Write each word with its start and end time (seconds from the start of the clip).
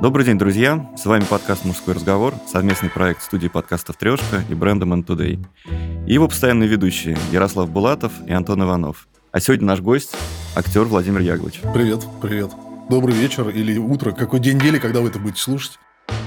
Добрый 0.00 0.24
день, 0.24 0.38
друзья! 0.38 0.88
С 0.96 1.06
вами 1.06 1.24
подкаст 1.24 1.64
«Мужской 1.64 1.92
разговор», 1.92 2.32
совместный 2.46 2.88
проект 2.88 3.20
студии 3.20 3.48
подкастов 3.48 3.96
«Трешка» 3.96 4.44
и 4.48 4.54
бренда 4.54 4.86
«Man 4.86 5.04
Today». 5.04 5.44
И 6.06 6.12
его 6.12 6.28
постоянные 6.28 6.68
ведущие 6.68 7.18
Ярослав 7.32 7.68
Булатов 7.68 8.12
и 8.24 8.32
Антон 8.32 8.62
Иванов. 8.62 9.08
А 9.32 9.40
сегодня 9.40 9.66
наш 9.66 9.80
гость– 9.80 10.14
актер 10.54 10.84
Владимир 10.84 11.20
Яглович. 11.20 11.62
Привет, 11.74 12.04
привет. 12.22 12.52
Добрый 12.88 13.12
вечер 13.16 13.48
или 13.48 13.76
утро. 13.76 14.12
Какой 14.12 14.38
день 14.38 14.58
недели, 14.58 14.78
когда 14.78 15.00
вы 15.00 15.08
это 15.08 15.18
будете 15.18 15.42
слушать? 15.42 15.80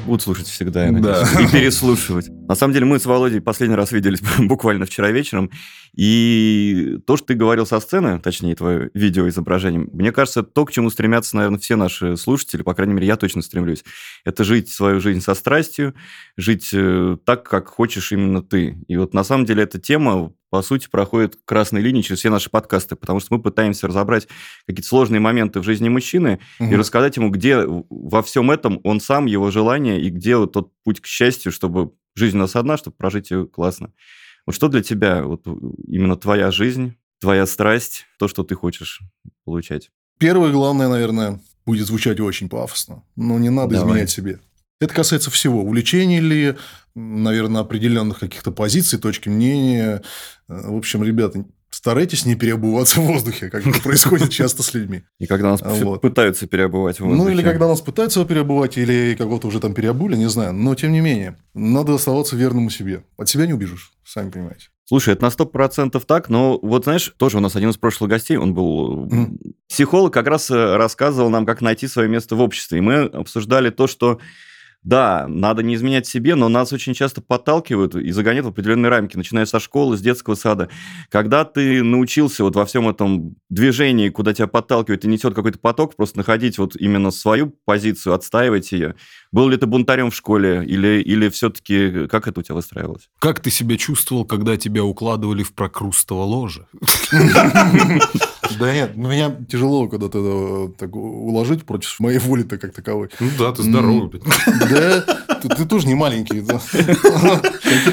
Будут 0.05 0.21
слушать 0.21 0.47
всегда, 0.47 0.85
я 0.85 0.91
надеюсь. 0.91 1.31
Да. 1.33 1.41
И 1.41 1.47
переслушивать. 1.47 2.29
На 2.51 2.55
самом 2.55 2.73
деле, 2.73 2.85
мы 2.85 2.99
с 2.99 3.05
Володей 3.05 3.39
последний 3.39 3.77
раз 3.77 3.93
виделись 3.93 4.19
буквально 4.39 4.85
вчера 4.85 5.09
вечером. 5.09 5.49
И 5.95 6.97
то, 7.07 7.15
что 7.15 7.27
ты 7.27 7.33
говорил 7.35 7.65
со 7.65 7.79
сцены, 7.79 8.19
точнее, 8.19 8.55
твое 8.55 8.89
видеоизображение, 8.93 9.87
мне 9.93 10.11
кажется, 10.11 10.43
то, 10.43 10.65
к 10.65 10.71
чему 10.73 10.89
стремятся, 10.89 11.37
наверное, 11.37 11.59
все 11.59 11.77
наши 11.77 12.17
слушатели, 12.17 12.61
по 12.61 12.73
крайней 12.73 12.93
мере, 12.93 13.07
я 13.07 13.15
точно 13.15 13.41
стремлюсь, 13.41 13.85
это 14.25 14.43
жить 14.43 14.69
свою 14.69 14.99
жизнь 14.99 15.21
со 15.21 15.33
страстью, 15.33 15.95
жить 16.35 16.71
э, 16.73 17.15
так, 17.23 17.47
как 17.47 17.69
хочешь 17.69 18.11
именно 18.11 18.43
ты. 18.43 18.77
И 18.89 18.97
вот 18.97 19.13
на 19.13 19.23
самом 19.23 19.45
деле 19.45 19.63
эта 19.63 19.79
тема 19.79 20.33
по 20.49 20.61
сути, 20.61 20.89
проходит 20.91 21.37
красной 21.45 21.79
линией 21.79 22.03
через 22.03 22.19
все 22.19 22.29
наши 22.29 22.49
подкасты, 22.49 22.97
потому 22.97 23.21
что 23.21 23.33
мы 23.33 23.41
пытаемся 23.41 23.87
разобрать 23.87 24.27
какие-то 24.67 24.89
сложные 24.89 25.21
моменты 25.21 25.61
в 25.61 25.63
жизни 25.63 25.87
мужчины 25.87 26.41
угу. 26.59 26.69
и 26.69 26.75
рассказать 26.75 27.15
ему, 27.15 27.29
где 27.29 27.63
во 27.65 28.21
всем 28.21 28.51
этом 28.51 28.81
он 28.83 28.99
сам, 28.99 29.27
его 29.27 29.49
желание, 29.49 30.01
и 30.01 30.09
где 30.09 30.35
вот 30.35 30.51
тот 30.51 30.73
путь 30.83 30.99
к 30.99 31.05
счастью, 31.05 31.53
чтобы 31.53 31.91
жизнь 32.15 32.37
у 32.37 32.39
нас 32.39 32.55
одна, 32.55 32.77
чтобы 32.77 32.95
прожить 32.95 33.31
ее 33.31 33.47
классно. 33.47 33.93
Вот 34.45 34.55
что 34.55 34.67
для 34.67 34.81
тебя 34.81 35.23
вот 35.23 35.45
именно 35.87 36.15
твоя 36.15 36.51
жизнь, 36.51 36.95
твоя 37.19 37.45
страсть, 37.45 38.05
то, 38.17 38.27
что 38.27 38.43
ты 38.43 38.55
хочешь 38.55 39.01
получать? 39.45 39.91
Первое, 40.17 40.51
главное, 40.51 40.87
наверное, 40.87 41.39
будет 41.65 41.87
звучать 41.87 42.19
очень 42.19 42.49
пафосно, 42.49 43.03
но 43.15 43.37
не 43.39 43.49
надо 43.49 43.75
Давай. 43.75 43.91
изменять 43.91 44.09
себе. 44.09 44.39
Это 44.79 44.95
касается 44.95 45.29
всего. 45.29 45.63
Увлечений 45.63 46.19
ли, 46.19 46.55
наверное, 46.95 47.61
определенных 47.61 48.19
каких-то 48.19 48.51
позиций, 48.51 48.97
точки 48.97 49.29
мнения. 49.29 50.01
В 50.47 50.75
общем, 50.75 51.03
ребята, 51.03 51.45
старайтесь 51.71 52.25
не 52.25 52.35
переобуваться 52.35 53.01
в 53.01 53.05
воздухе, 53.05 53.49
как 53.49 53.65
это 53.65 53.81
происходит 53.81 54.29
часто 54.31 54.61
с 54.61 54.73
людьми. 54.73 55.03
И 55.19 55.25
когда 55.25 55.51
нас 55.51 55.61
вот. 55.63 56.01
пытаются 56.01 56.45
переобувать 56.45 56.97
в 56.97 57.05
воздухе. 57.05 57.23
Ну, 57.23 57.29
или 57.29 57.41
когда 57.41 57.67
нас 57.67 57.81
пытаются 57.81 58.23
переобувать, 58.25 58.77
или 58.77 59.15
кого-то 59.17 59.47
уже 59.47 59.59
там 59.59 59.73
переобули, 59.73 60.15
не 60.15 60.29
знаю. 60.29 60.53
Но, 60.53 60.75
тем 60.75 60.91
не 60.91 61.01
менее, 61.01 61.37
надо 61.53 61.95
оставаться 61.95 62.35
верным 62.35 62.69
себе. 62.69 63.03
От 63.17 63.29
себя 63.29 63.47
не 63.47 63.53
убежишь, 63.53 63.91
сами 64.03 64.29
понимаете. 64.29 64.67
Слушай, 64.85 65.13
это 65.13 65.23
на 65.23 65.31
сто 65.31 65.45
процентов 65.45 66.03
так, 66.05 66.27
но 66.27 66.59
вот 66.61 66.83
знаешь, 66.83 67.13
тоже 67.15 67.37
у 67.37 67.39
нас 67.39 67.55
один 67.55 67.69
из 67.69 67.77
прошлых 67.77 68.09
гостей, 68.09 68.35
он 68.35 68.53
был 68.53 69.05
mm. 69.05 69.37
психолог, 69.69 70.13
как 70.13 70.27
раз 70.27 70.51
э, 70.51 70.75
рассказывал 70.75 71.29
нам, 71.29 71.45
как 71.45 71.61
найти 71.61 71.87
свое 71.87 72.09
место 72.09 72.35
в 72.35 72.41
обществе. 72.41 72.79
И 72.79 72.81
мы 72.81 73.03
обсуждали 73.03 73.69
то, 73.69 73.87
что 73.87 74.19
да, 74.83 75.27
надо 75.27 75.61
не 75.61 75.75
изменять 75.75 76.07
себе, 76.07 76.33
но 76.35 76.49
нас 76.49 76.73
очень 76.73 76.93
часто 76.93 77.21
подталкивают 77.21 77.95
и 77.95 78.11
загоняют 78.11 78.47
в 78.47 78.49
определенные 78.49 78.89
рамки, 78.89 79.15
начиная 79.15 79.45
со 79.45 79.59
школы, 79.59 79.95
с 79.95 80.01
детского 80.01 80.33
сада. 80.33 80.69
Когда 81.09 81.45
ты 81.45 81.83
научился 81.83 82.43
вот 82.43 82.55
во 82.55 82.65
всем 82.65 82.89
этом 82.89 83.35
движении, 83.49 84.09
куда 84.09 84.33
тебя 84.33 84.47
подталкивает 84.47 85.05
и 85.05 85.07
несет 85.07 85.35
какой-то 85.35 85.59
поток, 85.59 85.95
просто 85.95 86.17
находить 86.17 86.57
вот 86.57 86.75
именно 86.75 87.11
свою 87.11 87.55
позицию, 87.65 88.15
отстаивать 88.15 88.71
ее. 88.71 88.95
Был 89.31 89.49
ли 89.49 89.57
ты 89.57 89.67
бунтарем 89.67 90.09
в 90.09 90.15
школе 90.15 90.65
или, 90.65 91.01
или 91.01 91.29
все-таки 91.29 92.07
как 92.07 92.27
это 92.27 92.39
у 92.39 92.43
тебя 92.43 92.55
выстраивалось? 92.55 93.09
Как 93.19 93.39
ты 93.39 93.51
себя 93.51 93.77
чувствовал, 93.77 94.25
когда 94.25 94.57
тебя 94.57 94.83
укладывали 94.83 95.43
в 95.43 95.53
прокрустово 95.53 96.23
ложе? 96.23 96.65
Да 98.59 98.73
нет, 98.73 98.93
ну, 98.95 99.09
меня 99.09 99.35
тяжело 99.49 99.87
когда-то 99.87 100.69
э, 100.71 100.79
так 100.79 100.95
уложить 100.95 101.63
против 101.63 101.99
моей 101.99 102.19
воли-то 102.19 102.57
как 102.57 102.73
таковой. 102.73 103.09
Ну 103.19 103.29
да, 103.37 103.51
ты 103.51 103.63
здоровый. 103.63 104.21
Да, 104.69 105.01
ты 105.41 105.65
тоже 105.65 105.87
не 105.87 105.95
маленький. 105.95 106.41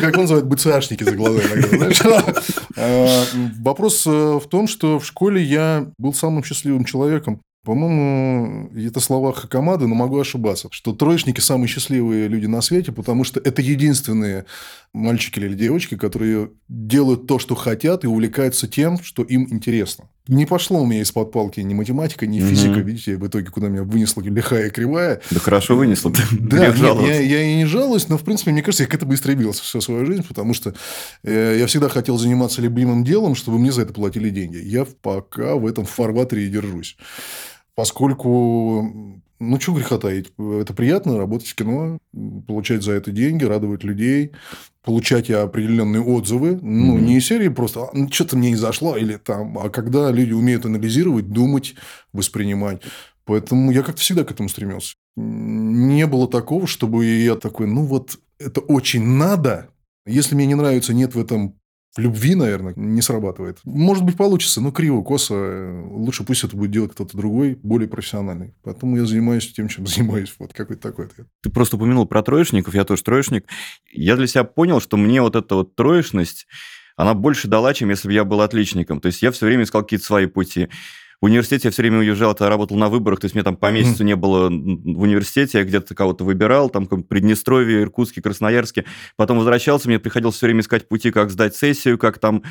Как 0.01 0.15
он 0.15 0.23
называет, 0.23 0.47
БЦАшники 0.47 1.05
за 1.05 1.13
глаза 1.13 1.41
иногда. 1.41 2.35
А, 2.77 3.25
вопрос 3.61 4.07
э, 4.07 4.11
в 4.11 4.47
том, 4.49 4.69
что 4.69 4.99
в 4.99 5.07
школе 5.07 5.43
я 5.43 5.91
был 5.99 6.15
самым 6.15 6.45
счастливым 6.45 6.85
человеком. 6.85 7.41
По-моему, 7.69 8.71
это 8.75 8.99
слова 8.99 9.35
Хакамады, 9.35 9.87
но 9.87 9.95
могу 9.95 10.19
ошибаться, 10.19 10.69
что 10.71 10.95
троечники 10.95 11.41
самые 11.41 11.69
счастливые 11.69 12.27
люди 12.27 12.47
на 12.47 12.63
свете, 12.63 12.93
потому 12.93 13.25
что 13.25 13.41
это 13.41 13.61
единственные 13.61 14.47
мальчики 14.95 15.39
или 15.39 15.53
девочки, 15.53 15.95
которые 15.95 16.49
делают 16.71 17.27
то, 17.27 17.39
что 17.39 17.55
хотят, 17.55 18.05
и 18.05 18.07
увлекаются 18.07 18.69
тем, 18.69 18.99
что 19.03 19.23
им 19.23 19.49
интересно. 19.51 20.07
Не 20.29 20.47
пошло 20.47 20.81
у 20.81 20.87
меня 20.87 21.03
из-под 21.03 21.31
палки 21.31 21.61
ни 21.61 21.75
математика, 21.75 22.27
ни 22.27 22.41
физика. 22.41 22.79
Угу. 22.79 22.81
Видите, 22.81 23.17
в 23.19 23.27
итоге 23.27 23.51
куда 23.51 23.69
меня 23.69 23.83
вынесла 23.83 24.23
лихая 24.23 24.71
кривая. 24.71 25.21
Да 25.31 25.39
хорошо 25.39 25.77
вынесла. 25.77 26.11
Да, 26.31 26.69
нет, 26.69 26.79
я, 26.79 27.21
я 27.21 27.43
и 27.43 27.57
не 27.57 27.67
жалуюсь, 27.67 28.09
но, 28.09 28.17
в 28.17 28.25
принципе, 28.25 28.51
мне 28.51 28.63
кажется, 28.63 28.85
я 28.85 28.89
к 28.89 28.95
этому 28.95 29.13
и 29.13 29.17
стремился 29.17 29.63
всю 29.63 29.83
свою 29.83 30.07
жизнь, 30.07 30.25
потому 30.27 30.55
что 30.55 30.73
э, 31.23 31.57
я 31.59 31.67
всегда 31.67 31.91
хотел 31.91 32.17
заниматься 32.17 32.63
любимым 32.63 33.05
делом, 33.05 33.35
чтобы 33.35 33.59
мне 33.59 33.73
за 33.73 33.83
это 33.83 33.93
платили 33.93 34.31
деньги. 34.31 34.57
Я 34.57 34.87
пока 34.87 35.57
в 35.57 35.67
этом 35.67 35.85
фарватере 35.85 36.47
и 36.47 36.49
держусь 36.49 36.97
поскольку, 37.79 39.23
ну, 39.39 39.61
что 39.61 39.73
греха 39.73 39.99
таить, 39.99 40.33
это 40.37 40.75
приятно 40.75 41.17
работать 41.17 41.47
в 41.47 41.55
кино, 41.55 42.01
получать 42.49 42.83
за 42.83 42.91
это 42.95 43.13
деньги, 43.13 43.45
радовать 43.45 43.85
людей, 43.85 44.33
получать 44.83 45.31
определенные 45.31 46.03
отзывы, 46.03 46.59
ну, 46.61 46.99
mm-hmm. 46.99 47.01
не 47.01 47.19
из 47.19 47.27
серии 47.29 47.47
просто 47.47 47.85
«А, 47.85 47.91
ну, 47.93 48.11
что-то 48.11 48.37
мне 48.37 48.51
не 48.51 48.57
зашло, 48.57 48.97
или 48.97 49.15
там, 49.15 49.57
а 49.61 49.71
когда 49.71 50.11
люди 50.11 50.33
умеют 50.33 50.67
анализировать, 50.67 51.31
думать, 51.31 51.77
воспринимать. 52.13 52.83
Поэтому 53.25 53.71
я 53.71 53.85
как-то 53.85 54.01
всегда 54.01 54.25
к 54.25 54.33
этому 54.33 54.49
стремился. 54.49 54.97
Не 55.15 56.09
было 56.09 56.27
такого, 56.27 56.67
чтобы 56.67 57.07
я 57.07 57.37
такой, 57.37 57.69
ну, 57.69 57.85
вот 57.85 58.19
это 58.41 58.59
очень 58.59 59.05
надо, 59.05 59.69
если 60.05 60.35
мне 60.35 60.47
не 60.47 60.57
нравится, 60.57 60.93
нет 60.93 61.15
в 61.15 61.21
этом 61.21 61.55
любви, 61.99 62.35
наверное, 62.35 62.73
не 62.77 63.03
срабатывает. 63.03 63.59
Может 63.65 64.05
быть, 64.05 64.17
получится, 64.17 64.61
но 64.61 64.71
криво, 64.71 65.03
косо. 65.03 65.85
Лучше 65.91 66.25
пусть 66.25 66.45
это 66.45 66.57
будет 66.57 66.71
делать 66.71 66.93
кто-то 66.93 67.17
другой, 67.17 67.59
более 67.63 67.89
профессиональный. 67.89 68.55
Поэтому 68.63 68.97
я 68.97 69.05
занимаюсь 69.05 69.53
тем, 69.53 69.69
чем 69.69 69.87
занимаюсь. 69.87 70.35
Вот 70.39 70.53
какой-то 70.53 70.83
такой 70.83 71.07
ответ. 71.07 71.27
Ты 71.43 71.51
просто 71.51 71.77
упомянул 71.77 72.07
про 72.07 72.23
троечников, 72.23 72.75
я 72.75 72.85
тоже 72.85 73.03
троечник. 73.03 73.47
Я 73.93 74.17
для 74.17 74.27
себя 74.27 74.45
понял, 74.45 74.81
что 74.81 74.97
мне 74.97 75.21
вот 75.21 75.37
эта 75.37 75.55
вот 75.55 75.75
троечность, 75.75 76.47
она 76.97 77.15
больше 77.15 77.49
дала, 77.49 77.75
чем 77.75 77.91
если 77.91 78.09
бы 78.09 78.15
я 78.15 78.25
был 78.25 78.41
отличником. 78.41 79.01
То 79.01 79.07
есть 79.07 79.23
я 79.23 79.31
все 79.31 79.47
время 79.47 79.65
искал 79.65 79.83
какие-то 79.83 80.05
свои 80.05 80.27
пути. 80.27 80.69
В 81.21 81.25
университете 81.25 81.69
я 81.69 81.73
все 81.73 81.83
время 81.83 81.99
уезжал, 81.99 82.33
тогда 82.35 82.51
работал 82.51 82.77
на 82.77 82.89
выборах, 82.89 83.19
то 83.19 83.25
есть 83.25 83.35
мне 83.35 83.43
там 83.43 83.57
по 83.57 83.73
месяцу 83.73 84.05
не 84.05 84.15
было 84.15 84.49
в 84.49 85.03
университете, 85.03 85.59
я 85.59 85.65
где-то 85.65 85.97
кого-то 85.97 86.23
выбирал, 86.23 86.71
там 86.71 86.87
Приднестровье, 86.87 87.83
Иркутске, 87.83 88.23
Красноярске. 88.23 88.85
Потом 89.17 89.39
возвращался, 89.39 89.89
мне 89.89 89.99
приходилось 89.99 90.37
все 90.37 90.47
время 90.47 90.61
искать 90.61 90.87
пути, 90.87 91.11
как 91.11 91.31
сдать 91.31 91.57
сессию, 91.57 91.99
как 91.99 92.19
там 92.19 92.45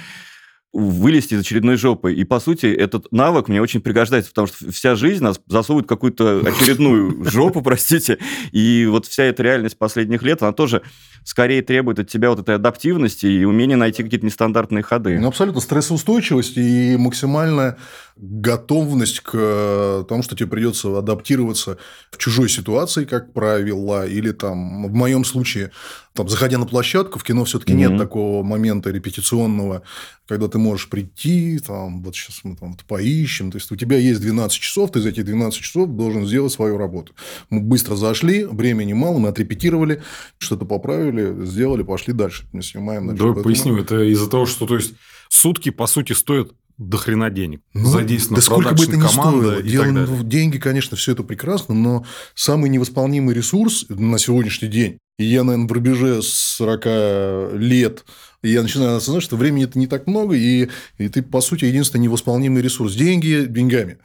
вылезти 0.73 1.33
из 1.33 1.41
очередной 1.41 1.77
жопы. 1.77 2.13
И, 2.13 2.23
по 2.23 2.39
сути, 2.39 2.67
этот 2.67 3.11
навык 3.11 3.47
мне 3.47 3.61
очень 3.61 3.81
пригождается, 3.81 4.31
потому 4.31 4.47
что 4.47 4.71
вся 4.71 4.95
жизнь 4.95 5.23
нас 5.23 5.39
засовывает 5.47 5.87
какую-то 5.87 6.41
очередную 6.45 7.23
жопу, 7.29 7.61
простите. 7.61 8.19
И 8.51 8.87
вот 8.89 9.05
вся 9.07 9.23
эта 9.23 9.43
реальность 9.43 9.77
последних 9.77 10.23
лет, 10.23 10.43
она 10.43 10.51
тоже 10.51 10.81
скорее 11.23 11.61
требует 11.61 11.99
от 11.99 12.09
тебя 12.09 12.29
вот 12.29 12.39
этой 12.39 12.55
адаптивности 12.55 13.25
и 13.25 13.43
умения 13.43 13.75
найти 13.75 14.03
какие-то 14.03 14.25
нестандартные 14.25 14.83
ходы. 14.83 15.19
Ну, 15.19 15.27
абсолютно. 15.27 15.61
Стрессоустойчивость 15.61 16.57
и 16.57 16.95
максимальная 16.97 17.77
готовность 18.15 19.19
к 19.19 19.31
э, 19.33 20.03
тому, 20.07 20.23
что 20.23 20.35
тебе 20.35 20.47
придется 20.47 20.97
адаптироваться 20.97 21.77
в 22.11 22.17
чужой 22.17 22.49
ситуации, 22.49 23.05
как 23.05 23.33
правило, 23.33 24.07
или 24.07 24.31
там, 24.31 24.87
в 24.87 24.93
моем 24.93 25.23
случае, 25.23 25.71
там, 26.13 26.27
заходя 26.27 26.57
на 26.57 26.65
площадку, 26.65 27.19
в 27.19 27.23
кино 27.23 27.45
все-таки 27.45 27.73
mm-hmm. 27.73 27.89
нет 27.89 27.97
такого 27.97 28.43
момента 28.43 28.89
репетиционного, 28.89 29.83
когда 30.27 30.47
ты 30.47 30.56
можешь 30.57 30.89
прийти, 30.89 31.59
там, 31.59 32.01
вот 32.03 32.15
сейчас 32.15 32.41
мы 32.43 32.55
там 32.55 32.71
вот 32.71 32.83
поищем. 32.83 33.51
То 33.51 33.57
есть, 33.57 33.71
у 33.71 33.75
тебя 33.75 33.97
есть 33.97 34.21
12 34.21 34.59
часов, 34.59 34.91
ты 34.91 34.99
за 34.99 35.09
эти 35.09 35.21
12 35.21 35.59
часов 35.59 35.89
должен 35.89 36.25
сделать 36.25 36.53
свою 36.53 36.77
работу. 36.77 37.13
Мы 37.49 37.61
быстро 37.61 37.95
зашли, 37.95 38.45
времени 38.45 38.93
мало, 38.93 39.17
мы 39.19 39.29
отрепетировали, 39.29 40.01
что-то 40.37 40.65
поправили, 40.65 41.45
сделали, 41.45 41.83
пошли 41.83 42.13
дальше. 42.13 42.45
Мы 42.51 42.61
снимаем 42.61 43.07
дальше. 43.07 43.19
Давай 43.19 43.35
Поэтому... 43.35 43.53
поясню. 43.53 43.77
Это 43.77 44.03
из-за 44.11 44.29
того, 44.29 44.45
что 44.45 44.65
то 44.65 44.75
есть, 44.75 44.93
сутки, 45.29 45.69
по 45.69 45.87
сути, 45.87 46.13
стоят 46.13 46.51
до 46.77 46.97
хрена 46.97 47.29
денег. 47.29 47.61
Ну, 47.73 47.89
Задействована 47.89 48.35
да 48.37 48.41
сколько 48.41 48.75
бы 48.75 48.83
это 48.83 48.97
ни 48.97 49.07
стоило. 49.07 49.63
Дело, 49.63 49.85
ну, 49.85 50.23
деньги, 50.23 50.57
конечно, 50.57 50.95
все 50.95 51.13
это 51.13 51.23
прекрасно, 51.23 51.73
но 51.73 52.05
самый 52.35 52.69
невосполнимый 52.69 53.33
ресурс 53.33 53.85
на 53.89 54.19
сегодняшний 54.19 54.67
день, 54.67 54.99
и 55.17 55.25
я, 55.25 55.43
наверное, 55.43 55.67
в 55.67 55.71
рубеже 55.71 56.21
40 56.21 57.53
лет 57.59 58.05
и 58.43 58.49
я 58.49 58.61
начинаю 58.61 58.97
осознавать, 58.97 59.23
что 59.23 59.35
времени 59.35 59.65
это 59.65 59.79
не 59.79 59.87
так 59.87 60.05
много, 60.05 60.35
и, 60.35 60.69
и 60.97 61.09
ты, 61.09 61.23
по 61.23 61.41
сути, 61.41 61.65
единственный 61.65 62.03
невосполнимый 62.03 62.61
ресурс. 62.61 62.93
Деньги 62.93 63.45
деньгами. 63.47 63.97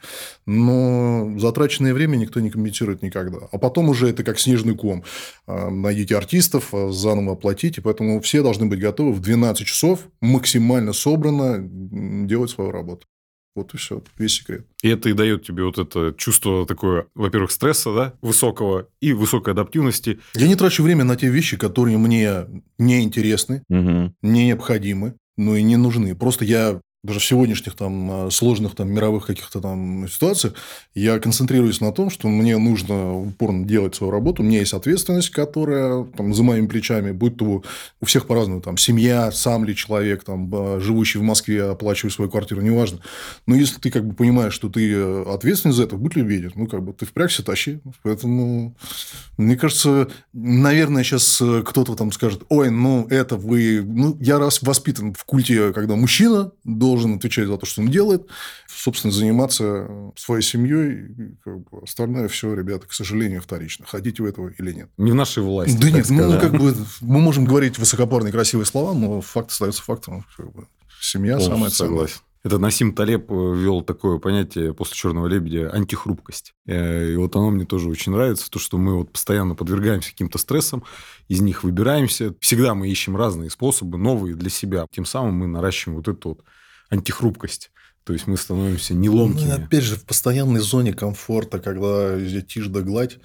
Но 0.45 1.33
затраченное 1.37 1.93
время 1.93 2.15
никто 2.15 2.39
не 2.39 2.49
компенсирует 2.49 3.03
никогда. 3.03 3.47
А 3.51 3.57
потом 3.57 3.89
уже 3.89 4.09
это 4.09 4.23
как 4.23 4.39
снежный 4.39 4.75
ком. 4.75 5.03
А, 5.45 5.69
найдите 5.69 6.17
артистов, 6.17 6.73
а, 6.73 6.91
заново 6.91 7.33
оплатите. 7.33 7.81
Поэтому 7.81 8.19
все 8.21 8.41
должны 8.41 8.65
быть 8.65 8.79
готовы 8.79 9.13
в 9.13 9.19
12 9.21 9.67
часов 9.67 10.07
максимально 10.19 10.93
собрано 10.93 11.59
делать 12.27 12.49
свою 12.49 12.71
работу. 12.71 13.07
Вот 13.55 13.73
и 13.73 13.77
все, 13.77 14.01
весь 14.17 14.33
секрет. 14.33 14.65
И 14.81 14.89
это 14.89 15.09
и 15.09 15.13
дает 15.13 15.43
тебе 15.45 15.63
вот 15.63 15.77
это 15.77 16.13
чувство 16.17 16.65
такое, 16.65 17.05
во-первых, 17.13 17.51
стресса, 17.51 17.93
да, 17.93 18.13
высокого, 18.21 18.87
и 18.99 19.13
высокой 19.13 19.53
адаптивности. 19.53 20.19
Я 20.33 20.47
не 20.47 20.55
трачу 20.55 20.81
время 20.81 21.03
на 21.03 21.15
те 21.15 21.29
вещи, 21.29 21.55
которые 21.57 21.97
мне 21.97 22.45
не 22.79 23.03
интересны, 23.03 23.63
Мгм. 23.69 24.15
не 24.23 24.47
необходимы, 24.47 25.15
ну 25.37 25.55
и 25.55 25.61
не 25.61 25.77
нужны. 25.77 26.15
Просто 26.15 26.45
я 26.45 26.81
даже 27.03 27.19
в 27.19 27.25
сегодняшних 27.25 27.75
там 27.75 28.27
э, 28.27 28.31
сложных 28.31 28.75
там 28.75 28.89
мировых 28.89 29.25
каких-то 29.25 29.59
там 29.59 30.07
ситуациях 30.07 30.53
я 30.95 31.19
концентрируюсь 31.19 31.81
на 31.81 31.91
том, 31.91 32.09
что 32.09 32.29
мне 32.29 32.57
нужно 32.57 33.13
упорно 33.13 33.65
делать 33.65 33.93
свою 33.93 34.11
работу. 34.11 34.41
У 34.41 34.45
меня 34.45 34.59
есть 34.59 34.73
ответственность, 34.73 35.29
которая 35.29 36.05
там 36.05 36.33
за 36.33 36.43
моими 36.43 36.67
плечами, 36.67 37.11
будь 37.11 37.35
то 37.35 37.61
у 37.99 38.05
всех 38.05 38.25
по-разному, 38.25 38.61
там 38.61 38.77
семья, 38.77 39.31
сам 39.33 39.65
ли 39.65 39.75
человек, 39.75 40.23
там 40.23 40.49
э, 40.53 40.79
живущий 40.79 41.19
в 41.19 41.23
Москве, 41.23 41.63
оплачивающий 41.63 42.15
свою 42.15 42.31
квартиру, 42.31 42.61
неважно. 42.61 42.99
Но 43.47 43.55
если 43.55 43.79
ты 43.81 43.91
как 43.91 44.07
бы 44.07 44.15
понимаешь, 44.15 44.53
что 44.53 44.69
ты 44.69 44.89
э, 44.89 45.25
ответственен 45.27 45.73
за 45.73 45.83
это, 45.83 45.97
будь 45.97 46.15
любезен, 46.15 46.53
ну 46.55 46.67
как 46.67 46.83
бы 46.83 46.93
ты 46.93 47.05
впрягся, 47.05 47.43
тащи. 47.43 47.79
Поэтому 48.03 48.75
мне 49.37 49.57
кажется, 49.57 50.07
наверное, 50.31 51.03
сейчас 51.03 51.41
кто-то 51.65 51.95
там 51.95 52.13
скажет, 52.13 52.43
ой, 52.47 52.69
ну 52.69 53.07
это 53.09 53.35
вы, 53.35 53.83
ну 53.85 54.17
я 54.21 54.39
раз 54.39 54.61
воспитан 54.61 55.13
в 55.13 55.25
культе, 55.25 55.73
когда 55.73 55.97
мужчина 55.97 56.51
должен 56.93 57.15
отвечать 57.15 57.47
за 57.47 57.57
то, 57.57 57.65
что 57.65 57.81
он 57.81 57.87
делает, 57.89 58.27
собственно, 58.67 59.11
заниматься 59.11 59.87
своей 60.15 60.43
семьей, 60.43 61.35
как 61.43 61.59
бы 61.59 61.83
остальное 61.83 62.27
все, 62.27 62.53
ребята, 62.53 62.87
к 62.87 62.93
сожалению, 62.93 63.41
вторично. 63.41 63.85
Хотите 63.87 64.21
вы 64.23 64.29
этого 64.29 64.49
или 64.49 64.71
нет? 64.73 64.89
Не 64.97 65.11
в 65.11 65.15
нашей 65.15 65.41
власти. 65.43 65.75
да 65.77 65.89
нет, 65.89 66.09
ну 66.09 66.17
сказать. 66.19 66.41
как 66.41 66.51
бы 66.59 66.75
мы 67.01 67.19
можем 67.19 67.45
говорить 67.45 67.79
высокопарные 67.79 68.31
красивые 68.31 68.65
слова, 68.65 68.93
но 68.93 69.21
факт 69.21 69.51
остается 69.51 69.81
фактом. 69.81 70.23
Как 70.37 70.51
бы, 70.51 70.67
семья 71.01 71.33
Полностью 71.37 71.55
самая 71.55 71.69
ценная. 71.71 71.89
согласен. 71.89 72.17
Это 72.43 72.57
Насим 72.57 72.93
Талеб 72.93 73.31
э, 73.31 73.33
ввел 73.33 73.81
такое 73.83 74.17
понятие 74.19 74.73
после 74.73 74.95
«Черного 74.95 75.27
лебедя»– 75.27 75.69
антихрупкость. 75.73 76.53
Э, 76.67 77.13
И 77.13 77.15
вот 77.15 77.33
оно 77.37 77.51
мне 77.51 77.63
тоже 77.65 77.87
очень 77.87 78.11
нравится, 78.11 78.51
то, 78.51 78.59
что 78.59 78.77
мы 78.77 78.97
вот 78.97 79.13
постоянно 79.13 79.55
подвергаемся 79.55 80.09
каким-то 80.09 80.37
стрессам, 80.37 80.83
из 81.29 81.39
них 81.39 81.63
выбираемся. 81.63 82.35
Всегда 82.41 82.75
мы 82.75 82.89
ищем 82.89 83.15
разные 83.15 83.49
способы, 83.49 83.97
новые 83.97 84.35
для 84.35 84.49
себя. 84.49 84.85
Тем 84.91 85.05
самым 85.05 85.35
мы 85.35 85.47
наращиваем 85.47 85.95
вот 85.95 86.07
эту 86.09 86.29
вот 86.29 86.41
антихрупкость. 86.93 87.71
То 88.03 88.13
есть 88.13 88.27
мы 88.27 88.37
становимся 88.37 88.93
неломкими. 88.93 89.49
Ну, 89.49 89.65
опять 89.65 89.83
же, 89.83 89.95
в 89.95 90.05
постоянной 90.05 90.59
зоне 90.59 90.93
комфорта, 90.93 91.59
когда 91.59 92.17
тишь 92.41 92.67
да 92.67 92.81
гладь, 92.81 93.19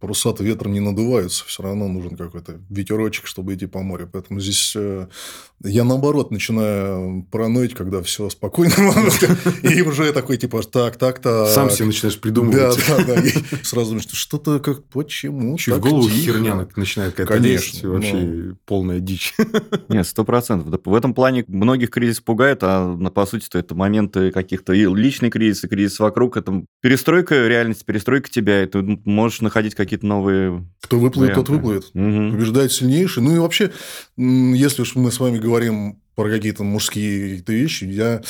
паруса-то 0.00 0.44
ветром 0.44 0.72
не 0.72 0.80
надуваются. 0.80 1.44
Все 1.46 1.62
равно 1.62 1.88
нужен 1.88 2.16
какой-то 2.16 2.60
ветерочек, 2.70 3.26
чтобы 3.26 3.54
идти 3.54 3.66
по 3.66 3.82
морю. 3.82 4.08
Поэтому 4.12 4.40
здесь 4.40 4.72
э, 4.76 5.06
я, 5.64 5.84
наоборот, 5.84 6.30
начинаю 6.30 7.26
параноить, 7.30 7.74
когда 7.74 8.02
все 8.02 8.28
спокойно. 8.30 8.72
И 9.62 9.82
уже 9.82 10.12
такой, 10.12 10.36
типа, 10.36 10.62
так, 10.62 10.96
так, 10.96 11.20
так. 11.20 11.48
Сам 11.48 11.70
себе 11.70 11.86
начинаешь 11.86 12.14
Да, 12.16 12.20
придумывать. 12.20 12.84
да, 12.88 13.04
да. 13.04 13.20
И 13.20 13.32
сразу 13.62 13.86
думаешь, 13.90 14.04
что 14.04 14.16
что-то 14.16 14.58
как, 14.60 14.84
почему? 14.84 15.56
Чуть 15.56 15.74
в 15.74 15.80
голову 15.80 16.08
херня 16.08 16.66
начинает 16.76 17.14
какая-то 17.14 17.32
Конечно, 17.42 17.72
лезть. 17.74 17.84
Вообще 17.84 18.54
полная 18.66 19.00
дичь. 19.00 19.34
Нет, 19.88 20.06
сто 20.06 20.24
процентов. 20.24 20.70
Да, 20.70 20.78
В 20.84 20.94
этом 20.94 21.14
плане 21.14 21.44
многих 21.48 21.90
кризис 21.90 22.20
пугает, 22.20 22.58
а 22.62 22.94
на- 22.96 23.10
по 23.10 23.24
сути-то 23.26 23.58
это 23.58 23.74
моменты 23.74 24.30
каких-то 24.30 24.72
и 24.72 24.84
личный 24.86 25.30
кризис, 25.30 25.64
и 25.64 25.68
кризис 25.68 25.98
вокруг. 25.98 26.36
Это 26.36 26.64
перестройка 26.82 27.46
реальности, 27.46 27.84
перестройка 27.84 28.30
тебя, 28.30 28.62
и 28.62 28.66
ты 28.66 28.82
можешь 29.04 29.40
находить 29.40 29.74
какие-то 29.86 30.06
новые... 30.06 30.66
Кто 30.82 30.98
выплывет, 30.98 31.34
тот 31.34 31.48
варианты. 31.48 31.68
выплывет. 31.68 31.94
Мгм. 31.94 32.32
побеждает 32.32 32.72
сильнейший. 32.72 33.22
Ну 33.22 33.34
и 33.34 33.38
вообще, 33.38 33.72
если 34.16 34.82
уж 34.82 34.94
мы 34.94 35.10
с 35.10 35.18
вами 35.18 35.38
говорим 35.38 36.00
про 36.16 36.30
какие-то 36.30 36.64
мужские 36.64 37.28
какие-то 37.28 37.52
вещи, 37.52 37.84
я, 37.84 38.22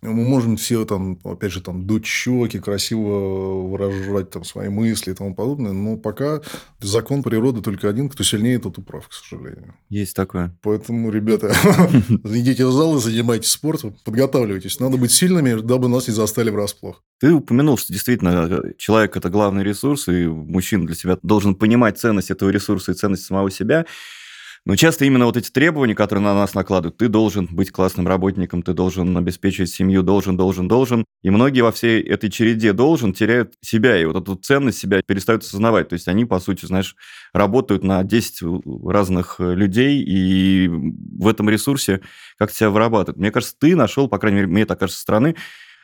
мы 0.00 0.24
можем 0.24 0.56
все 0.56 0.84
там, 0.86 1.18
опять 1.22 1.52
же, 1.52 1.60
там, 1.60 1.86
дуть 1.86 2.06
щеки, 2.06 2.58
красиво 2.58 3.68
выражать 3.68 4.30
там 4.30 4.42
свои 4.42 4.70
мысли 4.70 5.12
и 5.12 5.14
тому 5.14 5.34
подобное, 5.34 5.72
но 5.72 5.98
пока 5.98 6.40
закон 6.80 7.22
природы 7.22 7.60
только 7.60 7.90
один, 7.90 8.08
кто 8.08 8.24
сильнее, 8.24 8.58
тот 8.58 8.78
и 8.78 8.82
прав, 8.82 9.06
к 9.06 9.12
сожалению. 9.12 9.74
Есть 9.90 10.16
такое. 10.16 10.56
Поэтому, 10.62 11.10
ребята, 11.10 11.54
идите 12.24 12.64
в 12.66 12.72
зал 12.72 12.96
и 12.96 13.00
занимайтесь 13.00 13.50
спортом, 13.50 13.94
подготавливайтесь. 14.04 14.80
Надо 14.80 14.96
быть 14.96 15.12
сильными, 15.12 15.60
дабы 15.60 15.88
нас 15.88 16.08
не 16.08 16.14
застали 16.14 16.48
врасплох. 16.48 17.02
Ты 17.20 17.32
упомянул, 17.32 17.76
что 17.76 17.92
действительно 17.92 18.48
э, 18.50 18.72
человек– 18.78 19.14
это 19.18 19.28
главный 19.28 19.62
ресурс, 19.62 20.08
и 20.08 20.26
мужчина 20.26 20.86
для 20.86 20.94
себя 20.94 21.18
должен 21.22 21.54
понимать 21.54 21.98
ценность 21.98 22.30
этого 22.30 22.48
ресурса 22.48 22.92
и 22.92 22.94
ценность 22.94 23.24
самого 23.24 23.50
себя. 23.50 23.84
Но 24.66 24.74
часто 24.74 25.04
именно 25.04 25.26
вот 25.26 25.36
эти 25.36 25.48
требования, 25.48 25.94
которые 25.94 26.24
на 26.24 26.34
нас 26.34 26.54
накладывают, 26.54 26.96
ты 26.96 27.06
должен 27.06 27.46
быть 27.46 27.70
классным 27.70 28.08
работником, 28.08 28.64
ты 28.64 28.72
должен 28.72 29.16
обеспечивать 29.16 29.70
семью, 29.70 30.02
должен, 30.02 30.36
должен, 30.36 30.66
должен. 30.66 31.04
И 31.22 31.30
многие 31.30 31.60
во 31.60 31.70
всей 31.70 32.02
этой 32.02 32.30
череде 32.30 32.72
должен 32.72 33.12
теряют 33.12 33.54
себя, 33.60 33.96
и 33.96 34.04
вот 34.04 34.16
эту 34.16 34.34
ценность 34.34 34.78
себя 34.78 35.02
перестают 35.06 35.44
осознавать. 35.44 35.88
То 35.88 35.92
есть 35.92 36.08
они, 36.08 36.24
по 36.24 36.40
сути, 36.40 36.66
знаешь, 36.66 36.96
работают 37.32 37.84
на 37.84 38.02
10 38.02 38.42
разных 38.84 39.36
э, 39.38 39.54
людей, 39.54 40.02
и 40.04 40.68
в 40.68 41.28
этом 41.28 41.48
ресурсе 41.48 42.00
как 42.36 42.50
себя 42.50 42.70
вырабатывают. 42.70 43.20
Мне 43.20 43.30
кажется, 43.30 43.54
ты 43.60 43.76
нашел, 43.76 44.08
по 44.08 44.18
крайней 44.18 44.38
мере, 44.38 44.48
мне 44.48 44.66
так 44.66 44.80
кажется, 44.80 44.98
со 44.98 45.02
стороны, 45.02 45.36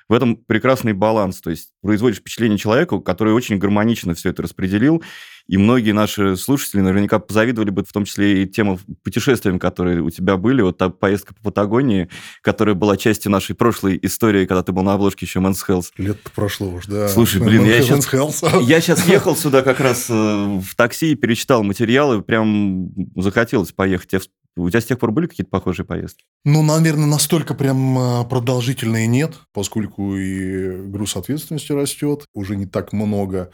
в 0.08 0.12
этом 0.12 0.37
прекрасный 0.37 0.93
баланс. 0.93 1.40
То 1.40 1.50
есть 1.50 1.70
производишь 1.82 2.19
впечатление 2.19 2.58
человеку, 2.58 3.00
который 3.00 3.32
очень 3.32 3.58
гармонично 3.58 4.14
все 4.14 4.31
это 4.31 4.43
распределил. 4.43 5.02
И 5.49 5.56
многие 5.56 5.90
наши 5.93 6.37
слушатели 6.37 6.81
наверняка 6.81 7.19
позавидовали 7.19 7.70
бы, 7.70 7.84
в 7.84 7.93
том 7.93 8.04
числе 8.04 8.43
и 8.43 8.46
тем 8.46 8.78
путешествиям, 9.02 9.58
которые 9.58 10.00
у 10.00 10.10
тебя 10.10 10.37
были. 10.37 10.62
Вот 10.62 10.78
та 10.78 10.88
поездка 10.88 11.34
по 11.34 11.43
Патагонии, 11.43 12.08
которая 12.43 12.75
была 12.75 12.96
частью 12.96 13.32
нашей 13.32 13.56
прошлой 13.56 13.99
истории, 14.02 14.46
когда 14.46 14.62
ты 14.62 14.72
был 14.72 14.82
на 14.82 14.94
обложке 14.94 15.26
еще 15.26 15.40
Men's 15.40 15.58
Health. 15.66 15.87
Лет 15.99 16.19
прошло 16.34 16.69
уж, 16.70 16.87
да. 16.87 17.08
Слушай, 17.08 17.43
блин, 17.43 17.64
я 17.64 17.81
Health. 17.81 18.62
Я 18.62 18.81
сейчас 18.81 19.06
ехал 19.08 19.37
сюда 19.37 19.62
как 19.62 19.81
раз 19.81 20.06
э, 20.08 20.12
в 20.14 20.75
такси, 20.76 21.14
перечитал 21.16 21.62
материалы, 21.64 22.22
прям 22.22 22.90
захотелось 23.16 23.72
поехать. 23.72 24.10
Тебя- 24.10 24.20
У 24.56 24.69
тебя 24.69 24.81
с 24.81 24.84
тех 24.84 24.99
пор 24.99 25.12
были 25.12 25.26
какие-то 25.26 25.50
похожие 25.50 25.87
поездки? 25.87 26.25
Ну, 26.44 26.62
наверное, 26.62 27.06
настолько 27.06 27.54
прям 27.54 27.99
а, 27.99 28.25
продолжительные 28.25 29.06
нет, 29.06 29.34
поскольку 29.52 30.16
и 30.16 30.87
груз 30.88 31.16
ответственности 31.16 31.72
растет, 31.72 32.26
уже 32.34 32.56
не 32.56 32.66
так 32.66 32.93
много 32.93 33.50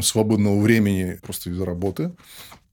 свободного 0.00 0.60
времени 0.60 1.18
просто 1.22 1.50
из-за 1.50 1.64
работы. 1.64 2.12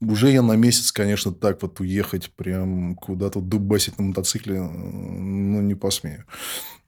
Уже 0.00 0.30
я 0.30 0.42
на 0.42 0.52
месяц, 0.52 0.92
конечно, 0.92 1.32
так 1.32 1.62
вот 1.62 1.80
уехать 1.80 2.30
прям 2.36 2.94
куда-то 2.94 3.40
дубасить 3.40 3.98
на 3.98 4.04
мотоцикле, 4.06 4.60
ну, 4.60 5.60
не 5.60 5.74
посмею. 5.74 6.24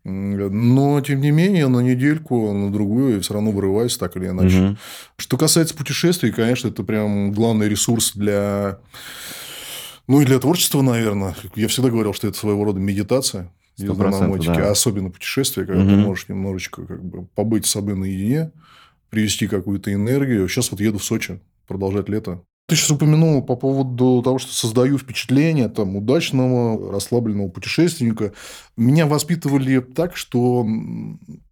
Но, 0.05 1.01
тем 1.01 1.21
не 1.21 1.33
менее, 1.33 1.67
на 1.67 1.81
недельку, 1.81 2.53
на 2.53 2.71
другую 2.71 3.15
я 3.15 3.21
все 3.21 3.35
равно 3.35 3.51
вырываюсь 3.51 3.97
так 3.97 4.17
или 4.17 4.29
иначе. 4.29 4.57
Мгм. 4.57 4.79
Что 5.17 5.37
касается 5.37 5.75
путешествий, 5.75 6.31
конечно, 6.31 6.69
это 6.69 6.85
прям 6.85 7.33
главный 7.33 7.69
ресурс 7.69 8.13
для... 8.15 8.79
Ну, 10.09 10.21
и 10.21 10.25
для 10.25 10.39
творчества, 10.39 10.83
наверное. 10.83 11.35
Я 11.55 11.69
всегда 11.69 11.91
говорил, 11.91 12.13
что 12.13 12.29
это 12.29 12.39
своего 12.39 12.65
рода 12.65 12.79
медитация. 12.79 13.53
Езда 13.77 14.11
да. 14.55 14.71
особенно 14.71 15.11
путешествия, 15.11 15.67
когда 15.67 15.83
ты 15.85 15.91
Мгм. 15.91 16.01
можешь 16.01 16.29
немножечко 16.29 16.87
как 16.87 17.05
бы 17.05 17.27
побыть 17.35 17.67
с 17.67 17.71
собой 17.71 17.95
наедине, 17.95 18.53
привести 19.11 19.49
какую-то 19.49 19.93
энергию. 19.93 20.49
Сейчас 20.49 20.71
вот 20.71 20.81
еду 20.81 20.99
в 20.99 21.05
Сочи, 21.05 21.41
продолжать 21.67 22.09
лето. 22.09 22.43
Ты 22.69 22.75
сейчас 22.75 22.91
упомянул 22.91 23.43
по 23.43 23.55
поводу 23.55 24.23
того, 24.23 24.39
что 24.39 24.53
создаю 24.53 24.99
впечатление 24.99 25.69
там, 25.69 25.95
удачного, 25.95 26.91
расслабленного 26.91 27.49
путешественника. 27.49 28.33
Меня 28.77 29.07
воспитывали 29.07 29.79
так, 29.81 30.17
что 30.17 30.67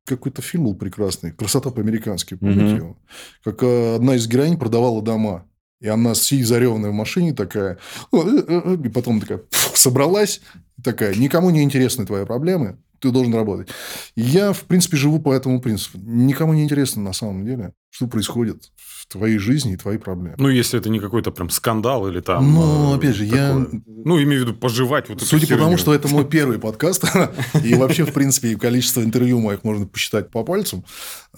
какой-то 0.04 0.42
фильм 0.42 0.64
был 0.64 0.74
прекрасный 0.74 1.30
«Красота 1.30 1.70
по-американски», 1.70 2.34
его? 2.76 2.96
Как 3.44 3.62
э, 3.62 3.94
одна 3.94 4.16
из 4.16 4.26
героинь 4.26 4.58
продавала 4.58 5.02
дома. 5.02 5.44
И 5.84 5.88
она 5.88 6.14
сидит 6.14 6.46
зареванная 6.46 6.90
в 6.90 6.94
машине 6.94 7.34
такая, 7.34 7.76
«Э, 8.10 8.16
э, 8.16 8.42
э», 8.48 8.76
и 8.82 8.88
потом 8.88 9.20
такая 9.20 9.42
собралась, 9.74 10.40
такая, 10.82 11.14
никому 11.14 11.50
не 11.50 11.62
интересны 11.62 12.06
твои 12.06 12.24
проблемы, 12.24 12.78
ты 13.00 13.10
должен 13.10 13.34
работать. 13.34 13.68
И 14.14 14.22
Я, 14.22 14.54
в 14.54 14.62
принципе, 14.62 14.96
живу 14.96 15.20
по 15.20 15.34
этому 15.34 15.60
принципу. 15.60 15.98
Никому 15.98 16.54
не 16.54 16.64
интересно 16.64 17.02
на 17.02 17.12
самом 17.12 17.44
деле, 17.44 17.74
что 17.90 18.06
происходит 18.06 18.72
в 18.76 19.06
твоей 19.08 19.36
жизни 19.36 19.74
и 19.74 19.76
твои 19.76 19.98
проблемы. 19.98 20.36
Ну, 20.38 20.48
если 20.48 20.78
это 20.80 20.88
не 20.88 21.00
какой-то 21.00 21.30
прям 21.30 21.50
скандал 21.50 22.08
или 22.08 22.20
там... 22.20 22.54
Ну, 22.54 22.94
опять 22.94 23.14
же, 23.14 23.26
я- 23.26 23.48
такое. 23.48 23.82
Ну, 23.86 24.22
имею 24.22 24.42
в 24.42 24.48
виду 24.48 24.58
пожевать 24.58 25.10
вот 25.10 25.20
Судя 25.20 25.46
по 25.46 25.58
тому, 25.58 25.76
что 25.76 25.92
это 25.92 26.08
мой 26.08 26.24
первый 26.30 26.58
подкаст, 26.58 27.04
и 27.62 27.74
вообще, 27.74 28.06
в 28.06 28.14
принципе, 28.14 28.56
количество 28.56 29.02
интервью 29.02 29.38
моих 29.38 29.64
можно 29.64 29.86
посчитать 29.86 30.30
по 30.30 30.44
пальцам, 30.44 30.82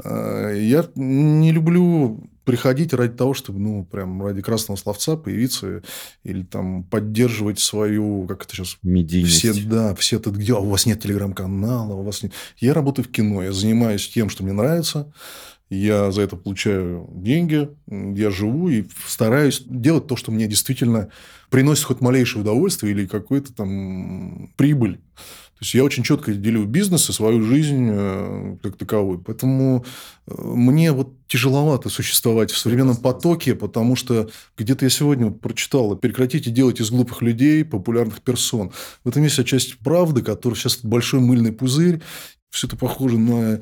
я 0.05 0.89
не 0.95 1.51
люблю 1.51 2.31
приходить 2.47 2.95
ради 2.95 3.13
того, 3.13 3.35
чтобы, 3.35 3.59
ну, 3.59 3.85
прям 3.85 4.23
ради 4.23 4.41
красного 4.41 4.79
словца 4.79 5.17
появиться 5.17 5.83
или 6.23 6.45
там 6.45 6.85
поддерживать 6.85 7.59
свою, 7.59 8.25
как 8.29 8.45
это 8.45 8.55
сейчас, 8.55 8.79
Медийность. 8.83 9.37
все, 9.37 9.53
да, 9.65 9.95
все 9.97 10.21
тут, 10.21 10.37
где, 10.37 10.55
«А 10.55 10.61
у 10.61 10.71
вас 10.71 10.87
нет 10.87 11.03
телеграм-канала, 11.03 11.95
у 11.95 12.05
вас 12.05 12.23
нет... 12.23 12.33
Я 12.59 12.73
работаю 12.73 13.05
в 13.05 13.11
кино, 13.11 13.43
я 13.43 13.53
занимаюсь 13.53 14.09
тем, 14.09 14.31
что 14.31 14.45
мне 14.45 14.53
нравится, 14.53 15.13
я 15.71 16.13
за 16.13 16.23
это 16.23 16.37
получаю 16.37 17.11
деньги, 17.13 17.69
я 17.89 18.31
живу 18.31 18.69
и 18.69 18.85
стараюсь 19.09 19.65
делать 19.67 20.07
то, 20.07 20.15
что 20.15 20.31
мне 20.31 20.47
действительно 20.47 21.09
приносит 21.51 21.85
хоть 21.85 22.01
малейшее 22.01 22.43
удовольствие 22.43 22.93
или 22.93 23.07
какую-то 23.07 23.53
там 23.53 24.53
прибыль. 24.57 25.01
То 25.59 25.63
есть 25.63 25.73
я 25.73 25.85
очень 25.85 26.03
четко 26.03 26.35
делю 26.35 26.67
бизнес 26.67 27.09
и 27.09 27.15
свою 27.15 27.43
жизнь 27.43 27.89
э, 27.91 28.59
как 28.63 28.77
таковую. 28.77 29.21
Поэтому 29.21 29.87
э, 30.27 30.35
мне 30.37 30.93
вот 30.93 31.15
тяжеловато 31.29 31.89
существовать 31.89 32.51
в 32.51 32.59
современном 32.59 32.97
потоке, 32.97 33.55
потому 33.55 33.97
что 33.97 34.29
где-то 34.59 34.85
я 34.85 34.91
сегодня 34.91 35.31
прочитал, 35.31 35.97
прекратите 35.97 36.51
делать 36.51 36.81
из 36.81 36.91
глупых 36.91 37.23
людей 37.23 37.65
популярных 37.65 38.21
персон. 38.21 38.71
В 39.03 39.09
этом 39.09 39.23
есть 39.23 39.39
отчасти 39.39 39.77
правда, 39.83 40.21
которая 40.21 40.59
сейчас 40.59 40.81
большой 40.83 41.21
мыльный 41.21 41.53
пузырь. 41.53 42.03
Все 42.51 42.67
это 42.67 42.77
похоже 42.77 43.19
на 43.19 43.61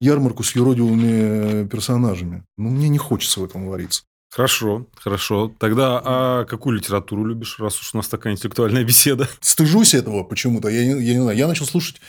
ярмарку 0.00 0.44
с 0.44 0.54
юродивыми 0.54 1.66
персонажами. 1.66 2.44
Но 2.56 2.70
мне 2.70 2.88
не 2.88 2.98
хочется 2.98 3.40
в 3.40 3.44
этом 3.44 3.66
вариться. 3.66 4.04
Хорошо, 4.34 4.86
хорошо. 4.96 5.54
Тогда 5.60 6.02
а 6.04 6.44
какую 6.44 6.76
литературу 6.76 7.24
любишь, 7.24 7.60
раз 7.60 7.80
уж 7.80 7.94
у 7.94 7.98
нас 7.98 8.08
такая 8.08 8.32
интеллектуальная 8.32 8.82
беседа? 8.82 9.28
Стыжусь 9.40 9.94
этого 9.94 10.24
почему-то. 10.24 10.68
Я, 10.68 10.82
я 10.82 11.14
не 11.14 11.20
знаю. 11.20 11.38
Я 11.38 11.46
начал 11.46 11.66
слушать 11.66 12.00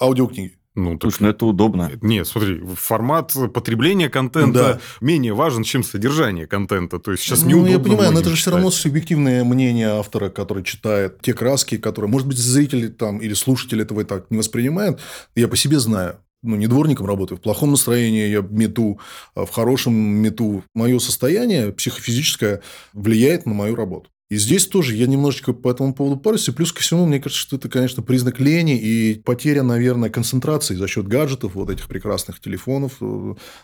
аудиокниги. 0.00 0.56
Ну, 0.74 0.98
Слушай, 1.00 1.22
ну 1.22 1.28
это 1.28 1.44
удобно. 1.44 1.90
Нет, 2.00 2.28
смотри, 2.28 2.62
формат 2.76 3.34
потребления 3.52 4.08
контента 4.08 4.74
да. 4.74 4.80
менее 5.00 5.34
важен, 5.34 5.64
чем 5.64 5.82
содержание 5.82 6.46
контента. 6.46 6.98
То 6.98 7.12
есть 7.12 7.24
сейчас 7.24 7.42
ну, 7.42 7.48
неудобно. 7.48 7.72
Я 7.72 7.78
понимаю, 7.78 8.12
но 8.12 8.20
это 8.20 8.30
же 8.30 8.36
все 8.36 8.50
равно 8.50 8.70
субъективное 8.70 9.44
мнение 9.44 9.88
автора, 9.88 10.30
который 10.30 10.64
читает 10.64 11.20
те 11.20 11.34
краски, 11.34 11.76
которые, 11.76 12.10
может 12.10 12.26
быть, 12.26 12.38
зрители 12.38 12.88
там 12.88 13.18
или 13.18 13.34
слушатели 13.34 13.82
этого 13.82 14.00
и 14.00 14.04
так 14.04 14.30
не 14.30 14.38
воспринимают. 14.38 15.00
Я 15.34 15.48
по 15.48 15.56
себе 15.56 15.78
знаю 15.78 16.20
ну, 16.42 16.56
не 16.56 16.66
дворником 16.66 17.06
работаю, 17.06 17.38
в 17.38 17.40
плохом 17.40 17.70
настроении 17.72 18.28
я 18.28 18.40
мету, 18.40 19.00
а 19.34 19.44
в 19.46 19.50
хорошем 19.50 19.94
мету. 19.94 20.62
Мое 20.74 20.98
состояние 20.98 21.72
психофизическое 21.72 22.62
влияет 22.92 23.46
на 23.46 23.54
мою 23.54 23.74
работу. 23.74 24.10
И 24.28 24.36
здесь 24.36 24.66
тоже 24.66 24.96
я 24.96 25.06
немножечко 25.06 25.52
по 25.52 25.70
этому 25.70 25.94
поводу 25.94 26.16
парюсь. 26.16 26.48
И 26.48 26.52
плюс 26.52 26.72
ко 26.72 26.80
всему, 26.80 27.06
мне 27.06 27.20
кажется, 27.20 27.40
что 27.40 27.56
это, 27.56 27.68
конечно, 27.68 28.02
признак 28.02 28.40
лени 28.40 28.76
и 28.76 29.20
потеря, 29.24 29.62
наверное, 29.62 30.10
концентрации 30.10 30.74
за 30.74 30.88
счет 30.88 31.06
гаджетов, 31.06 31.54
вот 31.54 31.70
этих 31.70 31.86
прекрасных 31.86 32.40
телефонов. 32.40 33.00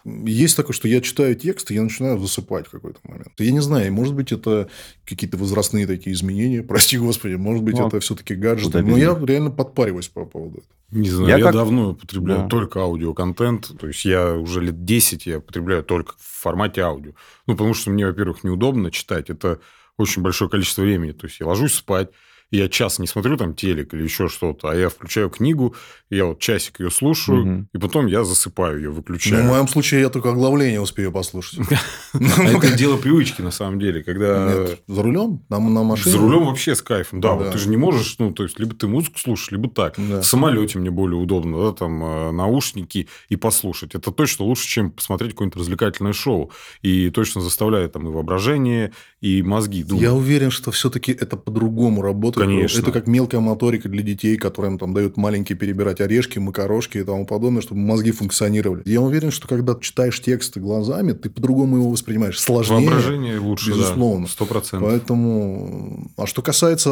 Есть 0.05 0.57
такое, 0.57 0.73
что 0.73 0.87
я 0.87 1.01
читаю 1.01 1.35
текст, 1.35 1.73
и 1.73 1.75
я 1.75 1.83
начинаю 1.83 2.21
засыпать 2.21 2.69
в 2.69 2.71
какой-то 2.71 3.01
момент. 3.03 3.33
Я 3.39 3.51
не 3.51 3.61
знаю, 3.61 3.93
может 3.93 4.15
быть, 4.15 4.31
это 4.31 4.69
какие-то 5.05 5.37
возрастные 5.37 5.89
такие 5.89 6.15
изменения, 6.15 6.63
прости 6.69 6.97
господи, 6.97 7.35
может 7.35 7.65
быть, 7.65 7.77
ну, 7.77 7.89
это 7.89 7.99
все-таки 7.99 8.37
гаджеты. 8.37 8.83
Но 8.83 8.97
я 8.97 9.19
реально 9.21 9.51
подпариваюсь 9.51 10.09
по 10.09 10.25
поводу 10.25 10.59
этого. 10.59 10.73
Не 10.93 11.09
знаю, 11.09 11.29
я, 11.29 11.39
я 11.39 11.45
как... 11.45 11.55
давно 11.55 11.91
употребляю 11.91 12.43
да. 12.43 12.49
только 12.49 12.81
аудиоконтент. 12.81 13.73
То 13.81 13.89
есть, 13.89 14.05
я 14.05 14.35
уже 14.35 14.61
лет 14.61 14.85
10 14.85 15.27
я 15.27 15.39
употребляю 15.39 15.83
только 15.83 16.13
в 16.19 16.43
формате 16.43 16.83
аудио. 16.83 17.13
Ну, 17.47 17.55
потому 17.55 17.73
что 17.73 17.91
мне, 17.91 18.07
во-первых, 18.07 18.45
неудобно 18.45 18.91
читать. 18.91 19.31
Это 19.31 19.59
очень 19.99 20.23
большое 20.23 20.51
количество 20.51 20.83
времени. 20.83 21.13
То 21.13 21.27
есть, 21.27 21.41
я 21.41 21.47
ложусь 21.47 21.75
спать, 21.75 22.11
я 22.57 22.69
час 22.69 22.99
не 22.99 23.07
смотрю 23.07 23.37
там 23.37 23.55
телек 23.55 23.95
или 23.95 24.03
еще 24.03 24.29
что-то, 24.29 24.69
а 24.69 24.75
я 24.75 24.89
включаю 24.89 25.31
книгу, 25.31 25.75
я 26.11 26.27
вот 26.27 26.39
часик 26.39 26.81
ее 26.81 26.91
слушаю, 26.91 27.43
угу. 27.43 27.67
и 27.73 27.79
потом 27.79 28.07
я 28.07 28.25
засыпаю 28.25 28.77
ее, 28.77 28.91
выключаю. 28.91 29.43
Ну, 29.43 29.49
в 29.49 29.53
моем 29.53 29.69
случае 29.69 30.03
я 30.03 30.11
только 30.11 30.31
оглавление 30.31 30.81
успею 30.81 31.11
послушать. 31.11 31.61
Это 32.13 32.77
дело 32.77 32.99
привычки, 32.99 33.41
на 33.41 33.51
самом 33.51 33.81
деле, 33.81 34.03
когда... 34.03 34.67
За 34.87 35.03
рулем? 35.03 35.43
На 35.49 35.59
машине? 35.59 36.13
За 36.13 36.19
рулем 36.19 36.45
вообще 36.45 36.75
с 36.75 36.83
кайфом, 36.83 37.21
да. 37.21 37.51
Ты 37.51 37.59
же 37.59 37.69
не 37.69 37.79
можешь, 37.79 38.17
ну, 38.19 38.33
то 38.33 38.43
есть, 38.43 38.59
либо 38.59 38.75
ты 38.75 38.87
музыку 38.87 39.19
слушаешь, 39.19 39.51
либо 39.51 39.71
так. 39.71 39.97
В 39.97 40.23
самолете 40.23 40.79
мне 40.79 40.91
более 40.91 41.19
удобно, 41.19 41.67
да, 41.67 41.73
там, 41.73 42.05
э, 42.05 42.31
наушники 42.33 43.09
и 43.29 43.37
послушать. 43.37 43.95
Это 43.95 44.11
точно 44.13 44.45
лучше, 44.45 44.69
чем 44.69 44.91
посмотреть 44.91 45.33
какое-нибудь 45.33 45.59
развлекательное 45.59 46.13
шоу. 46.13 46.51
И 46.83 47.11
точно 47.11 47.41
заставляет 47.41 47.93
там 47.93 48.07
и 48.09 48.11
воображение, 48.11 48.93
и 49.21 49.43
мозги 49.43 49.83
думать. 49.83 50.03
Я 50.03 50.13
уверен, 50.13 50.51
что 50.51 50.71
все-таки 50.71 51.13
это 51.13 51.37
по-другому 51.37 52.03
работает 52.03 52.42
Конечно. 52.47 52.81
Это 52.81 52.93
как 52.93 53.07
мелкая 53.07 53.41
моторика 53.41 53.89
для 53.89 54.03
детей, 54.03 54.37
которым 54.37 54.79
там 54.79 54.95
дают 54.95 55.17
маленькие 55.17 55.57
перебирать 55.57 56.01
орешки, 56.01 56.39
макарошки 56.39 56.99
и 56.99 57.05
тому 57.05 57.27
подобное, 57.27 57.63
чтобы 57.63 57.81
мозги 57.81 58.11
функционировали. 58.11 58.83
Я 58.85 59.01
уверен, 59.01 59.31
что 59.31 59.49
когда 59.49 59.75
читаешь 59.81 60.21
тексты 60.21 60.61
глазами, 60.61 61.13
ты 61.13 61.31
по-другому 61.31 61.77
его 61.79 61.91
воспринимаешь. 61.91 62.41
Сложнее. 62.41 62.89
Воображение 62.89 63.39
лучше, 63.39 63.71
безусловно. 63.71 64.27
Сто 64.27 64.47
процентов. 64.47 64.89
Поэтому... 64.89 66.11
А 66.17 66.27
что 66.27 66.43
касается 66.43 66.91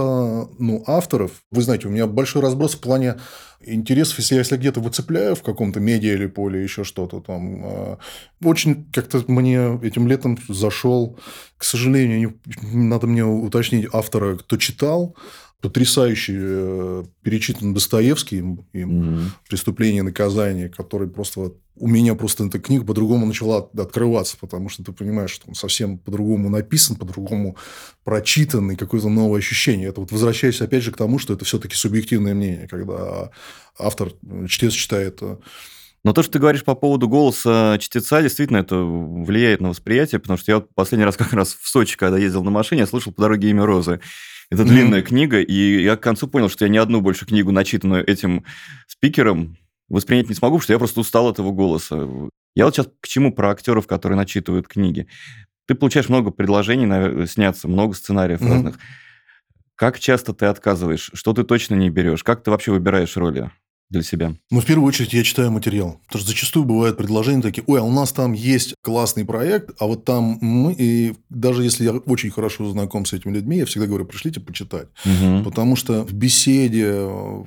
ну, 0.59 0.85
авторов, 0.87 1.33
вы 1.51 1.63
знаете, 1.63 1.89
у 1.89 1.91
меня 1.91 2.07
большой 2.07 2.43
разброс 2.43 2.75
в 2.75 2.81
плане 2.81 3.17
интересов, 3.61 4.19
если 4.19 4.35
я 4.35 4.41
если 4.41 4.57
где-то 4.57 4.81
выцепляю 4.81 5.35
в 5.35 5.43
каком-то 5.43 5.81
медиа 5.81 6.15
или 6.15 6.27
поле, 6.27 6.63
еще 6.63 6.85
что-то 6.85 7.21
там. 7.21 7.63
А, 7.65 7.99
очень 8.43 8.91
как-то 8.93 9.23
мне 9.29 9.79
этим 9.83 10.09
летом 10.09 10.39
зашел, 10.49 11.19
к 11.57 11.65
сожалению, 11.65 12.39
надо 12.63 13.07
мне 13.07 13.25
уточнить 13.25 13.87
автора, 13.93 14.37
кто 14.37 14.57
читал, 14.57 15.17
потрясающий 15.61 16.37
э, 16.39 17.05
перечитан 17.23 17.75
Достоевский 17.75 18.39
им, 18.39 18.61
угу. 18.73 19.21
«Преступление 19.49 20.01
и 20.01 20.05
наказание», 20.05 20.69
который 20.69 21.09
просто... 21.09 21.53
У 21.77 21.89
меня 21.89 22.15
просто 22.15 22.45
эта 22.45 22.59
книга 22.59 22.85
по-другому 22.85 23.27
начала 23.27 23.71
открываться, 23.77 24.37
потому 24.39 24.69
что 24.69 24.85
ты 24.85 24.93
понимаешь, 24.93 25.31
что 25.31 25.49
он 25.49 25.55
совсем 25.55 25.99
по-другому 25.99 26.51
написан, 26.51 26.97
по-другому 26.97 27.57
прочитан, 28.05 28.71
и 28.73 28.77
какое-то 28.77 29.09
новое 29.09 29.39
ощущение. 29.39 29.89
Это 29.89 30.01
вот 30.01 30.13
возвращаясь 30.13 30.61
опять 30.61 30.83
же 30.83 30.93
к 30.93 30.97
тому, 30.97 31.19
что 31.19 31.33
это 31.33 31.45
все-таки 31.45 31.75
субъективное 31.75 32.35
мнение, 32.35 32.69
когда 32.69 33.31
автор, 33.79 34.13
чтец 34.47 34.73
читает 34.73 35.19
э, 35.23 35.37
но 36.03 36.15
то, 36.15 36.23
что 36.23 36.33
ты 36.33 36.39
говоришь 36.39 36.65
по 36.65 36.75
поводу 36.75 37.09
голоса 37.09 37.77
чтеца, 37.79 38.23
действительно, 38.23 38.59
это 38.59 38.77
влияет 38.77 39.61
на 39.61 39.69
восприятие, 39.69 40.19
потому 40.19 40.39
что 40.39 40.53
я 40.53 40.61
последний 40.61 41.05
раз 41.05 41.17
как 41.17 41.33
раз 41.35 41.55
в 41.55 41.69
Сочи, 41.69 41.97
когда 41.99 42.17
ездил 42.17 42.43
на 42.43 42.51
машине, 42.51 42.83
я 42.83 42.87
слушал 42.87 43.13
по 43.13 43.21
дороге 43.21 43.51
имя 43.51 43.67
Розы. 43.67 44.01
Это 44.51 44.63
mm-hmm. 44.63 44.67
длинная 44.67 45.03
книга, 45.03 45.41
и 45.41 45.83
я 45.83 45.97
к 45.97 46.01
концу 46.01 46.27
понял, 46.27 46.49
что 46.49 46.65
я 46.65 46.69
ни 46.69 46.77
одну 46.77 47.01
больше 47.01 47.25
книгу, 47.25 47.53
начитанную 47.53 48.09
этим 48.09 48.45
спикером, 48.89 49.57
воспринять 49.89 50.29
не 50.29 50.35
смогу, 50.35 50.57
потому 50.57 50.63
что 50.63 50.73
я 50.73 50.79
просто 50.79 51.01
устал 51.01 51.29
от 51.29 51.39
его 51.39 51.53
голоса. 51.53 52.09
Я 52.57 52.65
вот 52.65 52.75
сейчас 52.75 52.89
к 53.01 53.07
чему 53.07 53.33
про 53.33 53.51
актеров, 53.51 53.87
которые 53.87 54.17
начитывают 54.17 54.67
книги. 54.67 55.07
Ты 55.67 55.77
получаешь 55.77 56.09
много 56.09 56.31
предложений 56.31 56.87
наверное, 56.87 57.27
сняться, 57.27 57.69
много 57.69 57.95
сценариев 57.95 58.41
mm-hmm. 58.41 58.49
разных. 58.49 58.79
Как 59.77 60.01
часто 60.01 60.35
ты 60.35 60.47
отказываешь? 60.47 61.11
Что 61.15 61.33
ты 61.33 61.45
точно 61.45 61.75
не 61.75 61.89
берешь? 61.89 62.25
Как 62.25 62.43
ты 62.43 62.51
вообще 62.51 62.73
выбираешь 62.73 63.17
роли? 63.17 63.51
Для 63.91 64.03
себя? 64.03 64.35
Ну, 64.51 64.61
в 64.61 64.65
первую 64.65 64.87
очередь, 64.87 65.13
я 65.13 65.23
читаю 65.25 65.51
материал. 65.51 66.01
Потому 66.07 66.23
что 66.23 66.31
зачастую 66.31 66.65
бывают 66.65 66.97
предложения 66.97 67.43
такие, 67.43 67.65
ой, 67.67 67.81
а 67.81 67.83
у 67.83 67.91
нас 67.91 68.13
там 68.13 68.33
есть 68.33 68.75
классный 68.83 69.25
проект, 69.25 69.71
а 69.79 69.87
вот 69.87 70.05
там 70.05 70.39
мы... 70.41 70.75
И 70.79 71.15
даже 71.29 71.65
если 71.65 71.85
я 71.85 71.93
очень 71.93 72.31
хорошо 72.31 72.71
знаком 72.71 73.05
с 73.05 73.13
этими 73.13 73.33
людьми, 73.33 73.59
я 73.59 73.67
всегда 73.67 73.87
говорю, 73.87 74.05
пришлите 74.05 74.41
почитать. 74.41 74.89
Угу. 75.05 75.45
Потому 75.45 75.77
что 75.77 76.05
в 76.05 76.13
беседе, 76.13 77.03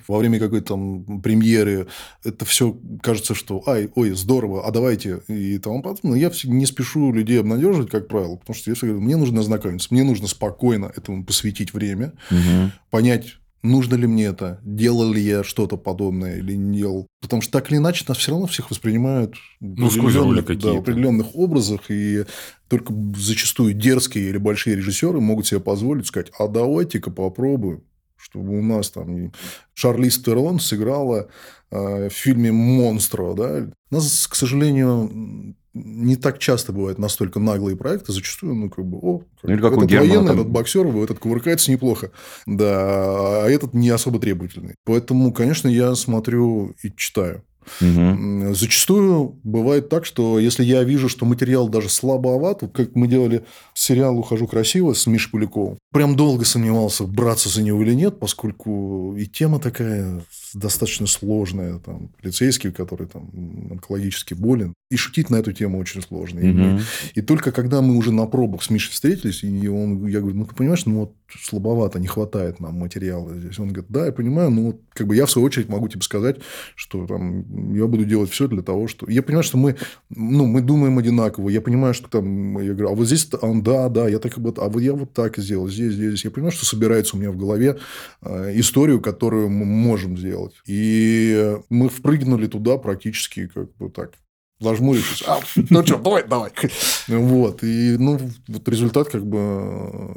во 0.07 0.17
время 0.17 0.39
какой-то 0.39 0.67
там 0.67 1.21
премьеры, 1.21 1.87
это 2.23 2.45
все 2.45 2.77
кажется, 3.01 3.35
что, 3.35 3.63
ай, 3.65 3.89
ой, 3.95 4.11
здорово, 4.11 4.67
а 4.67 4.71
давайте 4.71 5.21
и 5.27 5.57
тому 5.59 5.81
подобное. 5.81 6.19
Я 6.19 6.31
не 6.43 6.65
спешу 6.65 7.13
людей 7.13 7.39
обнадеживать, 7.39 7.89
как 7.89 8.07
правило, 8.07 8.35
потому 8.35 8.55
что 8.55 8.69
я 8.69 8.75
всегда 8.75 8.93
говорю, 8.93 9.05
мне 9.05 9.15
нужно 9.15 9.39
ознакомиться, 9.39 9.87
мне 9.91 10.03
нужно 10.03 10.27
спокойно 10.27 10.91
этому 10.95 11.23
посвятить 11.23 11.73
время, 11.73 12.13
угу. 12.29 12.71
понять, 12.89 13.37
нужно 13.63 13.95
ли 13.95 14.05
мне 14.05 14.25
это, 14.25 14.59
делал 14.63 15.11
ли 15.11 15.21
я 15.21 15.43
что-то 15.43 15.77
подобное 15.77 16.37
или 16.37 16.53
не 16.53 16.79
делал. 16.79 17.07
Потому 17.21 17.41
что 17.41 17.51
так 17.53 17.71
или 17.71 17.77
иначе 17.77 18.05
нас 18.07 18.17
все 18.17 18.31
равно 18.31 18.45
всех 18.45 18.69
воспринимают 18.69 19.35
ну, 19.59 19.87
определенных, 19.87 20.45
да, 20.59 20.73
в 20.73 20.77
определенных 20.77 21.35
образах, 21.35 21.89
и 21.89 22.25
только 22.67 22.93
зачастую 23.15 23.73
дерзкие 23.73 24.29
или 24.29 24.37
большие 24.37 24.75
режиссеры 24.75 25.19
могут 25.21 25.47
себе 25.47 25.61
позволить 25.61 26.07
сказать, 26.07 26.31
а 26.37 26.47
давайте-ка 26.47 27.09
попробуем 27.09 27.83
чтобы 28.23 28.57
у 28.57 28.63
нас 28.63 28.89
там 28.89 29.33
Шарлиз 29.73 30.17
Терон 30.17 30.61
сыграла 30.61 31.27
э, 31.71 32.07
в 32.07 32.13
фильме 32.13 32.53
«Монстро». 32.53 33.33
Да? 33.33 33.69
Нас, 33.91 34.27
к 34.27 34.35
сожалению, 34.35 35.55
не 35.73 36.15
так 36.15 36.39
часто 36.39 36.71
бывают 36.71 36.99
настолько 36.99 37.39
наглые 37.39 37.75
проекты, 37.75 38.13
зачастую, 38.13 38.53
ну, 38.53 38.69
как 38.69 38.85
бы, 38.85 38.97
о, 39.01 39.19
как, 39.41 39.49
ну, 39.49 39.57
как 39.57 39.73
этот 39.73 39.91
военный, 39.91 40.27
там... 40.27 40.39
этот 40.39 40.49
боксер, 40.49 40.85
этот 40.87 41.19
кувыркается 41.19 41.71
неплохо, 41.71 42.11
да, 42.45 43.43
а 43.43 43.47
этот 43.49 43.73
не 43.73 43.89
особо 43.89 44.19
требовательный. 44.19 44.75
Поэтому, 44.85 45.33
конечно, 45.33 45.67
я 45.67 45.95
смотрю 45.95 46.75
и 46.83 46.91
читаю. 46.95 47.43
Угу. 47.81 48.53
Зачастую 48.53 49.39
бывает 49.43 49.89
так, 49.89 50.05
что 50.05 50.39
если 50.39 50.63
я 50.63 50.83
вижу, 50.83 51.09
что 51.09 51.25
материал 51.25 51.69
даже 51.69 51.89
слабоват, 51.89 52.63
как 52.73 52.95
мы 52.95 53.07
делали 53.07 53.43
сериал 53.73 54.17
«Ухожу 54.17 54.47
красиво» 54.47 54.93
с 54.93 55.07
Мишей 55.07 55.31
Поляковым, 55.31 55.77
прям 55.91 56.15
долго 56.15 56.45
сомневался, 56.45 57.05
браться 57.05 57.49
за 57.49 57.63
него 57.63 57.81
или 57.81 57.93
нет, 57.93 58.19
поскольку 58.19 59.15
и 59.17 59.25
тема 59.25 59.59
такая 59.59 60.21
достаточно 60.53 61.07
сложная. 61.07 61.79
Там, 61.79 62.09
полицейский, 62.21 62.71
который 62.71 63.07
там, 63.07 63.29
онкологически 63.71 64.33
болен. 64.33 64.73
И 64.89 64.95
шутить 64.95 65.29
на 65.29 65.37
эту 65.37 65.53
тему 65.53 65.79
очень 65.79 66.01
сложно. 66.01 66.39
Угу. 66.39 66.47
И, 66.47 66.53
мы, 66.53 66.81
и 67.15 67.21
только 67.21 67.51
когда 67.51 67.81
мы 67.81 67.95
уже 67.95 68.11
на 68.11 68.25
пробах 68.25 68.63
с 68.63 68.69
Мишей 68.69 68.91
встретились, 68.91 69.43
и 69.43 69.67
он, 69.67 70.05
я 70.07 70.19
говорю, 70.19 70.37
ну, 70.37 70.45
ты 70.45 70.55
понимаешь, 70.55 70.85
ну, 70.85 70.99
вот 71.01 71.13
слабовато, 71.41 71.99
не 71.99 72.07
хватает 72.07 72.59
нам 72.59 72.75
материала 72.75 73.35
здесь. 73.35 73.59
Он 73.59 73.69
говорит, 73.69 73.89
да, 73.89 74.05
я 74.05 74.11
понимаю, 74.11 74.51
но 74.51 74.61
вот 74.63 74.81
как 74.93 75.07
бы 75.07 75.15
я, 75.15 75.25
в 75.25 75.31
свою 75.31 75.45
очередь, 75.45 75.69
могу 75.69 75.87
тебе 75.87 76.01
сказать, 76.01 76.37
что 76.75 77.05
там, 77.07 77.73
я 77.73 77.87
буду 77.87 78.05
делать 78.05 78.29
все 78.29 78.47
для 78.47 78.61
того, 78.61 78.87
что... 78.87 79.09
Я 79.09 79.23
понимаю, 79.23 79.43
что 79.43 79.57
мы, 79.57 79.75
ну, 80.09 80.45
мы 80.45 80.61
думаем 80.61 80.97
одинаково. 80.97 81.49
Я 81.49 81.61
понимаю, 81.61 81.93
что 81.93 82.09
там... 82.09 82.59
Я 82.59 82.73
говорю, 82.73 82.89
а 82.89 82.95
вот 82.95 83.05
здесь... 83.05 83.27
А, 83.33 83.51
да, 83.55 83.89
да, 83.89 84.07
я 84.07 84.19
так 84.19 84.37
вот... 84.37 84.59
А 84.59 84.69
вот 84.69 84.79
я 84.79 84.93
вот 84.93 85.13
так 85.13 85.37
сделал. 85.37 85.67
Здесь, 85.67 85.93
здесь. 85.93 86.23
Я 86.23 86.31
понимаю, 86.31 86.51
что 86.51 86.65
собирается 86.65 87.15
у 87.15 87.19
меня 87.19 87.31
в 87.31 87.37
голове 87.37 87.79
э, 88.21 88.59
историю, 88.59 89.01
которую 89.01 89.49
мы 89.49 89.65
можем 89.65 90.17
сделать. 90.17 90.53
И 90.67 91.57
мы 91.69 91.89
впрыгнули 91.89 92.47
туда 92.47 92.77
практически 92.77 93.47
как 93.47 93.75
бы 93.77 93.89
так 93.89 94.13
зажмурившись, 94.59 95.23
а, 95.27 95.41
ну 95.69 95.85
что, 95.85 95.97
давай, 95.97 96.25
давай. 96.25 96.51
Вот, 97.07 97.63
и, 97.63 97.97
ну, 97.99 98.19
вот 98.47 98.69
результат 98.69 99.09
как 99.09 99.25
бы 99.25 99.37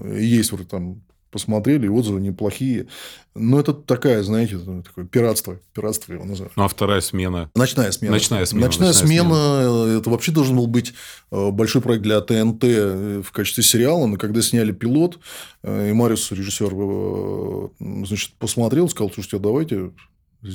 э, 0.04 0.18
есть 0.21 0.52
вот 0.52 0.68
там 0.68 1.02
посмотрели, 1.37 1.87
отзывы 1.87 2.21
неплохие. 2.21 2.87
Но 3.35 3.61
это 3.61 3.75
такая, 3.75 4.23
знаете, 4.23 4.59
такое 4.83 5.05
пиратство. 5.05 5.61
Пиратство 5.75 6.14
его 6.14 6.25
называют. 6.25 6.57
Ну, 6.57 6.64
а 6.64 6.69
вторая 6.69 7.02
смена? 7.02 7.50
Ночная 7.55 7.93
смена. 7.93 8.14
Ночная 8.14 8.47
смена. 8.47 8.66
Ночная, 8.66 8.88
ночная 8.88 9.07
смена, 9.07 9.62
смена. 9.62 9.99
Это 9.99 10.09
вообще 10.09 10.33
должен 10.33 10.57
был 10.57 10.66
быть 10.66 10.95
э, 11.31 11.50
большой 11.50 11.83
проект 11.83 12.02
для 12.02 12.23
ТНТ 12.23 12.64
э, 12.64 13.23
в 13.23 13.31
качестве 13.33 13.62
сериала. 13.62 14.07
Но 14.07 14.16
когда 14.16 14.40
сняли 14.40 14.73
пилот, 14.73 15.19
и 15.62 15.93
Мариус, 15.93 16.33
режиссер, 16.33 17.71
значит, 17.78 18.33
посмотрел, 18.38 18.88
сказал, 18.88 19.12
слушайте, 19.12 19.37
а 19.37 19.40
давайте 19.40 19.90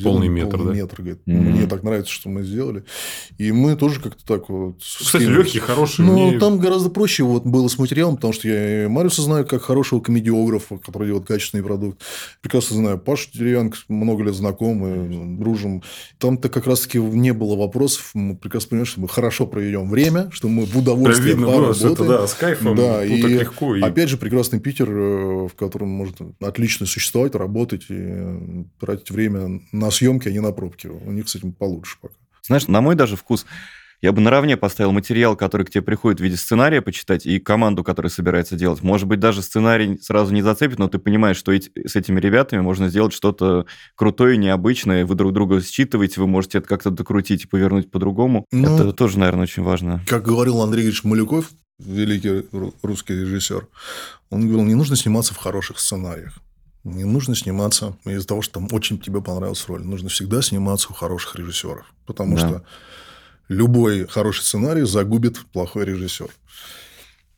Полный 0.04 0.28
метр, 0.28 0.58
полный 0.58 0.74
да? 0.74 0.82
метр, 0.82 0.96
говорит. 0.98 1.20
Mm-hmm. 1.28 1.34
Мне 1.34 1.68
так 1.68 1.84
нравится, 1.84 2.12
что 2.12 2.30
мы 2.30 2.44
сделали. 2.44 2.84
И 3.38 3.52
мы 3.52 3.76
тоже 3.76 4.00
как-то 4.00 4.26
так 4.26 4.50
вот... 4.50 4.80
Кстати, 4.80 5.24
легкий, 5.24 5.60
хороший. 5.60 6.06
Ну, 6.06 6.30
мне... 6.30 6.40
там 6.40 6.60
гораздо 6.60 6.90
проще 6.90 7.24
вот 7.24 7.46
было 7.46 7.68
с 7.68 7.78
материалом, 7.78 8.16
потому 8.16 8.34
что 8.34 8.48
я 8.48 8.90
Мариуса 8.90 9.22
знаю 9.22 9.46
как 9.46 9.62
хорошего 9.64 10.00
комедиографа, 10.00 10.78
который 10.78 11.08
делает 11.08 11.28
качественный 11.28 11.64
продукт. 11.64 12.02
Прекрасно 12.42 12.78
знаю 12.78 12.98
Пашу 13.00 13.30
Деревянко, 13.34 13.78
много 13.88 14.24
лет 14.24 14.36
знакомы, 14.36 15.38
дружим. 15.38 15.84
Там-то 16.18 16.50
как 16.50 16.68
раз-таки 16.68 17.00
не 17.00 17.34
было 17.34 17.56
вопросов. 17.56 18.12
Мы 18.14 18.36
прекрасно 18.36 18.70
понимаем, 18.70 18.86
что 18.86 19.02
мы 19.02 19.10
хорошо 19.10 19.48
проведем 19.48 19.90
время, 19.90 20.30
что 20.32 20.48
мы 20.48 20.66
в 20.66 20.78
удовольствие 20.78 21.36
да, 21.36 21.40
видно, 21.40 21.48
поработаем. 21.48 21.94
Это, 21.94 22.08
да, 22.08 22.28
с 22.28 22.34
кайфом. 22.34 22.76
Да, 22.76 23.04
и, 23.04 23.22
так 23.22 23.32
легко. 23.32 23.76
И... 23.76 23.82
Опять 23.82 24.10
же, 24.10 24.18
прекрасный 24.18 24.60
Питер, 24.60 24.90
э, 24.90 25.48
в 25.48 25.54
котором 25.56 25.90
можно 25.90 26.34
отлично 26.40 26.86
существовать, 26.86 27.36
работать 27.36 27.86
и 27.90 28.66
тратить 28.80 29.12
время 29.12 29.62
на 29.82 29.92
съемки, 29.92 30.30
а 30.30 30.32
не 30.32 30.40
на 30.40 30.52
пробки. 30.52 30.88
У 30.88 31.12
них 31.12 31.28
с 31.28 31.36
этим 31.36 31.52
получше 31.52 31.98
пока. 32.02 32.14
Знаешь, 32.44 32.68
на 32.68 32.82
мой 32.82 32.96
даже 32.96 33.16
вкус, 33.16 33.46
я 34.02 34.12
бы 34.14 34.22
наравне 34.22 34.58
поставил 34.58 34.92
материал, 34.92 35.36
который 35.36 35.64
к 35.64 35.70
тебе 35.70 35.84
приходит 35.84 36.20
в 36.20 36.24
виде 36.24 36.36
сценария 36.36 36.82
почитать, 36.82 37.28
и 37.28 37.40
команду, 37.40 37.84
которая 37.84 38.10
собирается 38.10 38.56
делать. 38.56 38.82
Может 38.82 39.08
быть, 39.08 39.20
даже 39.20 39.44
сценарий 39.44 40.00
сразу 40.02 40.34
не 40.34 40.42
зацепит, 40.42 40.80
но 40.80 40.88
ты 40.88 40.98
понимаешь, 40.98 41.38
что 41.38 41.52
с 41.54 41.96
этими 41.96 42.20
ребятами 42.20 42.62
можно 42.62 42.90
сделать 42.90 43.14
что-то 43.14 43.68
крутое, 43.96 44.38
необычное, 44.38 45.06
вы 45.06 45.14
друг 45.14 45.34
друга 45.34 45.62
считываете, 45.62 46.20
вы 46.20 46.26
можете 46.26 46.58
это 46.58 46.68
как-то 46.68 46.90
докрутить 46.90 47.44
и 47.44 47.48
повернуть 47.48 47.92
по-другому. 47.92 48.46
Ну, 48.52 48.76
это 48.76 48.92
тоже, 48.92 49.20
наверное, 49.20 49.44
очень 49.44 49.62
важно. 49.62 50.04
Как 50.08 50.24
говорил 50.24 50.62
Андрей 50.62 50.86
Ильич 50.86 51.04
Малюков, 51.04 51.52
великий 51.78 52.46
русский 52.82 53.14
режиссер, 53.14 53.68
он 54.32 54.48
говорил, 54.48 54.66
не 54.66 54.76
нужно 54.76 54.96
сниматься 54.96 55.36
в 55.36 55.38
хороших 55.38 55.80
сценариях. 55.80 56.40
Не 56.84 57.04
нужно 57.04 57.36
сниматься 57.36 57.96
из-за 58.06 58.28
того, 58.28 58.42
что 58.42 58.56
там 58.56 58.68
очень 58.72 59.00
тебе 59.00 59.22
понравилась 59.22 59.66
роль. 59.68 59.84
Нужно 59.84 60.10
всегда 60.10 60.42
сниматься 60.42 60.88
у 60.90 60.94
хороших 60.94 61.36
режиссеров. 61.36 61.86
Потому 62.06 62.36
да. 62.36 62.40
что 62.40 62.64
любой 63.50 64.08
хороший 64.08 64.42
сценарий 64.42 64.84
загубит 64.84 65.38
плохой 65.52 65.86
режиссер. 65.86 66.30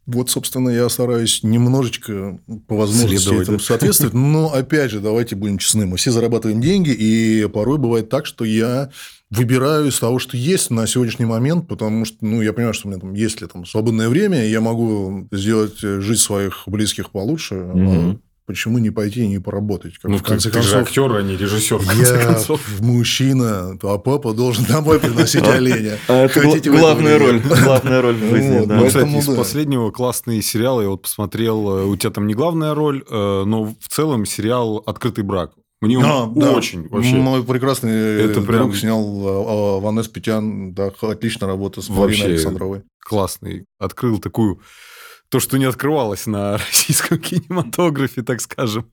Вот, 0.05 0.29
собственно, 0.29 0.69
я 0.69 0.87
стараюсь 0.89 1.43
немножечко 1.43 2.37
по 2.67 2.75
возможности 2.75 3.23
Следовать, 3.23 3.43
этому 3.43 3.57
да? 3.57 3.63
соответствовать. 3.63 4.13
Но, 4.13 4.53
опять 4.53 4.91
же, 4.91 4.99
давайте 4.99 5.35
будем 5.35 5.57
честны. 5.57 5.85
Мы 5.85 5.95
все 5.95 6.11
зарабатываем 6.11 6.59
деньги, 6.59 6.89
и 6.89 7.47
порой 7.47 7.77
бывает 7.77 8.09
так, 8.09 8.25
что 8.25 8.43
я 8.43 8.91
выбираю 9.29 9.87
из 9.87 9.99
того, 9.99 10.19
что 10.19 10.35
есть 10.35 10.71
на 10.71 10.87
сегодняшний 10.87 11.25
момент, 11.25 11.69
потому 11.69 12.03
что, 12.03 12.17
ну, 12.21 12.41
я 12.41 12.51
понимаю, 12.51 12.73
что 12.73 12.87
у 12.87 12.91
меня 12.91 12.99
там 12.99 13.13
есть 13.13 13.39
ли 13.39 13.47
там 13.47 13.65
свободное 13.65 14.09
время, 14.09 14.45
я 14.45 14.59
могу 14.59 15.27
сделать 15.31 15.79
жизнь 15.79 16.21
своих 16.21 16.63
близких 16.67 17.09
получше, 17.09 17.55
угу 17.55 18.19
почему 18.45 18.77
не 18.77 18.89
пойти 18.89 19.21
и 19.21 19.27
не 19.27 19.39
поработать? 19.39 19.97
Как, 19.97 20.11
ну, 20.11 20.17
в 20.17 20.23
конце 20.23 20.49
ты, 20.49 20.55
концов, 20.55 20.71
же 20.71 20.79
актер, 20.79 21.15
а 21.15 21.21
не 21.21 21.35
режиссер. 21.35 21.77
В 21.77 21.87
конце 21.87 22.17
я 22.17 22.25
концов. 22.25 22.61
мужчина, 22.79 23.77
а 23.81 23.97
папа 23.97 24.33
должен 24.33 24.65
домой 24.65 24.99
приносить 24.99 25.47
оленя. 25.47 25.97
А 26.07 26.25
это 26.25 26.69
главная 26.69 27.19
роль. 27.19 27.41
Главная 27.63 28.01
роль 28.01 28.15
в 28.15 28.29
жизни, 28.29 28.65
да. 28.65 28.85
Кстати, 28.85 29.09
из 29.09 29.35
последнего 29.35 29.91
классный 29.91 30.41
сериал 30.41 30.81
я 30.81 30.89
вот 30.89 31.03
посмотрел, 31.03 31.77
э, 31.77 31.85
у 31.85 31.95
тебя 31.95 32.11
там 32.11 32.27
не 32.27 32.33
главная 32.33 32.73
роль, 32.73 33.03
э, 33.09 33.43
но 33.45 33.65
в 33.65 33.87
целом 33.89 34.25
сериал 34.25 34.83
«Открытый 34.85 35.23
брак». 35.23 35.51
Мне 35.81 35.97
он 35.97 36.33
да, 36.35 36.51
очень 36.51 36.87
вообще. 36.87 37.15
Мой 37.15 37.43
прекрасный 37.43 37.91
это 37.91 38.35
друг 38.35 38.47
прям... 38.47 38.73
снял 38.73 39.03
э, 39.03 39.81
Ванес 39.81 40.07
Петян, 40.07 40.73
да, 40.73 40.91
отлично 41.01 41.45
работа 41.45 41.81
с 41.81 41.89
Мариной 41.89 42.27
Александровой. 42.27 42.83
Классный. 42.99 43.65
Открыл 43.79 44.19
такую 44.19 44.61
то, 45.33 45.39
что 45.39 45.57
не 45.57 45.65
открывалось 45.65 46.27
на 46.27 46.57
российском 46.57 47.17
кинематографе, 47.17 48.21
так 48.21 48.39
скажем, 48.39 48.85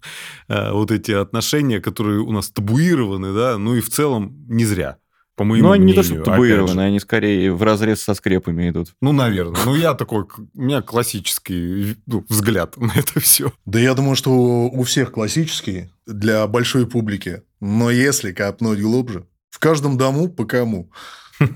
э, 0.48 0.72
вот 0.72 0.90
эти 0.90 1.12
отношения, 1.12 1.80
которые 1.80 2.20
у 2.20 2.32
нас 2.32 2.48
табуированы, 2.48 3.34
да, 3.34 3.58
ну 3.58 3.74
и 3.74 3.82
в 3.82 3.90
целом 3.90 4.46
не 4.48 4.64
зря. 4.64 4.96
По 5.36 5.44
моему 5.44 5.68
ну, 5.68 5.72
они 5.72 5.84
мнению, 5.84 6.02
не 6.02 6.08
то, 6.08 6.14
что 6.14 6.30
табуированы, 6.30 6.80
они 6.80 6.98
скорее 6.98 7.52
в 7.52 7.62
разрез 7.62 8.00
со 8.00 8.14
скрепами 8.14 8.70
идут. 8.70 8.94
Ну, 9.02 9.12
наверное. 9.12 9.60
Ну, 9.66 9.74
я 9.74 9.92
такой, 9.92 10.22
у 10.54 10.60
меня 10.62 10.80
классический 10.80 11.98
ну, 12.06 12.24
взгляд 12.30 12.78
на 12.78 12.92
это 12.94 13.20
все. 13.20 13.52
Да 13.66 13.78
я 13.78 13.92
думаю, 13.92 14.16
что 14.16 14.30
у 14.32 14.82
всех 14.84 15.12
классический 15.12 15.90
для 16.06 16.46
большой 16.46 16.86
публики. 16.86 17.42
Но 17.60 17.90
если 17.90 18.32
копнуть 18.32 18.80
глубже, 18.80 19.26
в 19.50 19.58
каждом 19.58 19.98
дому 19.98 20.30
по 20.30 20.46
кому. 20.46 20.90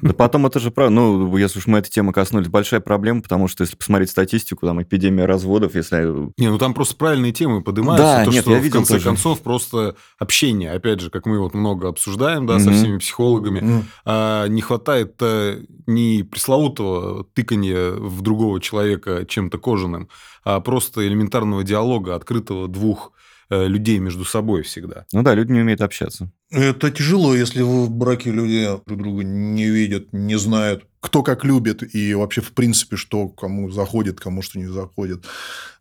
Да 0.03 0.15
потом 0.15 0.47
это 0.47 0.61
же 0.61 0.71
правда, 0.71 0.95
ну, 0.95 1.37
если 1.37 1.59
уж 1.59 1.67
мы 1.67 1.79
этой 1.79 1.91
темы 1.91 2.13
коснулись, 2.13 2.49
большая 2.49 2.81
проблема, 2.81 3.23
потому 3.23 3.49
что 3.49 3.63
если 3.63 3.77
посмотреть 3.77 4.11
статистику, 4.11 4.67
там 4.67 4.83
эпидемия 4.83 5.27
разводов, 5.27 5.75
если... 5.75 6.31
Не, 6.39 6.49
ну 6.49 6.59
там 6.59 6.75
просто 6.75 6.97
правильные 6.97 7.33
темы 7.33 7.63
поднимаются. 7.63 8.05
Да, 8.05 8.25
то, 8.25 8.31
нет, 8.31 8.43
что 8.43 8.53
я 8.53 8.59
видел 8.59 8.81
в 8.81 8.83
конце 8.83 8.95
тоже. 8.95 9.05
концов 9.05 9.41
просто 9.43 9.97
общение, 10.19 10.73
опять 10.73 11.01
же, 11.01 11.11
как 11.11 11.27
мы 11.27 11.39
вот 11.39 11.55
много 11.55 11.89
обсуждаем, 11.89 12.47
да, 12.47 12.57
mm-hmm. 12.57 12.61
со 12.61 12.73
всеми 12.73 12.99
психологами, 12.99 13.61
mm-hmm. 13.61 13.83
а, 14.07 14.47
не 14.49 14.63
хватает 14.63 15.17
а, 15.21 15.61
не 15.87 16.23
пресловутого 16.23 17.25
тыкания 17.35 17.91
в 17.91 18.23
другого 18.23 18.61
человека 18.61 19.25
чем-то 19.27 19.59
кожаным, 19.59 20.09
а 20.45 20.61
просто 20.61 21.07
элементарного 21.07 21.63
диалога, 21.63 22.15
открытого 22.15 22.69
двух 22.69 23.13
Э, 23.13 23.14
людей 23.51 23.99
между 23.99 24.25
собой 24.25 24.63
всегда. 24.63 25.07
Ну 25.13 25.23
да, 25.23 25.35
люди 25.35 25.53
не 25.53 25.61
умеют 25.61 25.81
общаться. 25.81 26.31
Это 26.51 26.91
тяжело, 26.91 27.35
если 27.35 27.63
в 27.63 27.91
браке 27.91 28.31
люди 28.31 28.69
друг 28.87 29.03
друга 29.03 29.25
не 29.25 29.69
видят, 29.69 30.13
не 30.13 30.39
знают, 30.39 30.85
кто 31.01 31.23
как 31.23 31.45
любит, 31.45 31.95
и 31.95 32.15
вообще, 32.15 32.41
в 32.41 32.53
принципе, 32.53 32.97
что 32.97 33.29
кому 33.29 33.71
заходит, 33.71 34.21
кому 34.21 34.41
что 34.41 34.59
не 34.59 34.69
заходит. 34.69 35.25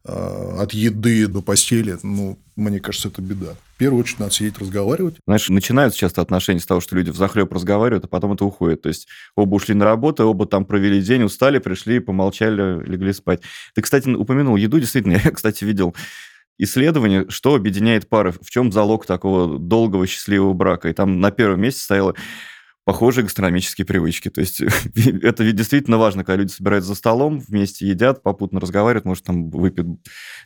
А, 0.05 0.57
от 0.61 0.73
еды 0.73 1.27
до 1.27 1.41
постели, 1.41 1.97
ну, 2.03 2.37
мне 2.57 2.81
кажется, 2.81 3.07
это 3.07 3.21
беда. 3.21 3.55
В 3.75 3.77
первую 3.77 4.01
очередь 4.01 4.19
надо 4.19 4.33
сидеть 4.33 4.57
разговаривать. 4.57 5.15
Знаешь, 5.25 5.47
начинаются 5.47 5.97
часто 5.97 6.21
отношения 6.21 6.59
с 6.59 6.65
того, 6.65 6.81
что 6.81 6.95
люди 6.95 7.09
в 7.09 7.15
захлеб 7.15 7.53
разговаривают, 7.53 8.03
а 8.03 8.07
потом 8.07 8.33
это 8.33 8.43
уходит. 8.43 8.81
То 8.81 8.89
есть 8.89 9.07
оба 9.35 9.55
ушли 9.55 9.75
на 9.75 9.85
работу, 9.85 10.25
оба 10.25 10.45
там 10.45 10.65
провели 10.65 11.01
день, 11.01 11.23
устали, 11.23 11.59
пришли, 11.59 11.99
помолчали, 11.99 12.83
легли 12.85 13.13
спать. 13.13 13.41
Ты, 13.75 13.81
кстати, 13.81 14.09
упомянул 14.09 14.57
еду. 14.57 14.79
Действительно, 14.79 15.13
я, 15.23 15.31
кстати, 15.31 15.63
видел 15.63 15.95
исследование, 16.57 17.25
что 17.29 17.55
объединяет 17.55 18.07
пары, 18.09 18.31
в 18.31 18.49
чем 18.49 18.71
залог 18.71 19.05
такого 19.05 19.59
долгого 19.59 20.07
счастливого 20.07 20.53
брака. 20.53 20.89
И 20.89 20.93
там 20.93 21.19
на 21.19 21.31
первом 21.31 21.61
месте 21.61 21.81
стояло 21.81 22.15
похожие 22.85 23.23
гастрономические 23.23 23.85
привычки. 23.85 24.29
То 24.29 24.41
есть 24.41 24.61
это 24.95 25.43
ведь 25.43 25.55
действительно 25.55 25.97
важно, 25.97 26.23
когда 26.23 26.41
люди 26.41 26.51
собираются 26.51 26.89
за 26.89 26.95
столом, 26.95 27.39
вместе 27.39 27.87
едят, 27.87 28.23
попутно 28.23 28.59
разговаривают, 28.59 29.05
может, 29.05 29.23
там 29.23 29.49
выпьют 29.49 29.87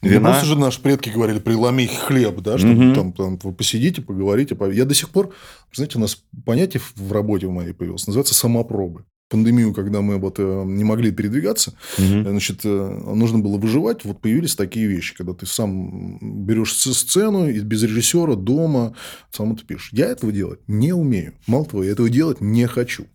вина. 0.02 0.16
Не 0.16 0.20
просто 0.20 0.46
же 0.46 0.58
наши 0.58 0.82
предки 0.82 1.10
говорили, 1.10 1.40
преломи 1.40 1.88
хлеб, 1.88 2.40
да, 2.42 2.58
чтобы 2.58 2.92
угу. 2.92 2.96
там, 2.96 3.14
там 3.14 3.54
посидите, 3.54 4.02
поговорите. 4.02 4.58
Я 4.72 4.86
до 4.86 4.94
сих 4.94 5.10
пор, 5.10 5.34
знаете, 5.74 5.98
у 5.98 6.02
нас 6.02 6.24
понятие 6.46 6.82
в 6.96 7.12
работе 7.12 7.48
в 7.48 7.52
моей 7.52 7.74
появилось, 7.74 8.08
называется 8.08 8.34
самопробы 8.34 9.06
пандемию, 9.30 9.74
когда 9.74 10.02
мы 10.02 10.18
вот 10.18 10.36
э, 10.40 10.64
не 10.66 10.84
могли 10.84 11.12
передвигаться, 11.12 11.74
угу. 11.98 12.22
значит, 12.22 12.62
э, 12.64 13.14
нужно 13.14 13.40
было 13.40 13.58
выживать, 13.58 14.06
вот 14.06 14.22
появились 14.22 14.56
такие 14.56 14.88
вещи, 14.88 15.16
когда 15.16 15.34
ты 15.34 15.46
сам 15.46 16.18
берешь 16.46 16.74
сцену 16.74 17.50
и 17.50 17.60
без 17.60 17.84
режиссера 17.84 18.36
дома 18.36 18.96
сам 19.32 19.54
это 19.54 19.66
пишешь. 19.66 19.90
Я 19.92 20.08
этого 20.08 20.32
делать 20.32 20.60
не 20.68 20.94
умею. 20.94 21.34
Мало 21.48 21.66
того, 21.66 21.84
я 21.84 21.92
этого 21.92 22.10
делать 22.10 22.42
не 22.42 22.68
хочу. 22.68 23.08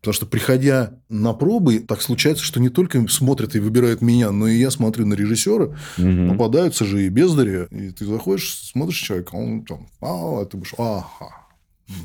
Потому 0.00 0.14
что, 0.14 0.26
приходя 0.26 0.94
на 1.10 1.34
пробы, 1.34 1.80
так 1.80 2.00
случается, 2.00 2.42
что 2.42 2.58
не 2.58 2.70
только 2.70 3.06
смотрят 3.08 3.54
и 3.54 3.60
выбирают 3.60 4.00
меня, 4.00 4.30
но 4.30 4.48
и 4.48 4.56
я 4.56 4.70
смотрю 4.70 5.06
на 5.06 5.14
режиссера. 5.14 5.76
Угу. 5.98 6.30
Попадаются 6.30 6.84
же 6.86 7.04
и 7.04 7.08
бездари. 7.10 7.66
И 7.70 7.90
ты 7.90 8.06
заходишь, 8.06 8.54
смотришь 8.72 8.98
человека, 8.98 9.34
он 9.34 9.64
там, 9.64 9.88
а, 10.00 10.44
ты 10.46 10.56
будешь, 10.56 10.74
ага, 10.78 11.40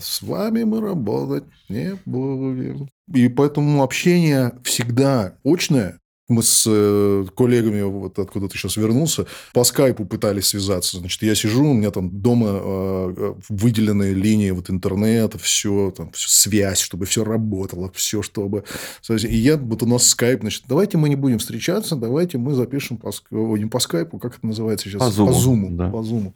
с 0.02 0.22
вами 0.22 0.64
мы 0.64 0.82
работать 0.82 1.46
не 1.70 1.98
будем. 2.06 2.90
И 3.14 3.28
поэтому 3.30 3.84
общение 3.84 4.54
всегда 4.64 5.38
очное, 5.44 6.00
Мы 6.28 6.42
с 6.42 6.64
э, 6.68 7.26
коллегами, 7.38 7.84
вот 7.84 8.18
откуда 8.18 8.50
ты 8.50 8.58
сейчас 8.58 8.78
вернулся, 8.78 9.28
по 9.54 9.64
скайпу 9.64 10.06
пытались 10.06 10.48
связаться. 10.48 10.98
Значит, 10.98 11.22
я 11.22 11.36
сижу, 11.36 11.70
у 11.70 11.74
меня 11.74 11.92
там 11.92 12.10
дома 12.10 12.48
э, 12.50 13.34
выделенные 13.48 14.16
линии 14.16 14.50
вот 14.50 14.72
интернета, 14.72 15.38
все, 15.38 15.94
там, 15.96 16.12
все, 16.14 16.28
связь, 16.28 16.80
чтобы 16.80 17.06
все 17.06 17.24
работало, 17.24 17.92
все, 17.94 18.24
чтобы... 18.24 18.64
И 19.08 19.38
я, 19.38 19.58
вот 19.58 19.84
у 19.84 19.86
нас 19.86 20.08
скайп, 20.08 20.42
значит, 20.42 20.64
давайте 20.68 20.98
мы 20.98 21.10
не 21.10 21.16
будем 21.16 21.38
встречаться, 21.38 21.96
давайте 21.96 22.40
мы 22.40 22.56
запишем 22.56 22.98
по, 22.98 23.12
не 23.30 23.68
по 23.68 23.80
скайпу, 23.80 24.18
как 24.18 24.38
это 24.38 24.48
называется 24.48 24.90
сейчас? 24.90 25.04
По 25.04 25.12
зуму. 25.12 25.32
По 25.32 25.40
зуму. 25.40 25.70
Да. 25.70 25.90
По 25.92 26.02
зуму. 26.02 26.34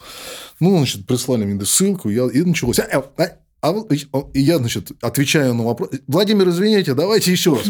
Ну, 0.59 0.77
значит, 0.77 1.07
прислали 1.07 1.45
мне 1.45 1.65
ссылку, 1.65 2.09
я, 2.09 2.27
и 2.27 2.43
началось. 2.43 2.79
А, 3.61 3.73
и 4.33 4.39
я, 4.39 4.57
значит, 4.57 4.91
отвечаю 5.01 5.53
на 5.53 5.63
вопрос. 5.63 5.89
Владимир, 6.07 6.49
извините, 6.49 6.93
давайте 6.93 7.31
еще 7.31 7.55
раз. 7.55 7.65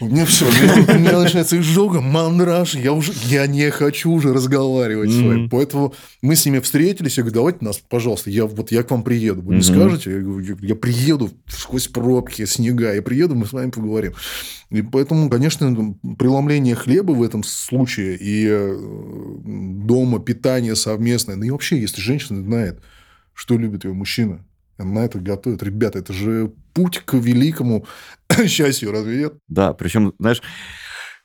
У 0.00 0.06
меня 0.06 0.24
все, 0.26 0.46
у 0.46 0.50
меня, 0.52 0.94
у 0.94 0.98
меня 0.98 1.18
начинается 1.18 1.58
изжога, 1.58 2.00
мандраж, 2.00 2.76
я 2.76 2.92
уже, 2.92 3.12
я 3.24 3.48
не 3.48 3.68
хочу 3.70 4.12
уже 4.12 4.32
разговаривать 4.32 5.10
mm-hmm. 5.10 5.20
с 5.20 5.26
вами. 5.26 5.48
Поэтому 5.48 5.94
мы 6.22 6.36
с 6.36 6.46
ними 6.46 6.60
встретились, 6.60 7.16
я 7.16 7.24
говорю, 7.24 7.34
давайте 7.34 7.64
нас, 7.64 7.78
пожалуйста, 7.78 8.30
я 8.30 8.46
вот 8.46 8.70
я 8.70 8.84
к 8.84 8.92
вам 8.92 9.02
приеду. 9.02 9.42
Вы 9.42 9.54
mm-hmm. 9.54 9.56
не 9.56 9.62
скажете? 9.62 10.10
Я 10.12 10.20
говорю, 10.20 10.56
я 10.60 10.76
приеду 10.76 11.32
сквозь 11.48 11.88
пробки, 11.88 12.44
снега, 12.44 12.94
я 12.94 13.02
приеду, 13.02 13.34
мы 13.34 13.46
с 13.46 13.52
вами 13.52 13.70
поговорим. 13.70 14.14
И 14.70 14.82
поэтому, 14.82 15.28
конечно, 15.28 15.96
преломление 16.16 16.76
хлеба 16.76 17.10
в 17.10 17.22
этом 17.24 17.42
случае 17.42 18.16
и 18.18 18.46
э, 18.48 18.78
дома 19.84 20.20
питание 20.20 20.76
совместное, 20.76 21.34
ну 21.34 21.42
и 21.42 21.50
вообще, 21.50 21.80
если 21.80 22.00
женщина 22.00 22.40
знает, 22.40 22.80
что 23.34 23.58
любит 23.58 23.84
ее 23.84 23.94
мужчина, 23.94 24.44
на 24.78 25.04
это 25.04 25.18
готовят. 25.18 25.62
Ребята, 25.62 25.98
это 25.98 26.12
же 26.12 26.52
путь 26.74 26.98
к 27.04 27.14
великому 27.14 27.86
счастью, 28.46 28.92
разве 28.92 29.18
нет? 29.18 29.34
Да, 29.48 29.72
причем, 29.72 30.14
знаешь, 30.18 30.42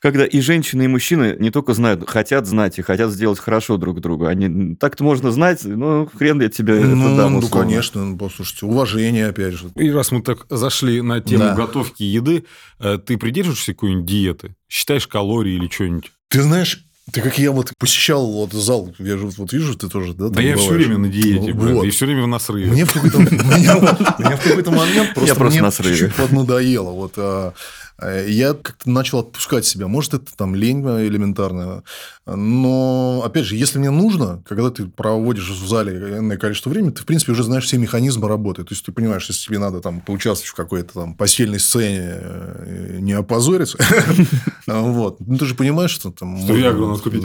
когда 0.04 0.26
и 0.26 0.42
женщины, 0.42 0.84
и 0.84 0.88
мужчины 0.88 1.38
не 1.40 1.50
только 1.50 1.74
знают, 1.74 2.10
хотят 2.10 2.46
знать 2.46 2.78
и 2.78 2.82
хотят 2.82 3.12
сделать 3.12 3.40
хорошо 3.40 3.78
друг 3.78 4.02
другу. 4.02 4.26
Они 4.26 4.76
так-то 4.76 5.02
можно 5.02 5.32
знать, 5.32 5.64
ну, 5.64 6.10
хрен 6.14 6.42
я 6.42 6.50
тебе 6.50 6.76
ну, 6.82 7.08
это 7.08 7.18
дам, 7.18 7.40
Ну, 7.40 7.48
конечно, 7.48 8.04
ну, 8.04 8.18
послушайте, 8.18 8.66
уважение, 8.66 9.28
опять 9.28 9.54
же. 9.54 9.70
И 9.76 9.90
раз 9.90 10.12
мы 10.12 10.22
так 10.22 10.46
зашли 10.50 11.02
на 11.02 11.22
тему 11.22 11.44
да. 11.46 11.56
готовки 11.56 12.04
еды, 12.04 12.44
э, 12.80 12.98
ты 12.98 13.18
придерживаешься 13.18 13.74
какой-нибудь 13.74 14.06
диеты? 14.06 14.56
Считаешь 14.68 15.08
калории 15.08 15.54
или 15.54 15.70
что-нибудь? 15.70 16.12
Ты 16.28 16.42
знаешь, 16.42 16.86
ты 17.12 17.22
как 17.22 17.38
я 17.38 17.52
вот 17.52 17.74
посещал 17.78 18.26
вот 18.32 18.54
зал, 18.54 18.94
я 18.98 19.18
же 19.18 19.28
вот 19.28 19.52
вижу, 19.52 19.76
ты 19.76 19.90
тоже, 19.90 20.14
да? 20.14 20.30
Да 20.30 20.42
я 20.42 20.56
все 20.56 20.70
время 20.70 20.98
на 20.98 21.10
диете, 21.10 21.54
ну, 21.54 21.76
вот. 21.76 21.84
и 21.84 21.90
все 21.90 22.06
время 22.06 22.24
в 22.24 22.28
насрыве. 22.28 22.72
Мне 22.72 22.86
в 22.86 22.94
какой-то 22.94 24.72
момент 24.72 25.14
просто 25.14 25.44
мне 25.44 25.72
чуть-чуть 25.72 26.16
поднадоело. 26.16 26.92
Вот 26.92 27.14
а, 27.18 27.54
я 28.02 28.54
как-то 28.54 28.90
начал 28.90 29.20
отпускать 29.20 29.66
себя. 29.66 29.88
Может, 29.88 30.16
это 30.16 30.36
там 30.36 30.56
лень 30.56 30.82
элементарная. 30.82 31.84
Но, 32.26 33.22
опять 33.26 33.46
же, 33.46 33.56
если 33.56 33.80
мне 33.80 33.90
нужно, 33.90 34.42
когда 34.48 34.70
ты 34.72 34.88
проводишь 34.88 35.50
в 35.50 35.68
зале 35.68 36.18
энное 36.20 36.38
количество 36.38 36.70
времени, 36.70 36.92
ты, 36.92 37.02
в 37.02 37.06
принципе, 37.06 37.34
уже 37.34 37.44
знаешь 37.44 37.66
все 37.66 37.78
механизмы 37.78 38.28
работы. 38.28 38.64
То 38.64 38.74
есть, 38.74 38.86
ты 38.86 38.92
понимаешь, 38.92 39.28
если 39.28 39.46
тебе 39.46 39.60
надо 39.60 39.82
там 39.82 40.02
поучаствовать 40.02 40.52
в 40.52 40.56
какой-то 40.56 40.94
там 40.94 41.16
постельной 41.16 41.60
сцене, 41.60 42.18
э, 42.20 42.98
не 43.02 43.14
опозориться, 43.14 43.78
вот. 44.68 45.20
Ну, 45.20 45.38
ты 45.38 45.46
же 45.46 45.56
понимаешь, 45.56 45.92
что 45.92 46.12
там... 46.12 46.42
Что 46.44 46.56
я 46.56 46.72
надо 46.72 47.02
купить. 47.02 47.24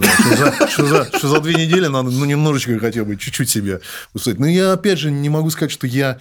Что 0.69 1.29
за 1.29 1.41
две 1.41 1.55
недели 1.55 1.87
надо, 1.87 2.11
ну, 2.11 2.25
немножечко 2.25 2.79
хотя 2.79 3.05
бы, 3.05 3.17
чуть-чуть 3.17 3.49
себе 3.49 3.81
усадить. 4.15 4.41
Но 4.41 4.47
я, 4.47 4.73
опять 4.73 4.99
же, 4.99 5.11
не 5.11 5.29
могу 5.29 5.51
сказать, 5.51 5.71
что 5.71 5.87
я 5.87 6.19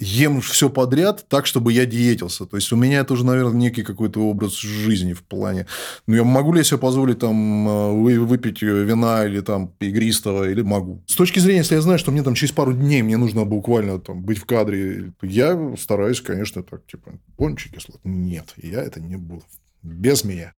ем 0.00 0.40
все 0.40 0.68
подряд 0.70 1.24
так, 1.28 1.46
чтобы 1.46 1.72
я 1.72 1.86
диетился. 1.86 2.46
То 2.46 2.56
есть, 2.56 2.72
у 2.72 2.76
меня 2.76 3.00
это 3.00 3.12
уже, 3.12 3.24
наверное, 3.24 3.54
некий 3.54 3.82
какой-то 3.82 4.20
образ 4.20 4.56
жизни 4.58 5.12
в 5.12 5.22
плане. 5.22 5.66
Ну, 6.06 6.16
я 6.16 6.24
могу 6.24 6.52
ли 6.52 6.58
я 6.58 6.64
себе 6.64 6.78
позволить 6.78 7.18
там 7.18 7.68
э, 7.68 8.18
выпить 8.18 8.62
вина 8.62 9.26
или 9.26 9.40
там 9.40 9.72
игристого, 9.80 10.48
или 10.48 10.62
могу. 10.62 11.02
С 11.06 11.14
точки 11.14 11.38
зрения, 11.38 11.58
если 11.58 11.74
я 11.74 11.82
знаю, 11.82 11.98
что 11.98 12.10
мне 12.10 12.22
там 12.22 12.34
через 12.34 12.52
пару 12.52 12.72
дней 12.72 13.02
мне 13.02 13.16
нужно 13.16 13.44
буквально 13.44 14.00
там 14.00 14.22
быть 14.22 14.38
в 14.38 14.46
кадре, 14.46 15.12
я 15.22 15.74
стараюсь, 15.78 16.20
конечно, 16.20 16.62
так, 16.62 16.86
типа, 16.86 17.12
пончики 17.36 17.78
сладкие. 17.78 18.14
Нет, 18.14 18.54
я 18.56 18.82
это 18.82 19.00
не 19.00 19.16
буду. 19.16 19.44
Без 19.82 20.24
меня. 20.24 20.54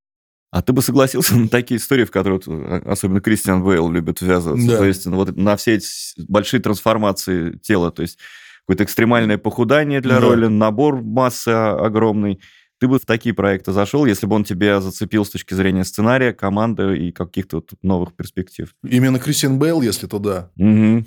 А 0.52 0.60
ты 0.60 0.74
бы 0.74 0.82
согласился 0.82 1.34
на 1.38 1.48
такие 1.48 1.78
истории, 1.78 2.04
в 2.04 2.10
которые 2.10 2.40
э, 2.46 2.82
особенно 2.84 3.20
Кристиан 3.20 3.64
Бейл 3.64 3.90
любит 3.90 4.20
ввязываться? 4.20 4.68
Да. 4.68 4.78
То 4.78 4.84
есть 4.84 5.06
вот 5.06 5.34
на 5.36 5.56
все 5.56 5.74
эти 5.74 5.86
большие 6.18 6.60
трансформации 6.60 7.58
тела, 7.58 7.90
то 7.90 8.02
есть 8.02 8.18
какое-то 8.66 8.84
экстремальное 8.84 9.38
похудание 9.38 10.00
для 10.00 10.14
да. 10.14 10.20
роли, 10.20 10.46
набор 10.46 11.02
массы 11.02 11.48
огромный. 11.48 12.40
Ты 12.78 12.88
бы 12.88 12.98
в 12.98 13.06
такие 13.06 13.32
проекты 13.32 13.70
зашел, 13.70 14.06
если 14.06 14.26
бы 14.26 14.34
он 14.34 14.42
тебя 14.42 14.80
зацепил 14.80 15.24
с 15.24 15.30
точки 15.30 15.54
зрения 15.54 15.84
сценария, 15.84 16.32
команды 16.32 16.96
и 16.98 17.12
каких-то 17.12 17.58
вот 17.58 17.70
новых 17.82 18.12
перспектив? 18.14 18.74
Именно 18.82 19.20
Кристиан 19.20 19.56
Бейл, 19.56 19.82
если 19.82 20.08
то 20.08 20.18
да. 20.18 20.50
Угу. 20.56 21.04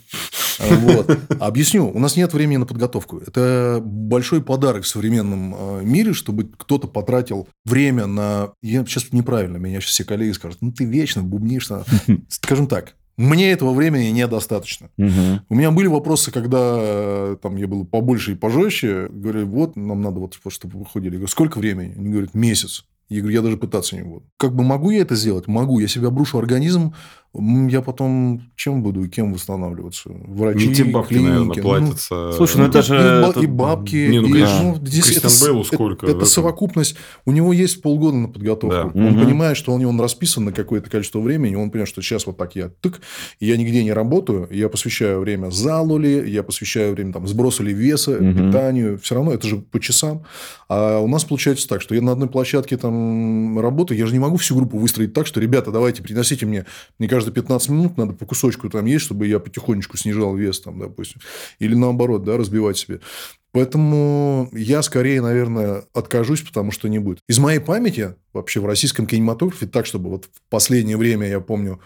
Вот. 0.60 1.20
Объясню. 1.40 1.92
У 1.94 2.00
нас 2.00 2.16
нет 2.16 2.34
времени 2.34 2.58
на 2.58 2.66
подготовку. 2.66 3.18
Это 3.18 3.82
большой 3.84 4.42
подарок 4.42 4.84
в 4.84 4.88
современном 4.88 5.54
э, 5.54 5.82
мире, 5.84 6.14
чтобы 6.14 6.46
кто-то 6.46 6.88
потратил 6.88 7.48
время 7.66 8.06
на... 8.06 8.54
Я 8.62 8.86
сейчас 8.86 9.12
неправильно, 9.12 9.58
меня 9.58 9.82
сейчас 9.82 9.92
все 9.92 10.06
коллеги 10.06 10.32
скажут, 10.32 10.60
ну, 10.62 10.72
ты 10.72 10.86
вечно 10.86 11.24
бубнишь. 11.24 11.68
Скажем 12.30 12.68
так, 12.68 12.96
мне 13.18 13.52
этого 13.52 13.74
времени 13.74 14.08
недостаточно. 14.10 14.90
Угу. 14.98 15.42
У 15.50 15.56
меня 15.56 15.72
были 15.72 15.88
вопросы, 15.88 16.32
когда 16.32 16.76
э, 16.78 17.38
там 17.42 17.56
я 17.56 17.68
был 17.68 17.86
побольше 17.86 18.34
и 18.34 18.36
пожестче. 18.36 19.08
Говорю, 19.10 19.48
вот, 19.48 19.76
нам 19.76 20.02
надо 20.02 20.20
вот, 20.20 20.38
чтобы 20.50 20.80
выходили. 20.80 21.14
Я 21.14 21.20
говорю, 21.20 21.32
сколько 21.32 21.60
времени? 21.60 21.94
Они 21.98 22.10
говорят, 22.10 22.34
месяц. 22.34 22.86
Я 23.08 23.22
говорю, 23.22 23.36
я 23.36 23.42
даже 23.44 23.58
пытаться 23.58 23.96
не 23.96 24.04
буду. 24.04 24.26
Как 24.38 24.56
бы 24.56 24.64
могу 24.64 24.90
я 24.90 25.02
это 25.02 25.16
сделать? 25.16 25.48
Могу. 25.48 25.80
Я 25.80 25.88
себя 25.88 26.10
брушу 26.10 26.40
организм, 26.40 26.94
я 27.70 27.82
потом 27.82 28.42
чем 28.56 28.82
буду 28.82 29.04
и 29.04 29.10
кем 29.10 29.34
восстанавливаться? 29.34 30.10
Врачи, 30.10 30.68
ну, 30.68 30.74
те 30.74 30.84
бабки, 30.86 31.10
клиники. 31.10 31.30
наверное, 31.30 31.62
платятся. 31.62 32.16
Ну, 32.16 32.32
слушай, 32.32 32.58
ну 32.58 32.68
это 32.68 32.82
же... 32.82 32.96
И, 32.96 33.30
это... 33.30 33.40
и 33.42 33.46
бабки. 33.46 34.08
Не, 34.08 34.22
ну, 34.22 34.28
и, 34.36 34.42
да. 34.42 34.62
ну, 34.62 34.76
здесь 34.86 35.06
Кристиан 35.06 35.32
это, 35.32 35.46
Бейлу 35.46 35.64
сколько? 35.64 36.06
Это, 36.06 36.18
это 36.18 36.26
совокупность. 36.26 36.96
У 37.26 37.32
него 37.32 37.54
есть 37.54 37.82
полгода 37.82 38.18
на 38.18 38.28
подготовку. 38.28 38.92
Да. 38.94 39.02
Он 39.02 39.14
угу. 39.14 39.24
понимает, 39.24 39.58
что 39.58 39.74
он, 39.74 39.86
он 39.86 40.00
расписан 40.00 40.46
на 40.46 40.52
какое-то 40.52 40.90
количество 40.90 41.20
времени. 41.20 41.56
Он 41.56 41.70
понимает, 41.70 41.90
что 41.90 42.02
сейчас 42.02 42.26
вот 42.26 42.38
так 42.38 42.56
я 42.56 42.70
тык, 42.70 43.02
и 43.40 43.48
я 43.48 43.58
нигде 43.58 43.84
не 43.84 43.94
работаю. 43.94 44.48
Я 44.52 44.70
посвящаю 44.70 45.20
время 45.20 45.52
залу 45.52 45.98
ли, 45.98 46.30
я 46.30 46.44
посвящаю 46.44 46.94
время 46.94 47.14
там, 47.14 47.28
сбросу 47.28 47.64
ли 47.64 47.74
веса, 47.74 48.12
угу. 48.12 48.34
питанию. 48.34 49.00
Все 49.00 49.16
равно 49.16 49.34
это 49.34 49.48
же 49.48 49.58
по 49.58 49.80
часам. 49.80 50.24
А 50.68 51.00
у 51.00 51.08
нас 51.08 51.24
получается 51.24 51.68
так, 51.68 51.82
что 51.82 51.94
я 51.96 52.02
на 52.02 52.12
одной 52.12 52.30
площадке 52.30 52.78
там 52.78 53.60
работаю. 53.60 53.98
Я 53.98 54.06
же 54.06 54.14
не 54.14 54.20
могу 54.20 54.38
всю 54.38 54.56
группу 54.56 54.78
выстроить 54.78 55.14
так, 55.14 55.28
что, 55.28 55.40
ребята, 55.40 55.72
давайте 55.72 56.02
приносите 56.02 56.46
мне, 56.46 56.66
мне 57.00 57.08
каждые 57.26 57.34
15 57.34 57.70
минут 57.70 57.98
надо 57.98 58.14
по 58.14 58.26
кусочку 58.26 58.70
там 58.70 58.86
есть, 58.86 59.06
чтобы 59.06 59.28
я 59.28 59.40
потихонечку 59.40 59.98
снижал 59.98 60.36
вес, 60.36 60.60
там, 60.60 60.80
допустим. 60.80 61.22
Или 61.60 61.76
наоборот, 61.76 62.24
да, 62.24 62.38
разбивать 62.38 62.78
себе. 62.78 63.00
Поэтому 63.52 64.50
я 64.52 64.82
скорее, 64.82 65.22
наверное, 65.22 65.84
откажусь, 65.94 66.42
потому 66.42 66.72
что 66.72 66.88
не 66.90 67.00
будет. 67.00 67.20
Из 67.28 67.40
моей 67.40 67.60
памяти 67.60 68.16
вообще 68.34 68.60
в 68.60 68.66
российском 68.66 69.08
кинематографе 69.08 69.66
так, 69.66 69.86
чтобы 69.86 70.10
вот 70.10 70.26
в 70.26 70.50
последнее 70.50 70.98
время, 70.98 71.28
я 71.28 71.40
помню, 71.40 71.80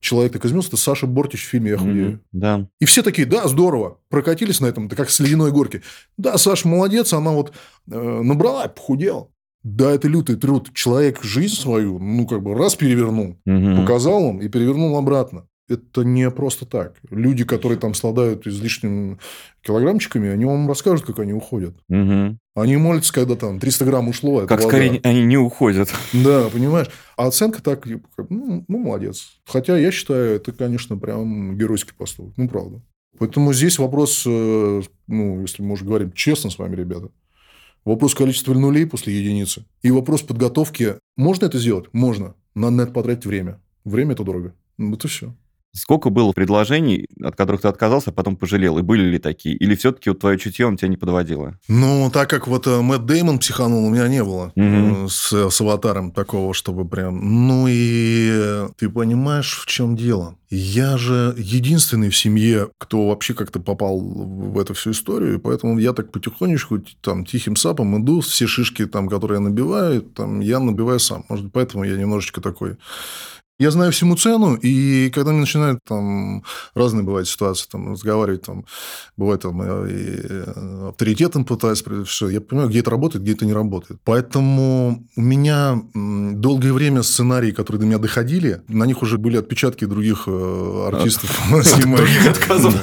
человек 0.00 0.32
так 0.32 0.44
изменился, 0.44 0.70
это 0.70 0.76
Саша 0.78 1.06
Бортич 1.06 1.44
в 1.44 1.48
фильме 1.48 1.72
«Я 1.72 1.78
худею». 1.78 2.10
Mm-hmm, 2.10 2.20
да. 2.32 2.68
И 2.80 2.86
все 2.86 3.02
такие, 3.02 3.26
да, 3.26 3.46
здорово, 3.48 3.98
прокатились 4.08 4.60
на 4.60 4.66
этом, 4.66 4.86
это 4.86 4.96
как 4.96 5.10
с 5.10 5.20
ледяной 5.20 5.52
горки. 5.52 5.82
Да, 6.16 6.38
Саша 6.38 6.66
молодец, 6.66 7.12
она 7.12 7.32
вот 7.32 7.52
э, 7.90 8.20
набрала, 8.22 8.66
похудела. 8.68 9.28
Да, 9.62 9.92
это 9.92 10.08
лютый 10.08 10.36
труд. 10.36 10.70
Человек 10.74 11.22
жизнь 11.22 11.54
свою, 11.54 11.98
ну, 11.98 12.26
как 12.26 12.42
бы 12.42 12.54
раз 12.54 12.76
перевернул, 12.76 13.36
mm-hmm. 13.46 13.76
показал 13.76 14.24
он 14.24 14.38
и 14.38 14.48
перевернул 14.48 14.96
обратно 14.96 15.46
это 15.70 16.02
не 16.02 16.28
просто 16.30 16.66
так. 16.66 16.96
Люди, 17.10 17.44
которые 17.44 17.78
там 17.78 17.94
страдают 17.94 18.46
излишними 18.46 19.18
килограммчиками, 19.62 20.28
они 20.28 20.44
вам 20.44 20.68
расскажут, 20.68 21.06
как 21.06 21.20
они 21.20 21.32
уходят. 21.32 21.76
Угу. 21.88 22.38
Они 22.56 22.76
молятся, 22.76 23.12
когда 23.12 23.36
там 23.36 23.60
300 23.60 23.84
грамм 23.84 24.08
ушло. 24.08 24.46
Как 24.46 24.62
скорее 24.62 25.00
они 25.04 25.24
не 25.24 25.36
уходят. 25.36 25.88
Да, 26.12 26.48
понимаешь. 26.52 26.88
А 27.16 27.28
оценка 27.28 27.62
так, 27.62 27.86
ну, 28.28 28.64
ну, 28.66 28.78
молодец. 28.78 29.40
Хотя 29.46 29.78
я 29.78 29.92
считаю, 29.92 30.36
это, 30.36 30.52
конечно, 30.52 30.96
прям 30.96 31.56
геройский 31.56 31.94
поступок. 31.96 32.34
Ну, 32.36 32.48
правда. 32.48 32.82
Поэтому 33.18 33.52
здесь 33.52 33.78
вопрос, 33.78 34.24
э, 34.26 34.82
ну, 35.06 35.40
если 35.42 35.62
мы 35.62 35.74
уже 35.74 35.84
говорим 35.84 36.12
честно 36.12 36.50
с 36.50 36.58
вами, 36.58 36.74
ребята, 36.74 37.10
вопрос 37.84 38.14
количества 38.14 38.54
нулей 38.54 38.86
после 38.86 39.18
единицы 39.18 39.64
и 39.82 39.90
вопрос 39.90 40.22
подготовки. 40.22 40.96
Можно 41.16 41.46
это 41.46 41.58
сделать? 41.58 41.86
Можно. 41.92 42.34
Надо 42.54 42.76
на 42.76 42.82
это 42.82 42.92
потратить 42.92 43.26
время. 43.26 43.60
Время– 43.84 44.12
это 44.14 44.24
дорого. 44.24 44.54
Вот 44.78 45.04
и 45.04 45.08
все. 45.08 45.34
Сколько 45.72 46.10
было 46.10 46.32
предложений, 46.32 47.06
от 47.22 47.36
которых 47.36 47.60
ты 47.62 47.68
отказался, 47.68 48.10
а 48.10 48.12
потом 48.12 48.36
пожалел? 48.36 48.78
И 48.78 48.82
были 48.82 49.04
ли 49.04 49.18
такие? 49.18 49.54
Или 49.54 49.76
все-таки 49.76 50.10
вот 50.10 50.18
твое 50.18 50.36
чутье 50.38 50.66
он 50.66 50.76
тебя 50.76 50.88
не 50.88 50.96
подводило? 50.96 51.58
Ну, 51.68 52.10
так 52.12 52.28
как 52.28 52.48
вот 52.48 52.66
э, 52.66 52.80
Мэтт 52.80 53.06
Деймон 53.06 53.38
психанул, 53.38 53.84
у 53.86 53.90
меня 53.90 54.08
не 54.08 54.24
было 54.24 54.52
Мгм. 54.56 55.04
э, 55.04 55.08
с, 55.08 55.32
с 55.50 55.60
аватаром 55.60 56.10
такого, 56.10 56.54
чтобы 56.54 56.88
прям... 56.88 57.46
Ну 57.46 57.66
и 57.68 58.66
ты 58.78 58.88
понимаешь, 58.88 59.58
в 59.62 59.66
чем 59.66 59.96
дело? 59.96 60.34
Я 60.52 60.96
же 60.96 61.32
единственный 61.38 62.10
в 62.10 62.16
семье, 62.16 62.70
кто 62.78 63.06
вообще 63.08 63.34
как-то 63.34 63.60
попал 63.60 64.00
в 64.00 64.58
эту 64.58 64.74
всю 64.74 64.90
историю, 64.90 65.34
и 65.36 65.38
поэтому 65.38 65.78
я 65.78 65.92
так 65.92 66.10
потихонечку, 66.10 66.80
там, 67.00 67.24
тихим 67.24 67.54
сапом 67.54 68.02
иду, 68.02 68.20
все 68.20 68.48
шишки, 68.48 68.86
там, 68.86 69.08
которые 69.08 69.36
я 69.36 69.40
набиваю, 69.42 70.02
там, 70.02 70.40
я 70.40 70.58
набиваю 70.58 70.98
сам. 70.98 71.24
Может, 71.28 71.52
поэтому 71.52 71.84
я 71.84 71.96
немножечко 71.96 72.40
такой 72.40 72.76
я 73.60 73.70
знаю 73.70 73.92
всему 73.92 74.16
цену, 74.16 74.54
и 74.54 75.10
когда 75.10 75.32
мне 75.32 75.40
начинают 75.40 75.80
там 75.86 76.42
разные 76.74 77.04
бывают 77.04 77.28
ситуации, 77.28 77.68
там 77.70 77.92
разговаривать, 77.92 78.42
там 78.42 78.64
бывает 79.18 79.42
там 79.42 79.62
и 79.62 79.92
э, 79.92 80.88
авторитетом 80.88 81.44
пытаюсь, 81.44 81.84
все, 82.06 82.30
я 82.30 82.40
понимаю, 82.40 82.70
где 82.70 82.80
это 82.80 82.90
работает, 82.90 83.22
где 83.22 83.32
это 83.34 83.44
не 83.44 83.52
работает. 83.52 84.00
Поэтому 84.02 85.06
у 85.14 85.20
меня 85.20 85.78
долгое 85.92 86.72
время 86.72 87.02
сценарии, 87.02 87.50
которые 87.50 87.80
до 87.80 87.86
меня 87.86 87.98
доходили, 87.98 88.62
на 88.68 88.84
них 88.84 89.02
уже 89.02 89.18
были 89.18 89.36
отпечатки 89.36 89.84
других 89.84 90.24
э, 90.26 90.84
артистов. 90.88 91.30
Других 91.80 92.30
отказов. 92.30 92.74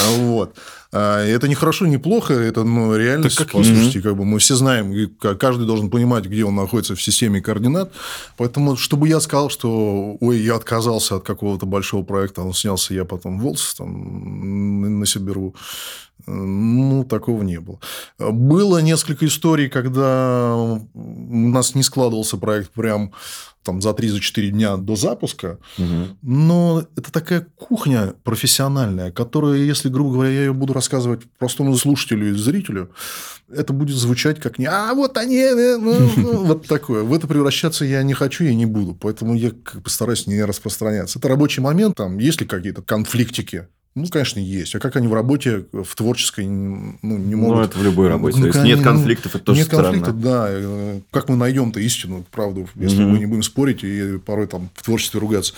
А, 0.00 0.16
Вот. 0.16 0.56
А, 0.92 1.24
Это 1.24 1.48
не 1.48 1.54
хорошо, 1.54 1.86
не 1.86 1.98
плохо, 1.98 2.34
это 2.34 2.64
ну, 2.64 2.94
реальность. 2.96 3.38
Так 3.38 3.46
как 3.48 3.56
Послушайте, 3.56 4.02
как 4.02 4.16
бы 4.16 4.24
мы 4.24 4.38
все 4.38 4.54
знаем, 4.56 5.10
каждый 5.38 5.66
должен 5.66 5.90
понимать, 5.90 6.26
где 6.26 6.44
он 6.44 6.54
находится 6.54 6.94
в 6.94 7.02
системе 7.02 7.40
координат. 7.40 7.92
Поэтому, 8.36 8.76
чтобы 8.76 9.08
я 9.08 9.20
сказал, 9.20 9.48
что 9.48 10.16
ой, 10.20 10.38
я 10.38 10.56
отказался 10.56 11.16
от 11.16 11.24
какого-то 11.24 11.64
большого 11.66 12.02
проекта, 12.04 12.42
он 12.42 12.52
снялся, 12.52 12.94
я 12.94 13.04
потом 13.04 13.40
волс 13.40 13.74
там 13.74 15.00
на 15.00 15.06
себе 15.06 15.24
беру. 15.24 15.54
Ну, 16.26 17.04
такого 17.04 17.42
не 17.42 17.60
было. 17.60 17.78
Было 18.18 18.78
несколько 18.78 19.26
историй, 19.26 19.68
когда 19.68 20.54
у 20.56 20.88
нас 21.48 21.74
не 21.74 21.82
складывался 21.82 22.36
проект 22.36 22.70
прям 22.70 23.12
там 23.64 23.80
за 23.80 23.90
3-4 23.90 24.48
дня 24.50 24.76
до 24.76 24.96
запуска, 24.96 25.58
Мгм. 25.78 26.18
но 26.22 26.84
это 26.96 27.12
такая 27.12 27.46
кухня 27.56 28.14
профессиональная, 28.24 29.12
которая, 29.12 29.58
если, 29.58 29.88
грубо 29.88 30.14
говоря, 30.14 30.30
я 30.30 30.40
ее 30.46 30.52
буду 30.52 30.72
рассказывать 30.72 31.22
простому 31.38 31.76
слушателю 31.76 32.30
и 32.30 32.36
зрителю, 32.36 32.90
это 33.54 33.72
будет 33.72 33.96
звучать 33.96 34.40
как 34.40 34.58
не 34.58 34.66
«а, 34.66 34.92
вот 34.94 35.16
они», 35.16 35.36
э, 35.36 35.76
ну, 35.78 36.10
ну, 36.16 36.36
вот 36.44 36.66
такое. 36.66 37.04
В 37.04 37.14
это 37.14 37.28
превращаться 37.28 37.84
я 37.84 38.02
не 38.02 38.14
хочу 38.14 38.44
и 38.44 38.54
не 38.54 38.66
буду, 38.66 38.94
поэтому 38.94 39.34
я 39.34 39.50
как 39.50 39.82
бы 39.82 39.90
стараюсь 39.90 40.26
не 40.26 40.42
распространяться. 40.44 41.20
Это 41.20 41.28
рабочий 41.28 41.60
момент, 41.62 41.96
там 41.96 42.18
есть 42.18 42.40
ли 42.40 42.46
какие-то 42.48 42.82
конфликтики? 42.82 43.68
Ну, 43.94 44.06
конечно, 44.06 44.38
есть. 44.40 44.74
А 44.74 44.78
как 44.78 44.96
они 44.96 45.06
в 45.06 45.12
работе, 45.12 45.66
в 45.72 45.94
творческой, 45.94 46.46
ну, 46.46 46.96
не 47.02 47.34
могут... 47.34 47.56
Ну, 47.58 47.62
это 47.62 47.78
в 47.78 47.82
любой 47.84 48.08
работе. 48.08 48.38
Ну, 48.38 48.46
Если 48.46 48.58
конечно, 48.60 48.76
нет 48.76 48.84
конфликтов, 48.84 49.34
это 49.34 49.44
тоже 49.44 49.58
Нет 49.58 49.66
странно. 49.66 49.84
конфликта, 49.84 50.12
да. 50.12 50.46
Э, 50.48 51.00
Как 51.10 51.28
мы 51.28 51.36
найдем-то 51.36 51.78
истину, 51.80 52.24
правду, 52.30 52.66
если 52.74 53.02
Мгм. 53.02 53.12
мы 53.12 53.18
не 53.18 53.26
будем 53.26 53.42
спорить 53.42 53.84
и 53.84 54.18
порой 54.18 54.46
там 54.46 54.70
в 54.74 54.82
творчестве 54.82 55.20
ругаться. 55.20 55.52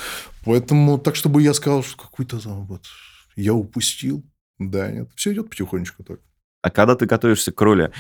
Поэтому 0.45 0.99
так, 0.99 1.15
чтобы 1.15 1.43
я 1.43 1.55
сказал, 1.55 1.85
что 1.85 1.97
какой-то 1.97 2.41
там 2.41 2.67
вот 2.67 2.83
я 3.37 3.55
упустил. 3.55 4.25
Да, 4.59 4.91
нет. 4.91 5.09
Все 5.15 5.33
идет 5.33 5.49
потихонечку 5.49 6.03
так. 6.03 6.19
А 6.63 6.71
когда 6.71 6.97
ты 6.97 7.07
готовишься 7.07 7.53
к 7.53 7.61
роли, 7.61 7.93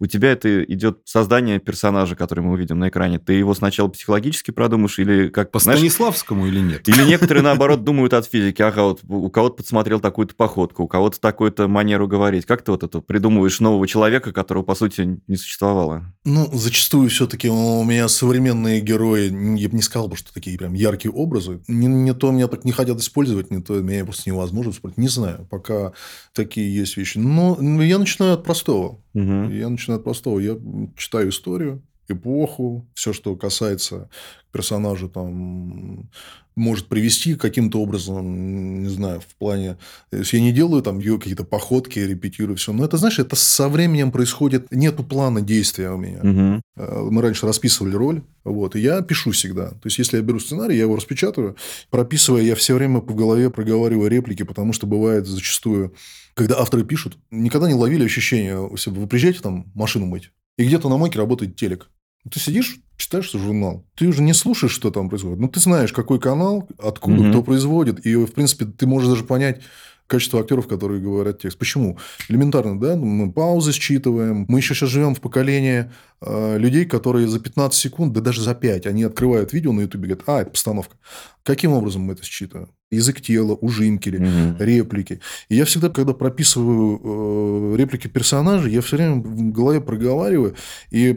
у 0.00 0.06
тебя 0.06 0.32
это 0.32 0.64
идет 0.64 1.00
создание 1.04 1.60
персонажа, 1.60 2.16
который 2.16 2.40
мы 2.40 2.52
увидим 2.52 2.78
на 2.78 2.88
экране. 2.88 3.18
Ты 3.18 3.34
его 3.34 3.54
сначала 3.54 3.88
психологически 3.88 4.50
продумаешь 4.50 4.98
или 4.98 5.28
как... 5.28 5.50
По 5.50 5.58
знаешь, 5.58 5.78
Станиславскому 5.78 6.46
или 6.46 6.60
нет? 6.60 6.88
Или 6.88 7.04
некоторые, 7.04 7.44
наоборот, 7.44 7.84
думают 7.84 8.14
от 8.14 8.26
физики. 8.26 8.62
Ага, 8.62 8.84
вот 8.84 9.00
у 9.06 9.28
кого-то 9.28 9.56
подсмотрел 9.56 10.00
такую-то 10.00 10.34
походку, 10.34 10.84
у 10.84 10.88
кого-то 10.88 11.20
такую-то 11.20 11.68
манеру 11.68 12.08
говорить. 12.08 12.46
Как 12.46 12.62
ты 12.62 12.72
вот 12.72 12.82
это 12.82 13.00
придумываешь 13.00 13.60
нового 13.60 13.86
человека, 13.86 14.32
которого, 14.32 14.62
по 14.62 14.74
сути, 14.74 15.20
не 15.26 15.36
существовало? 15.36 16.14
Ну, 16.24 16.48
зачастую 16.52 17.10
все-таки 17.10 17.48
у 17.50 17.84
меня 17.84 18.08
современные 18.08 18.80
герои, 18.80 19.24
я 19.58 19.68
бы 19.68 19.76
не 19.76 19.82
сказал 19.82 20.08
бы, 20.08 20.16
что 20.16 20.32
такие 20.32 20.56
прям 20.56 20.72
яркие 20.72 21.12
образы. 21.12 21.60
Не, 21.68 21.88
не 21.88 22.14
то 22.14 22.30
меня 22.30 22.48
так 22.48 22.64
не 22.64 22.72
хотят 22.72 22.98
использовать, 22.98 23.50
не 23.50 23.60
то 23.60 23.74
меня 23.74 24.04
просто 24.04 24.30
невозможно 24.30 24.70
использовать. 24.70 24.98
Не 24.98 25.08
знаю, 25.08 25.46
пока 25.50 25.92
такие 26.32 26.74
есть 26.74 26.96
вещи. 26.96 27.18
Но 27.18 27.58
я 27.82 27.98
начинаю 27.98 28.34
от 28.34 28.44
простого. 28.44 29.00
Мгм. 29.12 29.50
Я 29.50 29.68
начинаю 29.68 29.89
от 29.96 30.04
простого. 30.04 30.38
Я 30.38 30.58
читаю 30.96 31.30
историю, 31.30 31.82
эпоху, 32.08 32.88
все, 32.94 33.12
что 33.12 33.36
касается 33.36 34.08
персонажа, 34.52 35.08
там 35.08 36.10
может 36.56 36.88
привести 36.88 37.36
каким-то 37.36 37.80
образом, 37.80 38.82
не 38.82 38.88
знаю, 38.88 39.20
в 39.20 39.34
плане... 39.36 39.78
То 40.10 40.18
есть, 40.18 40.32
я 40.32 40.40
не 40.40 40.52
делаю 40.52 40.82
там 40.82 40.98
ее 40.98 41.18
какие-то 41.18 41.44
походки, 41.44 41.98
репетирую 41.98 42.56
все. 42.56 42.72
Но 42.72 42.84
это, 42.84 42.96
знаешь, 42.96 43.18
это 43.18 43.36
со 43.36 43.68
временем 43.68 44.10
происходит... 44.10 44.66
Нету 44.70 45.04
плана 45.04 45.40
действия 45.40 45.90
у 45.90 45.96
меня. 45.96 46.60
Э, 46.76 47.08
Мы 47.10 47.22
раньше 47.22 47.46
расписывали 47.46 47.94
роль, 47.94 48.22
вот, 48.44 48.76
и 48.76 48.80
я 48.80 49.00
пишу 49.00 49.30
всегда. 49.30 49.70
То 49.70 49.80
есть, 49.84 49.98
если 49.98 50.16
я 50.18 50.22
беру 50.22 50.40
сценарий, 50.40 50.76
я 50.76 50.82
его 50.82 50.96
распечатываю, 50.96 51.56
прописывая, 51.88 52.42
я 52.42 52.54
все 52.56 52.74
время 52.74 53.00
в 53.00 53.14
голове 53.14 53.48
проговариваю 53.48 54.10
реплики, 54.10 54.42
потому 54.42 54.72
что 54.72 54.86
бывает 54.86 55.26
зачастую, 55.26 55.94
когда 56.40 56.58
авторы 56.58 56.84
пишут, 56.84 57.18
никогда 57.30 57.68
не 57.68 57.74
ловили 57.74 58.02
ощущение, 58.02 58.70
себя, 58.78 58.98
вы 58.98 59.06
приезжаете 59.06 59.40
там 59.40 59.70
машину 59.74 60.06
мыть, 60.06 60.30
и 60.56 60.64
где-то 60.64 60.88
на 60.88 60.96
мойке 60.96 61.18
работает 61.18 61.54
телек. 61.54 61.90
Ты 62.30 62.40
сидишь, 62.40 62.78
читаешь 62.96 63.30
журнал, 63.30 63.84
ты 63.94 64.06
уже 64.06 64.22
не 64.22 64.32
слушаешь, 64.32 64.72
что 64.72 64.90
там 64.90 65.10
происходит, 65.10 65.38
но 65.38 65.48
ты 65.48 65.60
знаешь, 65.60 65.92
какой 65.92 66.18
канал, 66.18 66.66
откуда, 66.78 67.22
Мгм. 67.22 67.30
кто 67.30 67.42
производит, 67.42 68.06
и, 68.06 68.14
в 68.14 68.32
принципе, 68.32 68.64
ты 68.64 68.86
можешь 68.86 69.10
даже 69.10 69.24
понять, 69.24 69.60
качество 70.06 70.40
актеров, 70.40 70.66
которые 70.66 71.00
говорят 71.00 71.40
текст. 71.40 71.56
Почему? 71.58 71.96
Элементарно, 72.28 72.80
да? 72.80 72.96
Мы 72.96 73.30
паузы 73.32 73.72
считываем. 73.72 74.44
Мы 74.48 74.58
еще 74.58 74.74
сейчас 74.74 74.88
живем 74.90 75.14
в 75.14 75.20
поколении 75.20 75.88
э, 76.20 76.58
людей, 76.58 76.84
которые 76.84 77.28
за 77.28 77.38
15 77.38 77.78
секунд, 77.78 78.12
да 78.12 78.20
даже 78.20 78.42
за 78.42 78.54
5, 78.56 78.86
они 78.86 79.04
открывают 79.04 79.52
видео 79.52 79.72
на 79.72 79.82
Ютубе 79.82 80.06
и 80.08 80.08
говорят, 80.08 80.28
а, 80.28 80.40
это 80.42 80.50
постановка. 80.50 80.96
Каким 81.42 81.72
образом 81.72 82.02
мы 82.02 82.12
это 82.14 82.22
считываем? 82.24 82.68
Язык 82.92 83.20
тела, 83.20 83.52
ужимки, 83.54 84.08
ли, 84.08 84.18
Мгм. 84.18 84.56
реплики. 84.58 85.20
И 85.48 85.54
я 85.54 85.64
всегда, 85.64 85.90
когда 85.90 86.12
прописываю 86.12 87.00
э, 87.04 87.76
реплики 87.76 88.08
персонажей, 88.08 88.72
я 88.72 88.80
все 88.80 88.96
время 88.96 89.14
в 89.22 89.52
голове 89.52 89.80
проговариваю, 89.80 90.56
и 90.90 91.16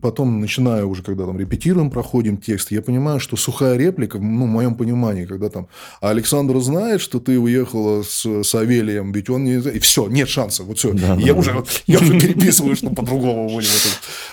потом 0.00 0.40
начинаю 0.40 0.88
уже, 0.88 1.02
когда 1.02 1.26
там 1.26 1.38
репетируем, 1.38 1.90
проходим 1.90 2.38
текст, 2.38 2.70
я 2.70 2.80
понимаю, 2.80 3.20
что 3.20 3.36
сухая 3.36 3.76
реплика, 3.76 4.18
ну, 4.18 4.46
в 4.46 4.48
моем 4.48 4.74
понимании, 4.76 5.26
когда 5.26 5.50
там 5.50 5.68
«А 6.00 6.08
Александр 6.08 6.58
знает, 6.60 7.02
что 7.02 7.20
ты 7.20 7.38
уехала 7.38 8.02
с 8.02 8.42
Савелием, 8.42 9.12
ведь 9.12 9.28
он 9.28 9.44
не... 9.44 9.56
И 9.58 9.78
все, 9.78 10.08
нет 10.08 10.28
шанса, 10.28 10.64
вот 10.64 10.78
все. 10.78 10.94
Да, 10.94 11.16
я, 11.16 11.34
да, 11.34 11.38
уже, 11.38 11.64
я 11.86 11.98
уже 11.98 12.18
переписываю, 12.18 12.76
что 12.76 12.88
по-другому 12.88 13.46
будет. 13.50 13.68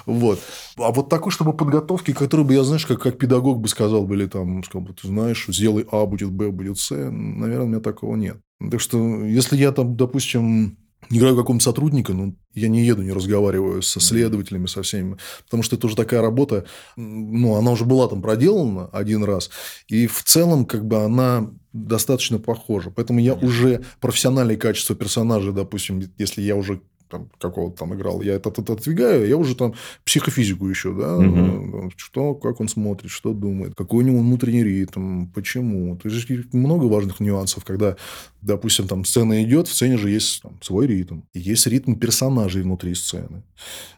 Вот. 0.05 0.39
А 0.77 0.91
вот 0.91 1.09
такой, 1.09 1.31
чтобы 1.31 1.51
подготовки, 1.53 2.13
который 2.13 2.45
бы 2.45 2.53
я, 2.53 2.63
знаешь, 2.63 2.85
как, 2.85 3.01
как 3.01 3.17
педагог 3.17 3.59
бы 3.59 3.67
сказал, 3.67 4.05
были 4.05 4.25
там, 4.27 4.63
сказал 4.63 4.81
бы, 4.87 4.93
ты 4.93 5.07
знаешь, 5.07 5.26
сделай 5.33 5.85
А, 5.91 6.05
будет 6.05 6.31
Б, 6.31 6.51
будет 6.51 6.77
С, 6.79 6.91
наверное, 6.91 7.65
у 7.65 7.67
меня 7.67 7.79
такого 7.79 8.15
нет. 8.15 8.37
Так 8.71 8.81
что, 8.81 9.23
если 9.25 9.57
я 9.57 9.71
там, 9.71 9.95
допустим, 9.95 10.77
играю 11.09 11.35
какого-то 11.35 11.63
сотрудника, 11.63 12.13
ну, 12.13 12.35
я 12.53 12.67
не 12.67 12.85
еду, 12.85 13.03
не 13.03 13.11
разговариваю 13.11 13.81
со 13.81 13.99
следователями, 13.99 14.65
со 14.65 14.81
всеми, 14.81 15.17
потому 15.45 15.63
что 15.63 15.75
это 15.75 15.87
уже 15.87 15.95
такая 15.95 16.21
работа, 16.21 16.65
ну, 16.95 17.55
она 17.55 17.71
уже 17.71 17.85
была 17.85 18.07
там 18.07 18.21
проделана 18.21 18.87
один 18.87 19.23
раз, 19.23 19.49
и 19.87 20.07
в 20.07 20.23
целом, 20.23 20.65
как 20.65 20.85
бы, 20.85 21.03
она 21.03 21.49
достаточно 21.73 22.39
похожа. 22.39 22.89
Поэтому 22.89 23.19
я 23.19 23.35
уже 23.35 23.83
профессиональные 24.01 24.57
качества 24.57 24.95
персонажа, 24.95 25.51
допустим, 25.51 26.01
если 26.17 26.41
я 26.41 26.55
уже 26.55 26.81
там, 27.09 27.29
какого-то 27.39 27.77
там 27.77 27.95
играл, 27.95 28.21
я 28.21 28.33
это, 28.35 28.49
отодвигаю, 28.49 29.27
я 29.27 29.37
уже 29.37 29.55
там 29.55 29.73
психофизику 30.05 30.67
еще, 30.67 30.93
да, 30.93 31.17
Мгм. 31.17 31.91
что, 31.95 32.35
как 32.35 32.59
он 32.59 32.67
смотрит, 32.67 33.11
что 33.11 33.33
думает, 33.33 33.75
какой 33.75 34.03
у 34.03 34.07
него 34.07 34.19
внутренний 34.19 34.63
ритм, 34.63 35.27
почему. 35.27 35.95
То 35.97 36.09
есть, 36.09 36.29
много 36.53 36.85
важных 36.85 37.19
нюансов, 37.19 37.63
когда, 37.65 37.95
допустим, 38.41 38.87
там 38.87 39.05
сцена 39.05 39.43
идет, 39.43 39.67
в 39.67 39.73
сцене 39.73 39.97
же 39.97 40.09
есть 40.09 40.41
там, 40.41 40.57
свой 40.61 40.87
ритм, 40.87 41.21
и 41.33 41.39
есть 41.39 41.67
ритм 41.67 41.95
персонажей 41.95 42.63
внутри 42.63 42.93
сцены. 42.95 43.43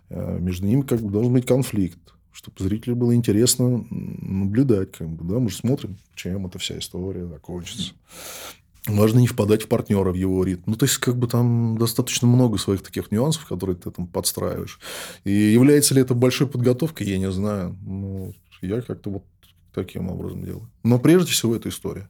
Э, 0.10 0.38
Между 0.39 0.65
ними 0.67 0.82
как 0.82 1.02
бы 1.02 1.12
должен 1.12 1.34
быть 1.34 1.45
конфликт 1.45 2.00
чтобы 2.32 2.63
зрителю 2.63 2.95
было 2.95 3.13
интересно 3.15 3.86
наблюдать, 3.89 4.93
как 4.93 5.10
бы, 5.10 5.26
да, 5.26 5.39
мы 5.39 5.50
же 5.50 5.58
смотрим, 5.58 5.98
чем 6.15 6.48
эта 6.48 6.58
вся 6.58 6.78
история 6.78 7.26
закончится. 7.26 7.93
Важно 8.88 9.20
не 9.20 9.28
впадать 9.28 9.63
в 9.63 9.68
партнера 9.68 10.12
в 10.12 10.15
его 10.15 10.44
ритм. 10.44 10.63
Ну, 10.68 10.76
то 10.76 10.86
есть, 10.86 10.98
как 10.98 11.18
бы 11.18 11.28
там 11.28 11.78
достаточно 11.78 12.28
много 12.28 12.58
своих 12.58 12.82
таких 12.82 13.12
нюансов, 13.12 13.46
которые 13.46 13.76
ты 13.76 13.92
там 13.92 14.08
подстраиваешь. 14.08 14.80
И 15.26 15.32
является 15.32 15.94
ли 15.94 16.02
это 16.02 16.13
большой 16.13 16.48
подготовкой, 16.48 17.08
я 17.08 17.18
не 17.18 17.30
знаю. 17.32 17.78
Ну, 17.82 18.34
я 18.62 18.82
как-то 18.82 19.10
вот 19.10 19.24
таким 19.74 20.10
образом 20.10 20.44
делаю. 20.44 20.70
Но 20.84 20.98
прежде 20.98 21.32
всего 21.32 21.56
это 21.56 21.70
история. 21.70 22.10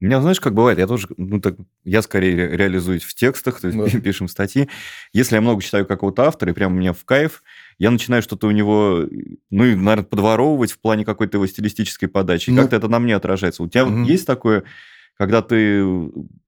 У 0.00 0.04
меня, 0.04 0.20
знаешь, 0.20 0.40
как 0.40 0.52
бывает, 0.52 0.78
я 0.80 0.88
тоже, 0.88 1.06
ну, 1.16 1.40
так, 1.40 1.54
я 1.84 2.02
скорее 2.02 2.34
ре- 2.34 2.56
реализуюсь 2.56 3.04
в 3.04 3.14
текстах, 3.14 3.60
то 3.60 3.68
есть 3.68 3.78
Да. 3.78 4.00
пишем 4.00 4.26
статьи. 4.28 4.68
Если 5.12 5.36
я 5.36 5.40
много 5.40 5.62
читаю 5.62 5.86
какого-то 5.86 6.24
автора, 6.24 6.50
и 6.50 6.54
прям 6.54 6.74
мне 6.76 6.92
в 6.92 7.04
кайф, 7.04 7.42
я 7.78 7.90
начинаю 7.90 8.20
что-то 8.20 8.48
у 8.48 8.50
него, 8.50 9.04
ну, 9.50 9.64
и, 9.64 9.74
наверное, 9.76 10.02
подворовывать 10.04 10.72
в 10.72 10.80
плане 10.80 11.04
какой-то 11.04 11.36
его 11.38 11.46
стилистической 11.46 12.08
подачи. 12.08 12.50
Ну. 12.50 12.60
как-то 12.62 12.76
это 12.76 12.88
на 12.88 12.98
мне 12.98 13.14
отражается. 13.16 13.62
У 13.62 13.68
тебя 13.68 13.84
вот 13.84 13.94
Мгм. 13.94 14.02
есть 14.04 14.26
такое 14.26 14.64
когда 15.18 15.42
ты 15.42 15.84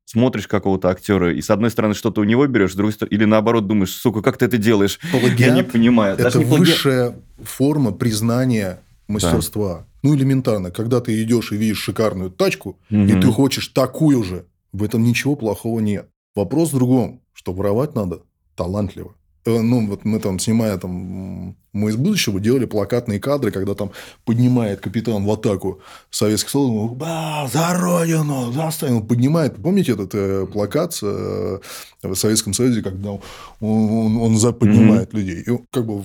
смотришь 0.07 0.47
какого-то 0.47 0.91
актера, 0.91 1.33
и 1.35 1.41
с 1.41 1.51
одной 1.51 1.71
стороны 1.71 1.95
что-то 1.95 2.21
у 2.21 2.25
него 2.25 2.47
берешь, 2.47 2.73
с 2.73 2.77
другой 2.77 2.93
стороны, 2.93 3.15
или 3.15 3.25
наоборот 3.25 3.67
думаешь, 3.67 3.93
сука, 3.93 4.23
как 4.23 4.37
ты 4.39 4.45
это 4.47 4.59
делаешь? 4.59 5.01
Плагиат 5.11 5.39
Я 5.41 5.55
не 5.55 5.63
понимаю. 5.65 6.15
Это 6.19 6.39
не 6.39 6.45
плагиат. 6.45 6.59
высшая 6.69 7.19
форма 7.43 7.93
признания 7.93 8.81
мастерства. 9.09 9.87
Ну, 10.03 10.15
элементарно, 10.15 10.71
когда 10.71 11.01
ты 11.01 11.23
идешь 11.23 11.53
и 11.53 11.57
видишь 11.57 11.79
шикарную 11.79 12.31
тачку, 12.31 12.79
и 12.91 12.95
Мгм. 12.97 13.21
ты 13.23 13.29
хочешь 13.33 13.69
такую 13.69 14.23
же, 14.23 14.45
в 14.73 14.83
этом 14.85 15.03
ничего 15.03 15.35
плохого 15.37 15.81
нет. 15.81 16.09
Вопрос 16.35 16.71
в 16.73 16.75
другом, 16.75 17.21
что 17.33 17.53
воровать 17.53 17.95
надо 17.95 18.21
талантливо. 18.57 19.15
Э, 19.47 19.61
Ну, 19.61 19.87
вот 19.87 20.05
мы 20.05 20.19
там, 20.21 20.39
снимая 20.39 20.79
там 20.79 21.57
«Мы 21.73 21.91
из 21.91 21.97
будущего», 21.97 22.39
делали 22.41 22.67
плакатные 22.67 23.19
кадры, 23.21 23.51
когда 23.51 23.75
там 23.75 23.91
поднимает 24.25 24.81
капитан 24.81 25.25
в 25.25 25.31
атаку 25.31 25.81
советский 26.11 26.51
солдат, 26.51 26.99
«Да, 26.99 27.49
за 27.53 27.75
родину, 27.75 28.53
за 28.53 28.71
страну!» 28.71 28.99
Он 28.99 29.07
поднимает. 29.07 29.57
Помните 29.57 29.93
этот 29.93 30.15
э, 30.15 30.47
плакат 30.53 30.99
э, 31.03 31.59
в 32.03 32.15
Советском 32.15 32.55
Союзе, 32.55 32.81
когда 32.83 33.11
он, 33.11 33.21
он, 33.61 34.17
он 34.19 34.37
за- 34.39 34.53
поднимает 34.53 35.13
людей? 35.15 35.43
И 35.43 35.59
как 35.71 35.85
бы 35.87 36.03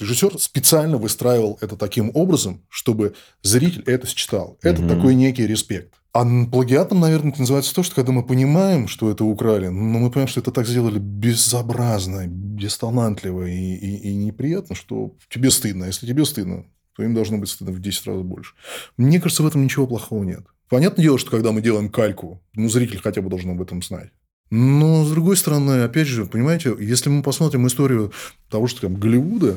режиссер 0.00 0.38
специально 0.38 0.96
выстраивал 0.96 1.58
это 1.60 1.76
таким 1.76 2.10
образом, 2.14 2.62
чтобы 2.70 3.12
зритель 3.42 3.82
это 3.86 4.06
считал. 4.06 4.56
Это 4.62 4.82
Мгм. 4.82 4.88
такой 4.88 5.14
некий 5.14 5.46
респект. 5.46 5.92
А 6.14 6.26
плагиатом, 6.46 7.00
наверное, 7.00 7.30
это 7.30 7.40
называется 7.40 7.74
то, 7.74 7.82
что 7.82 7.94
когда 7.94 8.12
мы 8.12 8.22
понимаем, 8.22 8.86
что 8.86 9.10
это 9.10 9.24
украли, 9.24 9.68
но 9.68 9.98
мы 9.98 10.10
понимаем, 10.10 10.28
что 10.28 10.40
это 10.40 10.50
так 10.50 10.66
сделали 10.66 10.98
безобразно, 10.98 12.26
бесталантливо 12.26 13.46
и, 13.48 13.74
и- 13.74 14.10
и 14.10 14.14
неприятно, 14.14 14.74
что 14.74 15.14
тебе 15.30 15.50
стыдно. 15.50 15.84
А 15.84 15.88
Если 15.88 16.06
тебе 16.06 16.26
стыдно, 16.26 16.66
то 16.94 17.02
им 17.02 17.14
должно 17.14 17.38
быть 17.38 17.48
стыдно 17.48 17.72
в 17.72 17.80
10 17.80 18.06
раз 18.06 18.20
больше. 18.20 18.52
Мне 18.98 19.20
кажется, 19.20 19.42
в 19.42 19.46
этом 19.46 19.64
ничего 19.64 19.86
плохого 19.86 20.22
нет. 20.24 20.44
Понятное 20.68 21.02
дело, 21.02 21.18
что 21.18 21.30
когда 21.30 21.50
мы 21.52 21.62
делаем 21.62 21.88
кальку, 21.88 22.42
ну, 22.54 22.68
зритель 22.68 23.00
хотя 23.02 23.22
бы 23.22 23.30
должен 23.30 23.50
об 23.50 23.62
этом 23.62 23.82
знать. 23.82 24.10
Но, 24.50 25.04
с 25.06 25.10
другой 25.10 25.38
стороны, 25.38 25.82
опять 25.82 26.06
же, 26.08 26.26
понимаете, 26.26 26.76
если 26.78 27.08
мы 27.08 27.22
посмотрим 27.22 27.66
историю 27.66 28.12
того, 28.50 28.66
что 28.66 28.82
там 28.82 28.96
Голливуда, 28.96 29.56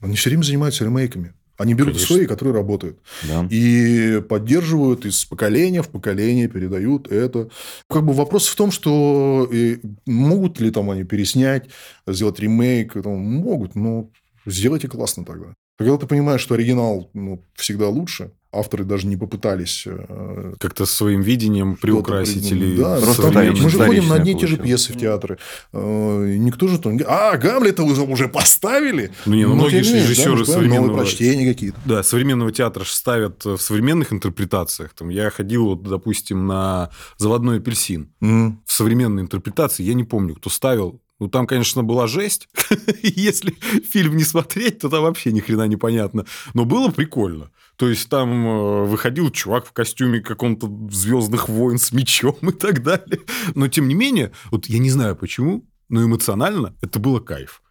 они 0.00 0.16
все 0.16 0.30
время 0.30 0.42
занимаются 0.44 0.84
ремейками. 0.84 1.34
Они 1.60 1.74
берут 1.74 1.92
Конечно. 1.92 2.04
истории, 2.14 2.26
которые 2.26 2.54
работают. 2.54 2.98
Да. 3.28 3.46
И 3.50 4.22
поддерживают 4.26 5.04
из 5.04 5.26
поколения 5.26 5.82
в 5.82 5.90
поколение, 5.90 6.48
передают 6.48 7.12
это. 7.12 7.50
Как 7.86 8.02
бы 8.02 8.14
вопрос 8.14 8.46
в 8.46 8.56
том, 8.56 8.70
что 8.70 9.46
э, 9.52 9.76
могут 10.06 10.58
ли 10.58 10.70
там 10.70 10.88
они 10.88 11.04
переснять, 11.04 11.68
сделать 12.06 12.40
ремейк. 12.40 12.94
там, 12.94 13.18
могут, 13.18 13.74
но 13.74 14.08
сделайте 14.46 14.88
классно 14.88 15.26
тогда. 15.26 15.52
Когда 15.76 15.98
ты 15.98 16.06
понимаешь, 16.06 16.40
что 16.40 16.54
оригинал 16.54 17.10
ну, 17.12 17.44
всегда 17.56 17.90
лучше, 17.90 18.32
авторы 18.52 18.84
даже 18.84 19.06
не 19.06 19.16
попытались 19.16 19.84
э, 19.86 20.54
Как-то 20.58 20.86
своим 20.86 21.20
видением 21.22 21.76
приукрасить 21.76 22.50
или 22.50 22.76
Да, 22.76 23.00
Просто 23.00 23.30
мы 23.30 23.70
же 23.70 23.78
ходим 23.78 24.08
на 24.08 24.16
одни 24.16 24.32
и 24.32 24.38
те 24.38 24.46
же 24.46 24.56
пьесы 24.56 24.92
в 24.92 24.98
театры. 24.98 25.38
Э, 25.72 26.36
Никто 26.38 26.68
же 26.68 26.78
там... 26.78 26.98
А, 27.06 27.36
Гамлета 27.36 27.82
уже 27.82 28.28
поставили? 28.28 29.12
Ну, 29.26 29.34
не, 29.34 29.46
ну, 29.46 29.54
многие 29.54 29.82
не 29.82 29.88
менее, 29.88 30.02
режиссеры 30.02 30.30
да, 30.30 30.36
же 30.38 30.44
понимаем, 30.44 30.62
современного- 30.62 30.86
Новые 30.88 30.98
прочтения 31.04 31.52
какие-то. 31.52 31.78
Да, 31.84 32.02
современного 32.02 32.52
театра 32.52 32.84
ж 32.84 32.88
ставят 32.88 33.44
в 33.44 33.58
современных 33.58 34.12
интерпретациях. 34.12 34.94
Там, 34.94 35.08
я 35.08 35.30
ходил, 35.30 35.66
вот, 35.66 35.82
допустим, 35.82 36.46
на 36.46 36.90
«Заводной 37.18 37.58
апельсин». 37.58 38.10
М. 38.20 38.60
В 38.66 38.72
современной 38.72 39.22
интерпретации 39.22 39.82
я 39.82 39.94
не 39.94 40.04
помню, 40.04 40.34
кто 40.34 40.50
ставил. 40.50 41.00
Ну, 41.20 41.28
там, 41.28 41.46
конечно, 41.46 41.84
была 41.84 42.06
жесть. 42.06 42.48
Если 43.02 43.52
фильм 43.90 44.16
не 44.16 44.24
смотреть, 44.24 44.78
то 44.78 44.88
там 44.88 45.02
вообще 45.02 45.32
ни 45.32 45.40
хрена 45.40 45.68
непонятно. 45.68 46.24
Но 46.54 46.64
было 46.64 46.90
прикольно. 46.90 47.50
То 47.76 47.88
есть, 47.88 48.08
там 48.08 48.46
э, 48.46 48.84
выходил 48.86 49.30
чувак 49.30 49.66
в 49.66 49.72
костюме 49.72 50.20
каком-то 50.20 50.70
звездных 50.90 51.48
войн 51.48 51.78
с 51.78 51.92
мечом 51.92 52.36
и 52.42 52.52
так 52.52 52.82
далее. 52.82 53.20
Но, 53.54 53.68
тем 53.68 53.86
не 53.86 53.94
менее, 53.94 54.32
вот 54.50 54.66
я 54.66 54.78
не 54.78 54.90
знаю 54.90 55.14
почему, 55.14 55.68
но 55.90 56.02
эмоционально 56.02 56.74
это 56.80 56.98
было 56.98 57.20
кайф. 57.20 57.62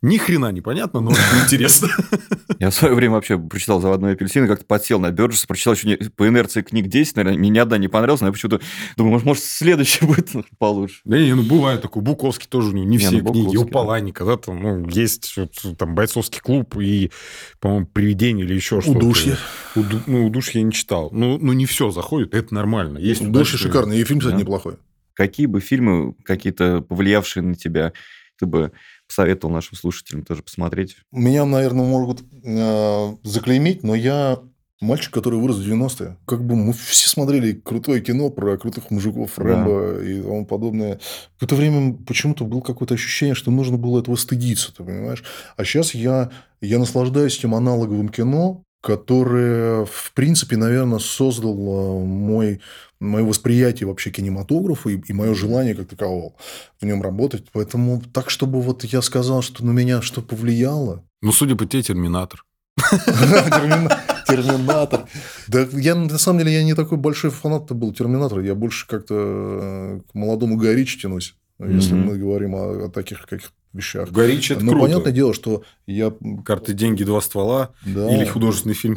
Ни 0.00 0.16
хрена 0.16 0.52
непонятно, 0.52 1.00
но 1.00 1.10
очень 1.10 1.44
интересно. 1.44 1.88
Я 2.60 2.70
в 2.70 2.74
свое 2.74 2.94
время 2.94 3.14
вообще 3.14 3.36
прочитал 3.36 3.80
«Заводной 3.80 4.12
апельсин» 4.12 4.44
и 4.44 4.48
как-то 4.48 4.64
подсел 4.64 5.00
на 5.00 5.10
Бёрджес, 5.10 5.44
прочитал 5.46 5.74
еще 5.74 5.96
по 6.16 6.28
инерции 6.28 6.62
книг 6.62 6.86
10, 6.86 7.16
наверное, 7.16 7.38
мне 7.38 7.50
ни 7.50 7.58
одна 7.58 7.78
не 7.78 7.88
понравилась, 7.88 8.20
но 8.20 8.28
я 8.28 8.32
почему-то 8.32 8.60
думаю, 8.96 9.12
может, 9.12 9.26
может, 9.26 9.42
следующий 9.44 10.04
будет 10.06 10.30
получше. 10.58 11.00
Да 11.04 11.18
не, 11.18 11.34
ну 11.34 11.42
бывает 11.42 11.82
такое. 11.82 12.02
Буковский 12.02 12.46
тоже 12.48 12.68
у 12.68 12.72
него 12.72 12.84
не 12.86 12.96
Не, 12.96 12.98
все 12.98 13.22
ну, 13.22 13.32
книги. 13.32 13.56
У. 13.56 13.64
Паланика, 13.66 14.24
да, 14.24 14.36
там 14.36 14.62
ну, 14.62 14.88
есть 14.88 15.36
вот, 15.36 15.52
там 15.76 15.94
бойцовский 15.96 16.40
клуб 16.40 16.76
и, 16.78 17.10
по-моему, 17.58 17.86
привидение 17.86 18.46
или 18.46 18.54
еще 18.54 18.80
что-то. 18.80 18.98
Удушье. 18.98 19.36
Уду- 19.74 20.00
ну, 20.06 20.26
удушье 20.26 20.60
я 20.60 20.66
не 20.66 20.72
читал. 20.72 21.10
Ну, 21.12 21.38
ну, 21.38 21.52
не 21.52 21.66
все 21.66 21.90
заходит, 21.90 22.34
это 22.34 22.54
нормально. 22.54 22.98
Есть 22.98 23.22
удачные- 23.22 23.58
шикарный. 23.58 23.98
И 23.98 24.04
фильм, 24.04 24.20
кстати, 24.20 24.34
Да. 24.34 24.40
неплохой. 24.40 24.74
Какие 25.14 25.46
бы 25.46 25.60
фильмы, 25.60 26.14
какие-то 26.24 26.82
повлиявшие 26.82 27.42
на 27.42 27.54
тебя, 27.56 27.92
ты 28.38 28.46
бы 28.46 28.70
посоветовал 29.08 29.52
нашим 29.52 29.76
слушателям 29.76 30.24
тоже 30.24 30.42
посмотреть? 30.42 30.96
Меня, 31.10 31.44
наверное, 31.44 31.84
могут 31.84 32.22
э, 32.44 33.16
заклеймить, 33.24 33.82
но 33.82 33.94
я 33.94 34.38
мальчик, 34.80 35.12
который 35.12 35.38
вырос 35.38 35.56
в 35.56 35.68
90-е. 35.68 36.16
Как 36.26 36.44
бы 36.44 36.54
мы 36.56 36.72
все 36.72 37.08
смотрели 37.08 37.52
крутое 37.52 38.00
кино 38.00 38.30
про 38.30 38.56
крутых 38.56 38.90
мужиков, 38.90 39.32
Да. 39.36 39.42
Рэмбо 39.42 40.02
и 40.02 40.22
тому 40.22 40.46
подобное. 40.46 41.00
В 41.36 41.42
это 41.42 41.54
время 41.54 41.96
почему-то 42.06 42.44
было 42.44 42.60
какое-то 42.60 42.94
ощущение, 42.94 43.34
что 43.34 43.50
нужно 43.50 43.76
было 43.76 44.00
этого 44.00 44.16
стыдиться, 44.16 44.74
ты 44.74 44.84
понимаешь? 44.84 45.24
А 45.56 45.64
сейчас 45.64 45.94
я, 45.94 46.30
я 46.60 46.78
наслаждаюсь 46.78 47.38
этим 47.38 47.54
аналоговым 47.54 48.08
кино, 48.08 48.62
которое, 48.80 49.84
в 49.86 50.12
принципе, 50.14 50.56
наверное, 50.56 51.00
создало 51.00 52.04
мой, 52.04 52.60
мое 53.00 53.24
восприятие 53.24 53.86
вообще 53.86 54.10
кинематографа 54.10 54.90
и, 54.90 55.00
и 55.06 55.12
мое 55.12 55.34
желание 55.34 55.74
как 55.74 55.88
такового 55.88 56.34
в 56.80 56.84
нем 56.86 57.02
работать. 57.02 57.44
Поэтому 57.52 58.02
так, 58.12 58.30
чтобы 58.30 58.60
вот 58.60 58.84
я 58.84 59.02
сказал, 59.02 59.42
что 59.42 59.64
на 59.64 59.70
меня 59.70 60.02
что 60.02 60.20
повлияло, 60.22 61.04
Ну, 61.22 61.32
судя 61.32 61.54
по 61.56 61.66
тебе, 61.66 61.82
Терминатор. 61.82 62.44
Термина- 63.06 64.00
Терминатор. 64.26 65.06
Да, 65.48 65.66
я 65.72 65.94
на 65.94 66.18
самом 66.18 66.40
деле 66.40 66.52
я 66.54 66.62
не 66.64 66.74
такой 66.74 66.98
большой 66.98 67.30
фанат 67.30 67.70
был 67.72 67.92
Терминатора. 67.92 68.44
Я 68.44 68.54
больше 68.54 68.86
как-то 68.86 69.14
э, 69.14 70.00
к 70.10 70.14
молодому 70.14 70.56
Горичи 70.56 71.00
тянусь, 71.00 71.34
если 71.58 71.94
мы 71.94 72.16
говорим 72.18 72.54
о, 72.54 72.88
таких 72.88 73.26
каких 73.26 73.52
вещах. 73.72 74.10
Горич 74.10 74.50
это 74.50 74.64
Но 74.64 74.72
круто. 74.72 74.86
понятное 74.86 75.12
дело, 75.12 75.34
что 75.34 75.62
я... 75.86 76.12
Карты, 76.44 76.72
деньги, 76.72 77.04
два 77.04 77.20
ствола. 77.20 77.70
Да, 77.84 78.14
Или 78.14 78.24
художественный 78.24 78.74
фильм. 78.74 78.96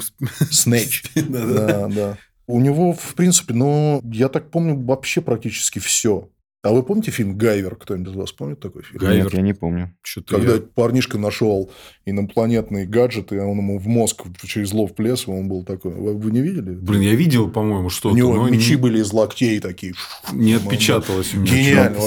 Снэч. 0.50 1.04
Да, 1.16 1.88
да. 1.88 2.18
У 2.52 2.60
него, 2.60 2.94
в 2.94 3.16
принципе, 3.16 3.54
но 3.54 4.02
я 4.04 4.30
так 4.30 4.50
помню 4.52 4.76
вообще 4.80 5.22
практически 5.22 5.80
все. 5.80 6.30
А 6.64 6.70
вы 6.72 6.84
помните 6.84 7.10
фильм 7.10 7.38
«Гайвер»? 7.40 7.76
Кто-нибудь 7.76 8.12
из 8.14 8.16
вас 8.16 8.32
помнит 8.34 8.60
такой 8.60 8.84
фильм? 8.84 9.00
Гайвер. 9.00 9.24
Нет, 9.26 9.34
я 9.34 9.42
не 9.42 9.54
помню. 9.54 9.96
Что-то 10.04 10.36
Когда 10.36 10.54
я- 10.56 10.62
парнишка 10.62 11.18
нашел 11.18 11.72
инопланетный 12.06 12.86
гаджет, 12.86 13.32
и 13.32 13.38
он 13.40 13.58
ему 13.58 13.80
в 13.80 13.88
мозг 13.88 14.24
через 14.44 14.72
лов 14.72 14.94
и 15.28 15.32
он 15.32 15.48
был 15.48 15.64
такой. 15.64 15.94
Вы, 15.94 16.14
вы 16.16 16.30
не 16.32 16.42
видели? 16.42 16.72
Блин, 16.76 17.02
я 17.02 17.16
видел, 17.16 17.50
по-моему, 17.50 17.88
У 17.88 17.90
что-то. 17.90 18.16
него 18.16 18.36
но 18.36 18.48
мечи 18.48 18.72
не- 18.72 18.76
были 18.76 19.00
из 19.00 19.12
локтей 19.12 19.60
такие. 19.60 19.94
Не 20.34 20.54
отпечаталось 20.54 21.34
у 21.34 21.40
меня. 21.40 21.52
Гениально. 21.52 22.00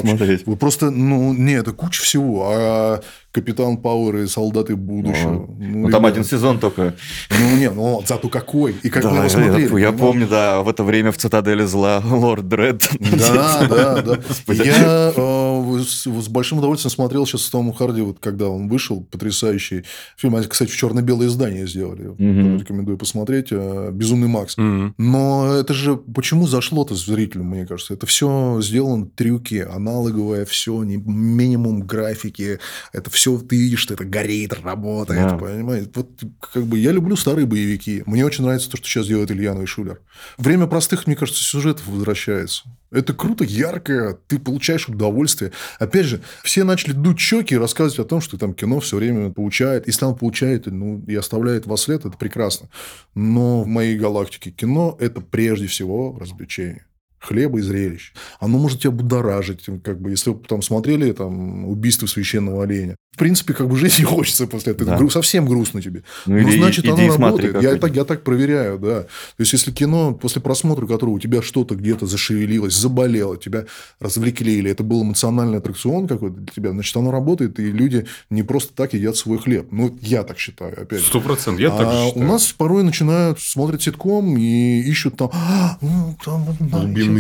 Вы 0.47 0.57
просто, 0.57 0.91
ну, 0.91 1.33
не, 1.35 1.55
это 1.55 1.73
куча 1.73 2.01
всего. 2.03 2.45
А 2.53 3.03
Капитан 3.35 3.79
Пауэр 3.79 4.17
и 4.19 4.27
Солдаты 4.29 4.77
будущего. 4.77 5.49
Ну, 5.59 5.91
там 5.91 6.03
ребят, 6.03 6.13
один 6.13 6.25
сезон 6.25 6.61
только. 6.61 6.95
Ну, 7.31 7.57
не, 7.57 7.69
ну, 7.69 8.01
зато 8.07 8.29
какой. 8.29 8.77
И 8.85 8.89
как 8.89 9.03
Да, 9.03 9.09
мы 9.11 9.15
его 9.17 9.25
я- 9.25 9.29
смотрели. 9.31 9.63
я, 9.63 9.69
понимаешь? 9.69 9.99
помню, 9.99 10.27
да, 10.29 10.63
в 10.63 10.69
это 10.69 10.85
время 10.85 11.11
в 11.11 11.17
«Цитадели 11.17 11.65
зла» 11.65 12.01
Лорд 12.09 12.49
Дред. 12.49 12.89
Да, 13.01 13.67
да, 13.69 14.03
да. 14.03 14.19
Я 14.55 15.13
э, 15.17 15.44
с, 15.83 16.07
большим 16.29 16.59
удовольствием 16.59 16.91
смотрел 16.91 17.27
сейчас 17.27 17.43
с 17.43 17.51
Томом 17.51 17.73
Харди, 17.73 18.01
вот 18.03 18.19
когда 18.21 18.49
он 18.49 18.69
вышел, 18.69 19.03
потрясающий 19.03 19.85
фильм. 20.17 20.37
Они, 20.37 20.47
кстати, 20.47 20.71
в 20.71 20.77
черно-белое 20.77 21.29
издание 21.29 21.67
сделали. 21.67 22.09
Мгм. 22.19 22.59
Рекомендую 22.59 22.99
посмотреть. 22.99 23.49
э, 23.51 23.91
Безумный 23.93 24.29
Макс. 24.29 24.57
Мгм. 24.57 24.95
Но 24.99 25.55
это 25.55 25.75
же 25.75 25.97
почему 25.97 26.47
зашло-то 26.47 26.95
зрителям, 26.95 27.47
мне 27.47 27.67
кажется? 27.67 27.95
Это 27.95 28.07
все 28.07 28.59
сделано 28.63 29.07
трюки, 29.07 29.67
аналоговое, 29.69 30.45
все, 30.45 30.83
минимум 30.83 31.81
графики. 31.83 32.59
Это 32.93 33.11
все 33.11 33.39
ты 33.39 33.57
видишь, 33.57 33.81
что 33.81 33.95
это 33.95 34.05
горит, 34.05 34.53
работает, 34.53 35.29
Да. 35.29 35.37
понимаете? 35.39 35.91
Вот 35.95 36.11
как 36.53 36.65
бы 36.65 36.79
я 36.79 36.93
люблю 36.93 37.17
старые 37.17 37.47
боевики. 37.47 38.03
Мне 38.07 38.25
очень 38.25 38.45
нравится 38.45 38.71
то, 38.71 38.77
что 38.77 38.87
сейчас 38.87 39.07
делает 39.07 39.31
Ильянов 39.31 39.63
и 39.63 39.67
Шулер. 39.67 40.01
Время 40.39 40.67
простых, 40.67 41.07
мне 41.07 41.17
кажется, 41.17 41.43
сюжетов 41.43 41.87
возвращается. 41.87 42.63
Это 42.91 43.13
круто, 43.13 43.43
ярко, 43.43 44.17
ты 44.29 44.39
получаешь 44.39 44.89
удовольствие. 44.89 45.51
Опять 45.79 46.07
же, 46.07 46.21
все 46.43 46.65
начали 46.65 46.93
дуть 46.93 47.19
щеки 47.19 47.55
и 47.55 47.59
рассказывать 47.59 48.07
о 48.07 48.09
том, 48.09 48.21
что 48.21 48.39
там 48.39 48.55
кино 48.55 48.81
все 48.81 48.97
время 48.97 49.31
получает. 49.31 49.87
Если 49.87 50.05
оно 50.05 50.15
получает, 50.15 50.67
ну, 50.67 51.03
и 51.07 51.15
оставляет 51.15 51.67
вас 51.67 51.83
след, 51.83 52.05
это 52.05 52.17
прекрасно. 52.17 52.69
Но 53.15 53.63
в 53.63 53.67
моей 53.67 53.99
галактике 53.99 54.51
кино– 54.51 54.97
это 55.01 55.21
прежде 55.21 55.67
всего 55.67 56.17
развлечение. 56.19 56.87
Хлеба 57.25 57.59
и 57.59 57.63
зрелищ. 57.63 58.13
оно 58.39 58.59
может 58.59 58.81
тебя 58.81 58.91
будоражить. 58.91 59.65
Как 59.83 60.01
бы, 60.01 60.11
если 60.11 60.31
вы 60.31 60.41
там 60.47 60.61
смотрели 60.63 61.11
там, 61.13 61.67
«Убийство 61.67 62.07
священного 62.07 62.65
оленя», 62.65 62.97
в 63.15 63.17
принципе, 63.17 63.55
как 63.55 63.69
бы 63.69 63.77
жить 63.79 63.99
не 63.99 64.05
хочется 64.05 64.47
после 64.47 64.73
этого. 64.73 64.99
Да. 64.99 65.09
совсем 65.09 65.47
грустно 65.47 65.81
тебе. 65.81 66.03
Ну, 66.27 66.41
ну 66.41 66.51
значит, 66.51 66.85
оно 66.85 67.17
работает. 67.17 67.63
Я 67.63 67.77
так, 67.77 67.95
я 67.95 68.05
так 68.05 68.25
проверяю, 68.25 68.79
да. 68.79 69.03
То 69.03 69.09
есть, 69.39 69.53
если 69.53 69.71
кино, 69.71 70.15
после 70.15 70.43
просмотра 70.43 70.87
которого 70.87 71.15
у 71.15 71.19
тебя 71.21 71.41
что-то 71.41 71.77
где-то 71.77 72.07
зашевелилось, 72.07 72.75
заболело, 72.75 73.37
тебя 73.37 73.67
развлекли, 74.01 74.59
или 74.59 74.71
это 74.71 74.83
был 74.83 75.05
эмоциональный 75.05 75.59
аттракцион 75.59 76.09
какой-то 76.09 76.37
для 76.37 76.53
тебя, 76.53 76.71
значит, 76.73 76.97
оно 76.97 77.13
работает, 77.13 77.61
и 77.61 77.71
люди 77.71 78.07
не 78.31 78.43
просто 78.43 78.75
так 78.75 78.95
едят 78.95 79.17
свой 79.17 79.39
хлеб. 79.39 79.69
Ну, 79.71 79.97
я 80.03 80.25
так 80.25 80.39
считаю, 80.39 80.83
опять 80.83 81.03
Сто 81.03 81.21
процентов, 81.21 81.61
я 81.61 81.73
а 81.73 81.79
так 81.79 81.93
же 81.93 82.07
считаю. 82.07 82.25
У 82.25 82.29
нас 82.29 82.53
порой 82.53 82.83
начинают, 82.83 83.41
смотрят 83.41 83.83
ситком 83.83 84.37
и 84.37 84.81
ищут 84.81 85.17
там... 85.17 85.31
«А, 85.33 85.79
ну, 85.81 86.17
там 86.25 86.45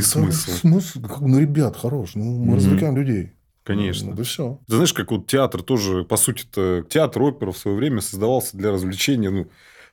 Глубинный 0.03 0.33
смысл. 0.33 0.51
смысл. 0.51 1.01
Ну, 1.21 1.39
ребят, 1.39 1.77
хорош, 1.77 2.13
ну, 2.15 2.25
мы 2.25 2.53
mm-hmm. 2.53 2.57
развлекаем 2.57 2.97
людей. 2.97 3.33
Конечно. 3.65 4.11
Ну, 4.11 4.17
да 4.17 4.25
все. 4.25 4.61
Ты 4.67 4.75
знаешь, 4.75 4.93
как 4.93 5.11
вот 5.11 5.27
театр 5.27 5.63
тоже, 5.63 6.05
по 6.05 6.17
сути-то, 6.17 6.85
театр 6.89 7.23
опера 7.23 7.51
в 7.51 7.59
свое 7.59 7.77
время 7.77 8.01
создавался 8.01 8.57
для 8.57 8.71
развлечения, 8.71 9.31
ну, 9.31 9.49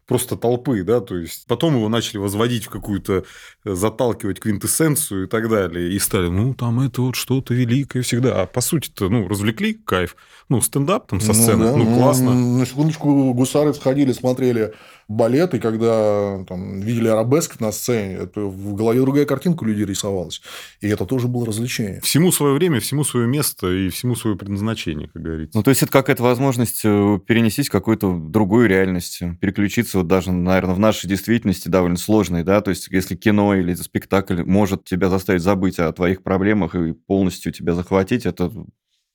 просто 0.08 0.36
толпы, 0.36 0.84
да, 0.84 1.00
то 1.00 1.16
есть 1.16 1.46
потом 1.48 1.76
его 1.76 1.88
начали 1.88 2.18
возводить 2.18 2.66
в 2.66 2.70
какую-то, 2.70 3.24
э, 3.64 3.74
заталкивать 3.74 4.42
квинтэссенцию 4.42 5.24
и 5.24 5.28
так 5.28 5.50
далее, 5.50 5.94
и 5.94 6.00
стали, 6.00 6.28
ну, 6.28 6.54
там 6.54 6.82
это 6.82 7.02
вот 7.02 7.16
что-то 7.16 7.54
великое 7.54 8.02
всегда, 8.02 8.42
а 8.42 8.46
по 8.46 8.60
сути-то, 8.60 9.08
ну, 9.08 9.30
развлекли, 9.30 9.74
кайф, 9.74 10.18
ну, 10.50 10.60
стендап 10.60 11.08
там 11.08 11.22
со 11.22 11.34
сцены, 11.34 11.72
ну, 11.72 11.72
да. 11.72 11.78
ну 11.78 11.96
классно. 11.96 12.34
На 12.34 12.66
секундочку 12.66 13.34
гусары 13.34 13.74
сходили, 13.74 14.12
смотрели 14.12 14.74
балет, 15.12 15.54
и 15.54 15.60
когда 15.60 16.44
там, 16.48 16.80
видели 16.80 17.08
арабеск 17.08 17.60
на 17.60 17.72
сцене, 17.72 18.16
это 18.16 18.42
в 18.42 18.76
голове 18.76 19.02
другая 19.02 19.26
картинка 19.26 19.64
у 19.64 19.68
людей 19.68 19.86
рисовалась. 19.86 20.42
И 20.80 20.88
это 20.88 21.06
тоже 21.06 21.28
было 21.28 21.46
развлечение. 21.46 22.02
Всему 22.02 22.32
свое 22.32 22.54
время, 22.54 22.80
всему 22.80 23.04
свое 23.04 23.28
место 23.28 23.68
и 23.72 23.90
всему 23.90 24.16
свое 24.16 24.38
предназначение, 24.38 25.10
как 25.10 25.22
говорится. 25.22 25.58
Ну, 25.58 25.64
то 25.64 25.70
есть, 25.70 25.84
это 25.84 25.92
какая-то 25.92 26.24
возможность 26.24 26.82
э, 26.84 27.20
перенестись 27.26 27.68
в 27.68 27.72
какую-то 27.72 28.18
другую 28.18 28.68
реальность, 28.68 29.22
переключиться 29.40 30.00
вот 30.00 30.08
даже, 30.08 30.32
наверное, 30.32 30.76
в 30.76 30.80
нашей 30.80 31.08
действительности 31.08 31.68
довольно 31.68 31.98
сложной, 31.98 32.44
да, 32.44 32.62
то 32.62 32.70
есть, 32.70 32.88
если 32.90 33.16
кино 33.16 33.56
или 33.56 33.74
спектакль 33.74 34.44
может 34.44 34.86
тебя 34.86 35.10
заставить 35.10 35.42
забыть 35.42 35.80
о 35.80 35.92
твоих 35.92 36.24
проблемах 36.24 36.76
и 36.76 36.94
полностью 36.94 37.52
тебя 37.52 37.74
захватить, 37.74 38.26
это 38.26 38.52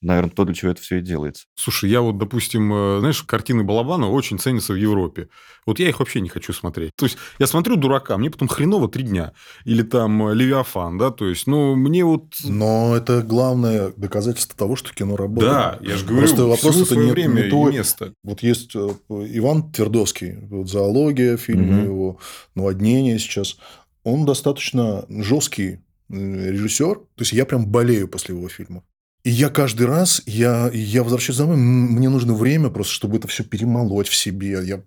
наверное, 0.02 0.30
то, 0.30 0.44
для 0.44 0.54
чего 0.54 0.70
это 0.70 0.80
все 0.80 0.98
и 0.98 1.00
делается. 1.00 1.46
Слушай, 1.54 1.90
я 1.90 2.00
вот, 2.00 2.18
допустим, 2.18 2.72
э, 2.72 2.98
знаешь, 3.00 3.22
картины 3.22 3.64
Балабана 3.64 4.10
очень 4.10 4.38
ценятся 4.38 4.72
в 4.72 4.76
Европе. 4.76 5.28
Вот 5.64 5.78
я 5.78 5.88
их 5.88 5.98
вообще 5.98 6.20
не 6.20 6.28
хочу 6.28 6.52
смотреть. 6.52 6.92
То 6.96 7.06
есть, 7.06 7.16
я 7.38 7.46
смотрю 7.46 7.76
«Дурака», 7.76 8.16
мне 8.16 8.30
потом 8.30 8.48
хреново 8.48 8.88
три 8.88 9.04
дня. 9.04 9.32
Или 9.64 9.82
там 9.82 10.28
э, 10.28 10.34
«Левиафан», 10.34 10.98
да, 10.98 11.10
то 11.10 11.26
есть, 11.26 11.46
ну, 11.46 11.74
мне 11.74 12.04
вот... 12.04 12.34
Но 12.44 12.94
это 12.96 13.22
главное 13.22 13.92
доказательство 13.96 14.56
того, 14.56 14.76
что 14.76 14.92
кино 14.92 15.16
работает. 15.16 15.52
Да, 15.52 15.78
я 15.80 15.96
же 15.96 16.04
говорю, 16.04 16.26
Просто 16.26 16.44
вопрос 16.44 16.80
это 16.80 16.96
не, 16.96 17.10
время 17.10 17.44
не 17.44 17.50
то... 17.50 17.68
и 17.68 17.72
место. 17.72 18.12
Вот 18.22 18.42
есть 18.42 18.76
э, 18.76 18.88
Иван 19.08 19.72
Твердовский, 19.72 20.36
вот 20.42 20.68
«Зоология», 20.68 21.36
фильм 21.36 21.78
угу. 21.78 21.84
его 21.84 22.18
«Наводнение» 22.54 23.18
сейчас. 23.18 23.56
Он 24.04 24.24
достаточно 24.24 25.04
жесткий 25.08 25.80
режиссер. 26.08 26.94
То 26.94 27.20
есть, 27.20 27.32
я 27.32 27.44
прям 27.44 27.66
болею 27.66 28.08
после 28.08 28.36
его 28.36 28.48
фильма. 28.48 28.84
И 29.26 29.30
я 29.30 29.48
каждый 29.48 29.88
раз, 29.88 30.22
я, 30.26 30.70
я 30.72 31.02
возвращаюсь 31.02 31.38
домой, 31.38 31.56
мне 31.56 32.08
нужно 32.08 32.32
время 32.32 32.70
просто, 32.70 32.92
чтобы 32.92 33.16
это 33.16 33.26
все 33.26 33.42
перемолоть 33.42 34.06
в 34.06 34.14
себе. 34.14 34.60
Я, 34.62 34.80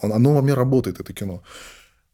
оно 0.00 0.34
во 0.34 0.40
мне 0.40 0.54
работает, 0.54 1.00
это 1.00 1.12
кино. 1.12 1.42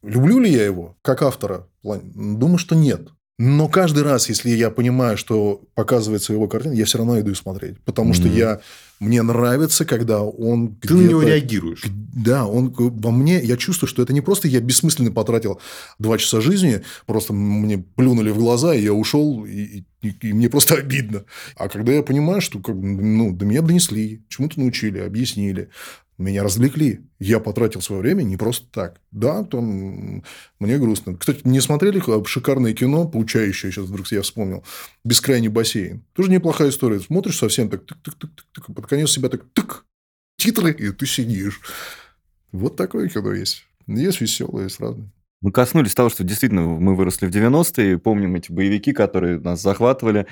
Люблю 0.03 0.39
ли 0.39 0.51
я 0.51 0.65
его 0.65 0.97
как 1.03 1.21
автора? 1.21 1.69
Думаю, 1.83 2.57
что 2.57 2.75
нет. 2.75 3.09
Но 3.39 3.69
каждый 3.69 4.03
раз, 4.03 4.29
если 4.29 4.51
я 4.51 4.69
понимаю, 4.69 5.17
что 5.17 5.63
показывается 5.75 6.33
его 6.33 6.49
картина, 6.49 6.73
я 6.73 6.85
все 6.85 6.99
равно 6.99 7.21
иду 7.21 7.33
смотреть. 7.37 7.79
Потому 7.85 8.11
mm-hmm. 8.11 8.15
что 8.15 8.29
я, 8.29 8.61
мне 8.99 9.23
нравится, 9.23 9.85
когда 9.85 10.23
он... 10.23 10.75
Ты 10.75 10.95
на 10.95 11.09
него 11.09 11.23
реагируешь. 11.23 11.85
Да, 11.87 12.47
он 12.47 12.75
во 12.77 13.13
мне... 13.13 13.41
Я 13.41 13.57
чувствую, 13.57 13.89
что 13.89 14.03
это 14.03 14.13
не 14.13 14.23
просто 14.23 14.49
я 14.49 14.61
бессмысленно 14.61 15.13
потратил 15.13 15.61
два 16.01 16.19
часа 16.19 16.41
жизни, 16.41 16.83
просто 17.07 17.33
мне 17.33 17.79
плюнули 17.79 18.31
в 18.31 18.39
глаза, 18.39 18.75
и 18.75 18.83
я 18.83 18.93
ушел, 18.93 19.45
и, 19.45 19.85
и, 20.03 20.09
и 20.21 20.33
мне 20.33 20.51
просто 20.51 20.75
обидно. 20.75 21.23
А 21.55 21.69
когда 21.69 21.93
я 21.93 22.03
понимаю, 22.03 22.41
что 22.41 22.59
как, 22.59 22.75
ну, 22.75 23.33
до 23.33 23.47
меня 23.47 23.63
донесли, 23.63 24.25
чему-то 24.29 24.59
научили, 24.59 24.99
объяснили, 24.99 25.69
меня 26.19 26.43
развлекли. 26.43 27.01
Я 27.21 27.39
потратил 27.39 27.81
свое 27.81 28.03
время 28.03 28.23
не 28.25 28.37
просто 28.37 28.67
так. 28.73 29.01
Да, 29.13 29.45
там 29.45 30.25
мне 30.59 30.79
грустно. 30.79 31.17
Кстати, 31.17 31.41
не 31.45 31.61
смотрели 31.61 32.03
шикарное 32.27 32.75
кино, 32.75 33.07
получающее, 33.07 33.71
сейчас 33.71 33.87
вдруг 33.87 34.11
я 34.13 34.23
вспомнил, 34.23 34.65
«Бескрайний 35.05 35.49
бассейн». 35.49 36.03
Тоже 36.15 36.31
неплохая 36.31 36.71
история. 36.71 37.01
Смотришь 37.01 37.39
совсем 37.39 37.71
так, 37.71 37.87
тык 37.87 37.99
тык 38.03 38.15
тык 38.15 38.31
тык 38.35 38.47
тык 38.53 38.75
под 38.75 38.87
конец 38.87 39.11
себя 39.11 39.29
так, 39.29 39.45
тык, 39.53 39.85
титры, 40.37 40.73
и 40.73 40.91
ты 40.91 41.07
сидишь. 41.07 41.61
Вот 42.53 42.77
такое 42.77 43.09
кино 43.09 43.33
есть. 43.33 43.65
Есть 43.87 44.21
веселое, 44.21 44.65
есть 44.65 44.81
разное. 44.81 45.11
Мы 45.41 45.53
коснулись 45.53 45.95
того, 45.95 46.09
что 46.09 46.25
действительно 46.25 46.63
мы 46.63 46.97
выросли 46.97 47.27
в 47.27 47.31
90-е, 47.31 47.99
помним 47.99 48.35
эти 48.35 48.51
боевики, 48.51 48.93
которые 48.93 49.39
нас 49.39 49.63
захватывали. 49.63 50.27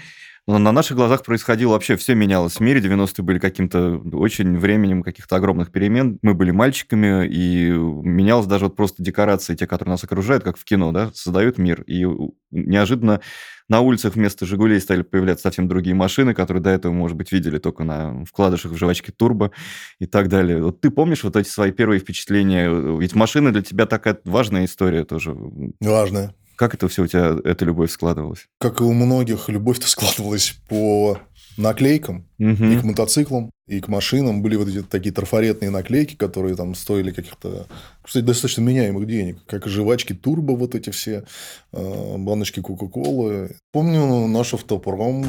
Но 0.49 0.59
на 0.59 0.71
наших 0.71 0.97
глазах 0.97 1.25
происходило 1.25 1.73
вообще, 1.73 1.97
все 1.97 2.15
менялось 2.15 2.55
в 2.57 2.61
мире. 2.61 2.81
90-е 2.81 3.25
были 3.25 3.41
каким-то 3.41 4.01
очень 4.13 4.57
временем 4.59 5.03
каких-то 5.03 5.37
огромных 5.37 5.73
перемен. 5.73 6.21
Мы 6.23 6.35
были 6.35 6.53
мальчиками, 6.53 7.27
и 7.27 7.71
менялось 7.71 8.47
даже 8.47 8.67
вот 8.67 8.77
просто 8.77 9.03
декорации, 9.03 9.57
те, 9.57 9.67
которые 9.67 9.95
нас 9.95 10.05
окружают, 10.05 10.45
как 10.45 10.57
в 10.57 10.65
кино, 10.65 10.93
да, 10.93 11.11
создают 11.15 11.59
мир. 11.59 11.83
И 11.83 12.07
неожиданно 12.53 13.21
на 13.69 13.81
улицах 13.81 14.15
вместо 14.15 14.47
«Жигулей» 14.47 14.81
стали 14.81 15.03
появляться 15.03 15.43
совсем 15.43 15.67
другие 15.67 15.97
машины, 15.97 16.33
которые 16.33 16.63
до 16.63 16.71
этого, 16.71 16.93
может 16.93 17.17
быть, 17.17 17.33
видели 17.33 17.59
только 17.59 17.83
на 17.83 18.25
вкладышах 18.25 18.71
в 18.71 18.77
жвачке 18.77 19.11
«Турбо» 19.11 19.51
и 19.99 20.07
так 20.07 20.29
далее. 20.29 20.63
Вот 20.63 20.81
ты 20.81 20.91
помнишь 20.91 21.25
вот 21.25 21.35
эти 21.35 21.49
свои 21.49 21.73
первые 21.73 21.99
впечатления? 21.99 22.71
Ведь 22.99 23.17
машины 23.17 23.51
для 23.51 23.63
тебя 23.63 23.87
такая 23.87 24.17
важная 24.25 24.65
история 24.65 25.05
тоже. 25.05 25.37
Важная. 25.81 26.35
Как 26.57 26.75
это 26.75 26.89
все 26.89 27.03
у 27.03 27.07
тебя, 27.07 27.37
эта 27.45 27.65
любовь 27.65 27.91
складывалась? 27.91 28.49
Как 28.59 28.81
и 28.81 28.85
у 28.85 28.93
многих, 28.93 29.49
любовь-то 29.49 29.87
складывалась 29.87 30.57
по 30.69 31.19
наклейкам 31.57 32.27
угу. 32.39 32.65
и 32.65 32.79
к 32.79 32.85
мотоциклам, 32.85 33.51
и 33.67 33.81
к 33.81 33.89
машинам. 33.89 34.43
Были 34.43 34.57
вот 34.57 34.69
эти 34.69 34.83
такие 34.83 35.13
трафаретные 35.13 35.71
наклейки, 35.71 36.15
которые 36.15 36.55
там 36.55 36.75
стоили 36.75 37.11
каких-то, 37.11 37.67
кстати, 38.03 38.25
достаточно 38.25 38.63
меняемых 38.63 39.07
денег. 39.07 39.39
Как 39.47 39.67
и 39.67 39.71
жвачки 39.71 40.13
турбо, 40.13 40.53
вот 40.53 40.75
эти 40.75 40.91
все, 40.91 41.25
э, 41.73 42.17
баночки 42.17 42.61
Кока-Колы. 42.61 43.57
Помню 43.73 44.27
наш 44.27 44.55
автопром. 44.55 45.25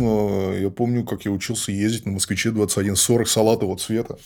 Э, 0.53 0.61
я 0.61 0.69
помню, 0.69 1.03
как 1.03 1.25
я 1.25 1.31
учился 1.31 1.71
ездить 1.71 2.05
на 2.05 2.11
Москвиче 2.11 2.51
2140 2.51 3.27
салатового 3.27 3.77
цвета. 3.77 4.17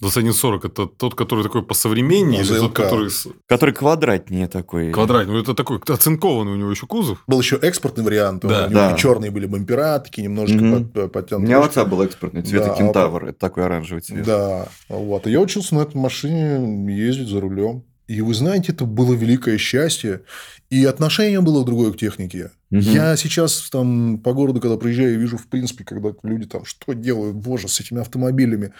2140 0.00 0.64
это 0.64 0.86
тот, 0.86 1.14
который 1.14 1.44
такой 1.44 1.62
посовременнее, 1.62 2.40
или 2.40 2.58
тот, 2.58 2.72
который... 2.72 3.10
Который 3.46 3.74
квадратнее 3.74 4.48
такой. 4.48 4.92
Квадратный. 4.92 5.34
Ну, 5.34 5.40
это 5.40 5.54
такой 5.54 5.78
оцинкованный 5.86 6.52
у 6.52 6.56
него 6.56 6.70
еще 6.70 6.86
кузов. 6.86 7.22
Был 7.26 7.40
еще 7.40 7.56
экспортный 7.56 8.02
вариант. 8.02 8.42
Да. 8.42 8.66
У 8.66 8.70
него 8.70 8.80
да. 8.80 8.94
черные 8.94 9.30
были 9.30 9.44
бампера, 9.44 9.98
такие 9.98 10.24
немножечко 10.24 10.88
под, 10.94 11.12
подтянутые. 11.12 11.38
У 11.38 11.40
меня 11.42 11.60
у 11.60 11.64
отца 11.64 11.84
был 11.84 12.00
экспортный 12.10 12.42
цвет 12.42 12.64
да, 12.64 12.74
кентавр. 12.74 13.26
Это 13.26 13.38
такой 13.38 13.64
оранжевый 13.64 14.02
цвет. 14.02 14.24
Да. 14.24 14.68
Вот. 14.88 15.26
И 15.26 15.30
я 15.30 15.40
учился 15.40 15.74
на 15.74 15.80
этой 15.80 15.96
машине 15.96 16.92
ездить 16.92 17.28
за 17.28 17.40
рулем. 17.40 17.84
И 18.10 18.22
вы 18.22 18.34
знаете, 18.34 18.72
это 18.72 18.86
было 18.86 19.14
великое 19.14 19.56
счастье. 19.56 20.22
И 20.68 20.84
отношение 20.84 21.40
было 21.40 21.64
другое 21.64 21.92
к 21.92 21.96
технике. 21.96 22.50
Угу. 22.72 22.80
Я 22.80 23.16
сейчас 23.16 23.70
там 23.70 24.18
по 24.18 24.32
городу, 24.32 24.60
когда 24.60 24.76
приезжаю, 24.76 25.16
вижу, 25.18 25.36
в 25.36 25.46
принципе, 25.46 25.84
когда 25.84 26.12
люди 26.24 26.46
там 26.46 26.64
что 26.64 26.92
делают, 26.92 27.36
боже, 27.36 27.68
с 27.68 27.78
этими 27.78 28.00
автомобилями 28.00 28.72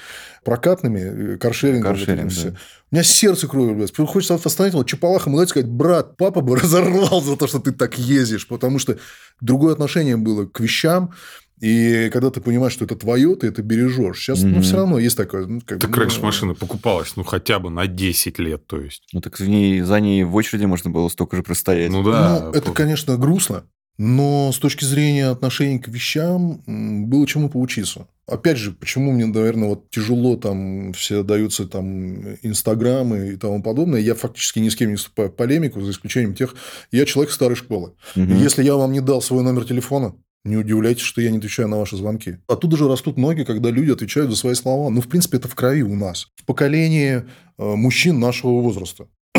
прокатными, 0.45 1.37
каршерингом. 1.37 1.95
Каршеринг, 1.95 2.33
да. 2.33 2.55
У 2.91 2.95
меня 2.97 3.05
сердце 3.05 3.47
кровью 3.47 3.77
блядь. 3.77 3.97
Хочется 3.97 4.35
остановить 4.35 4.75
его 4.75 4.83
чапалахом 4.83 5.41
и 5.41 5.47
сказать, 5.47 5.69
брат, 5.69 6.17
папа 6.17 6.41
бы 6.41 6.57
разорвал 6.61 7.23
за 7.23 7.37
то, 7.37 7.47
что 7.47 7.61
ты 7.61 7.71
так 7.71 7.99
ездишь. 7.99 8.49
Потому 8.49 8.81
что 8.81 8.99
другое 9.41 9.75
отношение 9.75 10.17
было 10.17 10.45
к 10.47 10.59
вещам. 10.59 11.13
И 11.61 12.09
когда 12.11 12.31
ты 12.31 12.41
понимаешь, 12.41 12.73
что 12.73 12.87
это 12.87 12.97
твое, 12.97 13.37
ты 13.37 13.49
это 13.49 13.63
бережешь. 13.63 14.19
Сейчас, 14.19 14.43
mm-hmm. 14.43 14.49
ну, 14.49 14.63
все 14.63 14.77
равно 14.77 14.99
есть 14.99 15.17
такое. 15.17 15.47
Ну, 15.47 15.61
как 15.65 15.79
так 15.79 15.91
бы, 15.91 15.97
раньше 15.97 16.21
ну... 16.21 16.27
машина 16.27 16.55
покупалась, 16.55 17.15
ну, 17.17 17.25
хотя 17.25 17.59
бы 17.59 17.71
на 17.71 17.87
10 17.87 18.39
лет, 18.39 18.67
то 18.67 18.81
есть. 18.81 19.03
Ну, 19.13 19.21
так 19.21 19.37
за 19.37 19.47
ней, 19.47 19.83
за 19.83 20.01
ней 20.01 20.25
в 20.25 20.35
очереди 20.35 20.65
можно 20.65 20.91
было 20.91 21.09
столько 21.09 21.37
же 21.37 21.43
простоять. 21.43 21.91
Ну, 21.91 22.03
да. 22.03 22.41
Ну, 22.45 22.51
это, 22.53 22.73
конечно, 22.73 23.17
грустно. 23.17 23.65
Но 24.03 24.51
с 24.51 24.59
точки 24.59 24.87
зрения 24.87 25.27
отношений 25.27 25.79
к 25.79 25.89
вещам 25.89 26.63
было 26.67 27.27
чему 27.27 27.51
поучиться. 27.51 28.07
Опять 28.27 28.57
же, 28.57 28.73
почему 28.73 29.13
мне, 29.13 29.27
наверное, 29.27 29.69
вот 29.69 29.91
тяжело 29.91 30.37
там 30.37 30.95
все 30.95 31.23
даются 31.23 31.67
там 31.67 32.37
инстаграмы 32.43 33.33
и 33.33 33.37
тому 33.37 33.63
подобное. 33.63 34.01
Я 34.01 34.15
фактически 34.15 34.59
ни 34.61 34.71
с 34.71 34.77
кем 34.77 34.89
не 34.89 34.97
вступаю 34.97 35.29
в 35.29 35.35
полемику, 35.35 35.83
за 35.83 35.91
исключением 35.91 36.35
тех... 36.35 36.55
Я 36.91 37.05
человек 37.05 37.31
старой 37.31 37.57
школы. 37.57 37.93
Угу. 38.17 38.33
Если 38.37 38.63
я 38.63 38.77
вам 38.77 38.93
не 38.93 39.01
дал 39.01 39.21
свой 39.21 39.43
номер 39.43 39.67
телефона, 39.67 40.15
не 40.45 40.57
удивляйтесь, 40.57 41.03
что 41.03 41.21
я 41.21 41.31
не 41.31 41.39
отвечаю 41.39 41.69
на 41.69 41.79
ваши 41.79 41.97
звонки. 41.97 42.39
Оттуда 42.47 42.77
же 42.77 42.89
растут 42.89 43.19
ноги, 43.19 43.45
когда 43.45 43.71
люди 43.71 43.91
отвечают 43.91 44.31
за 44.31 44.37
свои 44.37 44.55
слова. 44.55 44.91
Ну, 44.91 45.01
в 45.01 45.09
принципе, 45.09 45.37
это 45.37 45.49
в 45.49 45.55
крови 45.55 45.83
у 45.83 45.95
нас. 45.95 46.29
В 46.37 46.45
поколении 46.45 47.17
э, 47.17 47.23
мужчин 47.59 48.19
нашего 48.19 48.61
возраста. 48.61 49.07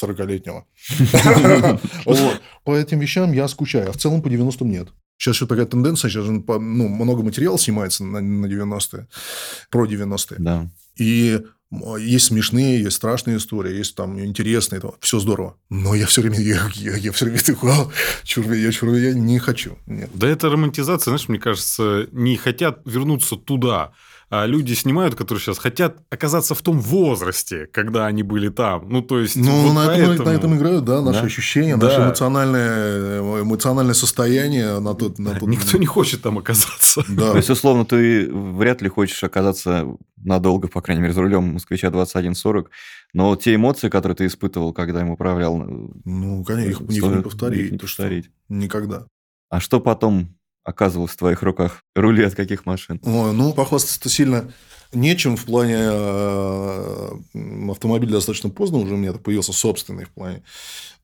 40-летнего. 0.00 0.64
По 2.64 2.76
этим 2.76 3.00
вещам 3.00 3.32
я 3.32 3.48
скучаю, 3.48 3.90
а 3.90 3.92
в 3.92 3.96
целом 3.96 4.22
по 4.22 4.28
90-м 4.28 4.70
нет. 4.70 4.88
Сейчас 5.18 5.36
еще 5.36 5.46
такая 5.46 5.66
тенденция, 5.66 6.10
сейчас 6.10 6.24
же 6.24 6.32
ну, 6.32 6.88
много 6.88 7.22
материала 7.22 7.58
снимается 7.58 8.04
на, 8.04 8.20
на 8.20 8.46
90-е, 8.46 9.06
про 9.70 9.86
90-е. 9.86 10.38
Да. 10.38 10.70
И 10.96 11.40
есть 11.98 12.26
смешные, 12.26 12.82
есть 12.82 12.96
страшные 12.96 13.38
истории, 13.38 13.74
есть 13.74 13.94
там 13.94 14.20
интересные, 14.20 14.78
это 14.78 14.92
все 15.00 15.18
здорово. 15.18 15.56
Но 15.70 15.94
я 15.94 16.06
все 16.06 16.20
время, 16.20 16.38
я, 16.40 16.70
я, 16.74 16.96
я 16.96 17.12
все 17.12 17.24
время 17.24 17.40
такой, 17.40 17.72
чур 18.24 18.52
я, 18.52 18.70
чур 18.72 18.94
я 18.94 19.14
не 19.14 19.38
хочу. 19.38 19.78
Нет. 19.86 20.10
Да 20.14 20.28
это 20.28 20.50
романтизация, 20.50 21.10
знаешь, 21.10 21.28
мне 21.28 21.38
кажется, 21.38 22.08
не 22.12 22.36
хотят 22.36 22.82
вернуться 22.84 23.36
туда 23.36 23.92
люди 24.32 24.72
снимают, 24.72 25.14
которые 25.14 25.42
сейчас 25.42 25.58
хотят 25.58 25.98
оказаться 26.10 26.54
в 26.54 26.62
том 26.62 26.80
возрасте, 26.80 27.66
когда 27.66 28.06
они 28.06 28.22
были 28.22 28.48
там. 28.48 28.88
Ну, 28.88 29.02
то 29.02 29.18
есть... 29.18 29.36
Ну, 29.36 29.50
вот 29.62 29.74
на, 29.74 29.86
поэтому... 29.86 30.12
этом, 30.14 30.24
на 30.24 30.30
этом 30.30 30.56
играют, 30.56 30.84
да, 30.84 31.02
наши 31.02 31.20
да? 31.20 31.26
ощущения, 31.26 31.76
да. 31.76 31.88
наше 31.88 32.00
эмоциональное, 32.00 33.20
эмоциональное 33.42 33.94
состояние. 33.94 34.80
На 34.80 34.94
тот, 34.94 35.18
на 35.18 35.34
тот... 35.38 35.48
Никто 35.48 35.76
не 35.76 35.84
хочет 35.84 36.22
там 36.22 36.38
оказаться. 36.38 37.04
Да. 37.08 37.32
То 37.32 37.36
есть, 37.36 37.50
условно, 37.50 37.84
ты 37.84 38.32
вряд 38.32 38.80
ли 38.80 38.88
хочешь 38.88 39.22
оказаться 39.22 39.86
надолго, 40.16 40.68
по 40.68 40.80
крайней 40.80 41.02
мере, 41.02 41.12
за 41.12 41.20
рулем 41.20 41.52
москвича 41.52 41.90
2140, 41.90 42.70
но 43.12 43.36
те 43.36 43.54
эмоции, 43.54 43.90
которые 43.90 44.16
ты 44.16 44.26
испытывал, 44.26 44.72
когда 44.72 45.02
им 45.02 45.10
управлял... 45.10 45.58
Ну, 45.58 46.42
конечно, 46.44 46.70
их, 46.70 46.80
их 46.80 47.02
не 47.02 47.22
повторить. 47.22 47.66
Их 47.66 47.72
не 47.72 47.78
повторить. 47.78 48.30
Никогда. 48.48 49.06
А 49.50 49.60
что 49.60 49.80
потом 49.80 50.34
оказывалось 50.64 51.12
в 51.12 51.16
твоих 51.16 51.42
руках? 51.42 51.82
Рули 51.94 52.24
от 52.24 52.34
каких 52.34 52.66
машин? 52.66 53.00
Ой, 53.04 53.32
ну, 53.32 53.52
похвастаться-то 53.52 54.08
сильно 54.08 54.52
нечем 54.92 55.36
в 55.36 55.44
плане 55.44 55.76
э, 55.78 57.10
автомобиль 57.70 58.10
достаточно 58.10 58.50
поздно 58.50 58.78
уже 58.78 58.94
у 58.94 58.98
меня 58.98 59.12
появился 59.14 59.52
собственный 59.52 60.04
в 60.04 60.10
плане. 60.10 60.42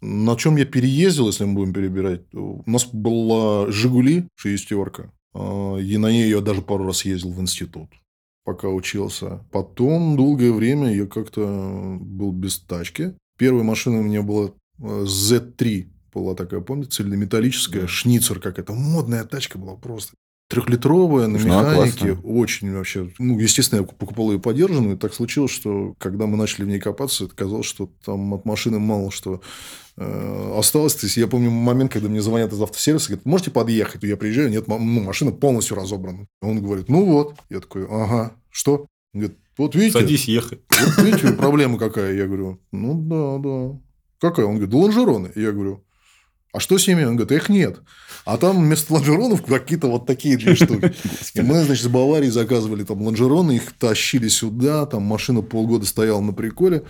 На 0.00 0.36
чем 0.36 0.56
я 0.56 0.64
переездил, 0.64 1.26
если 1.26 1.44
мы 1.44 1.54
будем 1.54 1.72
перебирать? 1.72 2.22
У 2.32 2.62
нас 2.66 2.86
была 2.86 3.70
«Жигули» 3.70 4.28
шестерка. 4.36 5.10
Э, 5.34 5.80
и 5.80 5.96
на 5.96 6.10
ней 6.10 6.28
я 6.28 6.40
даже 6.40 6.62
пару 6.62 6.86
раз 6.86 7.04
ездил 7.04 7.32
в 7.32 7.40
институт 7.40 7.88
пока 8.48 8.70
учился. 8.70 9.44
Потом 9.52 10.16
долгое 10.16 10.52
время 10.52 10.90
я 10.94 11.04
как-то 11.04 11.98
был 12.00 12.32
без 12.32 12.58
тачки. 12.58 13.14
Первая 13.36 13.62
машина 13.62 13.98
у 13.98 14.02
меня 14.02 14.22
была 14.22 14.52
Z3 14.80 15.82
э, 15.82 15.84
была 16.12 16.34
такая, 16.34 16.60
помните, 16.60 16.90
цельнометаллическая, 16.90 17.86
шницер 17.86 18.40
какая-то. 18.40 18.72
Модная 18.72 19.24
тачка 19.24 19.58
была 19.58 19.76
просто. 19.76 20.14
Трехлитровая 20.48 21.26
на 21.26 21.36
механике, 21.36 22.14
классно. 22.14 22.22
очень 22.22 22.72
вообще. 22.72 23.10
Ну, 23.18 23.38
естественно, 23.38 23.80
я 23.80 23.86
покупал 23.86 24.32
ее 24.32 24.38
подержанную. 24.38 24.96
И 24.96 24.98
так 24.98 25.12
случилось, 25.12 25.50
что 25.50 25.94
когда 25.98 26.26
мы 26.26 26.38
начали 26.38 26.64
в 26.64 26.68
ней 26.68 26.78
копаться, 26.80 27.24
это 27.24 27.34
казалось, 27.34 27.66
что 27.66 27.90
там 28.02 28.32
от 28.32 28.46
машины 28.46 28.78
мало 28.78 29.10
что 29.10 29.42
э, 29.98 30.54
осталось. 30.56 30.94
То 30.94 31.04
есть 31.04 31.18
я 31.18 31.26
помню 31.26 31.50
момент, 31.50 31.92
когда 31.92 32.08
мне 32.08 32.22
звонят 32.22 32.50
из 32.50 32.62
автосервиса, 32.62 33.08
говорят, 33.08 33.26
можете 33.26 33.50
подъехать? 33.50 34.02
Я 34.04 34.16
приезжаю, 34.16 34.48
нет, 34.48 34.68
ну, 34.68 34.78
машина 34.78 35.32
полностью 35.32 35.76
разобрана. 35.76 36.26
Он 36.40 36.62
говорит, 36.62 36.88
ну 36.88 37.04
вот. 37.04 37.34
Я 37.50 37.60
такой, 37.60 37.84
ага, 37.84 38.32
что? 38.50 38.86
Он 39.12 39.20
говорит, 39.20 39.38
вот 39.58 39.74
видите. 39.74 39.98
Садись, 39.98 40.28
ехай. 40.28 40.60
Вот 40.70 41.04
видите, 41.04 41.32
проблема 41.34 41.78
какая? 41.78 42.14
Я 42.14 42.26
говорю, 42.26 42.58
ну 42.72 43.02
да, 43.02 43.36
да. 43.38 43.80
Какая? 44.18 44.46
Он 44.46 44.52
говорит, 44.52 44.70
да 44.70 44.78
лонжероны. 44.78 45.30
Я 45.34 45.52
говорю, 45.52 45.84
а 46.52 46.60
что 46.60 46.78
с 46.78 46.86
ними? 46.86 47.04
Он 47.04 47.16
говорит, 47.16 47.42
их 47.42 47.48
нет. 47.48 47.80
А 48.24 48.36
там 48.36 48.62
вместо 48.62 48.92
лонжеронов 48.94 49.44
какие-то 49.44 49.88
вот 49.88 50.06
такие 50.06 50.36
две 50.36 50.54
штуки. 50.54 50.94
И 51.34 51.40
мы, 51.40 51.62
значит, 51.62 51.84
с 51.84 51.88
Баварии 51.88 52.28
заказывали 52.28 52.84
там 52.84 53.02
лонжероны, 53.02 53.56
их 53.56 53.72
тащили 53.78 54.28
сюда, 54.28 54.86
там 54.86 55.02
машина 55.02 55.42
полгода 55.42 55.86
стояла 55.86 56.20
на 56.20 56.32
приколе. 56.32 56.84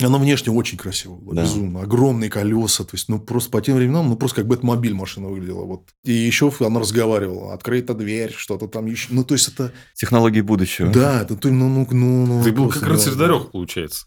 Она 0.00 0.18
внешне 0.18 0.52
очень 0.52 0.76
красивая 0.76 1.18
была, 1.18 1.34
да. 1.36 1.42
безумно. 1.42 1.82
Огромные 1.82 2.28
колеса. 2.28 2.84
То 2.84 2.90
есть, 2.94 3.08
ну, 3.08 3.20
просто 3.20 3.50
по 3.50 3.60
тем 3.60 3.76
временам, 3.76 4.08
ну, 4.08 4.16
просто 4.16 4.38
как 4.38 4.48
Бэтмобиль 4.48 4.94
машина 4.94 5.28
выглядела. 5.28 5.64
Вот. 5.64 5.88
И 6.02 6.12
еще 6.12 6.52
она 6.60 6.80
разговаривала. 6.80 7.54
Открыта 7.54 7.94
дверь, 7.94 8.32
что-то 8.36 8.66
там 8.66 8.86
еще. 8.86 9.08
Ну, 9.10 9.24
то 9.24 9.34
есть, 9.34 9.48
это... 9.48 9.72
Технологии 9.94 10.40
будущего. 10.40 10.90
Да, 10.90 11.22
это 11.22 11.38
ну, 11.48 11.68
ну, 11.68 11.86
ну, 11.90 12.26
ну 12.26 12.42
Ты 12.42 12.52
был 12.52 12.68
как 12.70 12.82
раз 12.82 13.04
Сидорёк, 13.04 13.52
получается. 13.52 14.06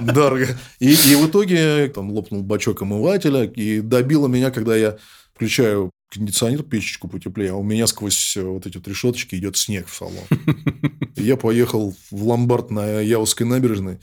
Дорого. 0.00 0.46
И 0.78 0.94
в 0.94 1.26
итоге 1.26 1.88
там 1.88 2.10
лопнул 2.10 2.42
бачок 2.42 2.82
омывателя, 2.82 3.44
и 3.44 3.80
добило 3.80 4.26
меня, 4.26 4.50
когда 4.50 4.74
я 4.76 4.96
включаю 5.34 5.90
кондиционер, 6.10 6.62
печечку 6.62 7.08
потеплее, 7.08 7.50
а 7.50 7.56
у 7.56 7.62
меня 7.62 7.86
сквозь 7.86 8.36
вот 8.40 8.66
эти 8.66 8.76
вот 8.76 8.88
решеточки 8.88 9.34
идет 9.34 9.56
снег 9.56 9.86
в 9.88 9.94
салон. 9.94 10.24
Я 11.16 11.36
поехал 11.36 11.94
в 12.10 12.24
ломбард 12.24 12.70
на 12.70 13.00
Яузской 13.00 13.46
набережной, 13.46 13.98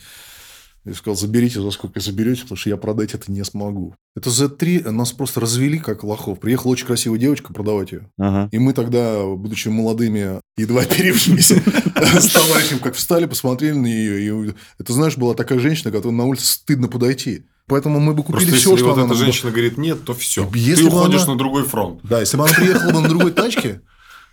я 0.86 0.94
сказал, 0.94 1.16
заберите 1.16 1.62
за 1.62 1.72
сколько 1.72 2.00
заберете, 2.00 2.42
потому 2.42 2.58
что 2.58 2.70
я 2.70 2.78
продать 2.78 3.14
это 3.14 3.32
не 3.32 3.44
смогу. 3.46 3.96
Это 4.16 4.30
Z3 4.30 4.90
нас 4.92 5.14
просто 5.14 5.40
развели 5.40 5.80
как 5.80 6.04
лохов. 6.04 6.40
Приехала 6.40 6.74
очень 6.74 6.86
красивая 6.86 7.18
девочка 7.18 7.54
продавать 7.54 7.94
ее. 7.94 8.10
Ага. 8.18 8.50
И 8.52 8.60
мы 8.60 8.74
тогда, 8.74 9.24
будучи 9.24 9.70
молодыми, 9.70 10.42
едва 10.58 10.82
оперившимися, 10.84 11.56
с 12.20 12.28
товарищем, 12.32 12.80
как 12.80 12.96
встали, 12.96 13.26
посмотрели 13.26 13.74
на 13.74 13.86
нее. 13.86 14.48
И 14.50 14.54
это, 14.78 14.94
знаешь, 14.94 15.18
была 15.18 15.36
такая 15.36 15.60
женщина, 15.60 15.92
которой 15.92 16.14
на 16.14 16.26
улице 16.26 16.46
стыдно 16.46 16.90
подойти. 16.90 17.46
Поэтому 17.68 18.02
мы 18.02 18.14
бы 18.14 18.24
купили 18.24 18.50
Просто 18.50 18.58
все, 18.58 18.72
если 18.72 18.84
что 18.84 18.94
вот 18.94 18.98
она... 18.98 19.06
эта 19.06 19.16
женщина 19.16 19.52
говорит 19.52 19.78
нет, 19.78 20.04
то 20.04 20.14
все. 20.14 20.50
Если 20.54 20.84
Ты 20.84 20.90
уходишь 20.90 21.22
она... 21.22 21.32
на 21.32 21.38
другой 21.38 21.64
фронт. 21.64 22.02
Да, 22.04 22.20
если 22.20 22.36
бы 22.36 22.44
она 22.44 22.54
приехала 22.54 22.92
бы 22.92 23.00
на 23.00 23.08
другой 23.08 23.32
тачке, 23.32 23.82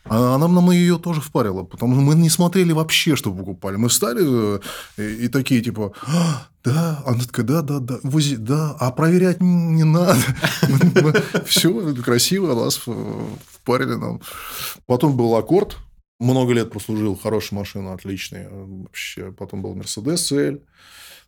а 0.05 0.35
она 0.35 0.49
нам 0.49 0.71
ее 0.71 0.99
тоже 0.99 1.21
впарила, 1.21 1.63
потому 1.65 1.95
что 1.95 2.03
мы 2.03 2.15
не 2.15 2.31
смотрели 2.31 2.73
вообще, 2.73 3.17
что 3.17 3.33
покупали. 3.33 3.77
Мы 3.77 3.89
встали 3.89 4.23
э, 4.57 4.61
и, 4.97 5.25
и 5.25 5.29
такие 5.29 5.61
типа, 5.61 5.93
а, 6.07 6.47
да, 6.65 7.03
она 7.07 7.21
такая, 7.21 7.47
да, 7.47 7.63
да, 7.63 7.79
да, 7.79 7.99
вози, 8.03 8.37
да, 8.37 8.77
а 8.81 8.91
проверять 8.91 9.41
не 9.41 9.85
надо. 9.85 10.21
Все 11.47 11.95
красиво, 11.97 12.55
нас 12.55 12.81
впарили 13.53 13.95
нам. 13.95 14.21
Потом 14.87 15.17
был 15.17 15.37
аккорд, 15.37 15.77
много 16.19 16.53
лет 16.53 16.71
прослужил, 16.71 17.17
хорошая 17.17 17.59
машина, 17.59 17.95
отличная. 17.95 18.49
Вообще, 18.51 19.33
потом 19.33 19.63
был 19.63 19.75
Mercedes 19.75 20.17
CL. 20.17 20.61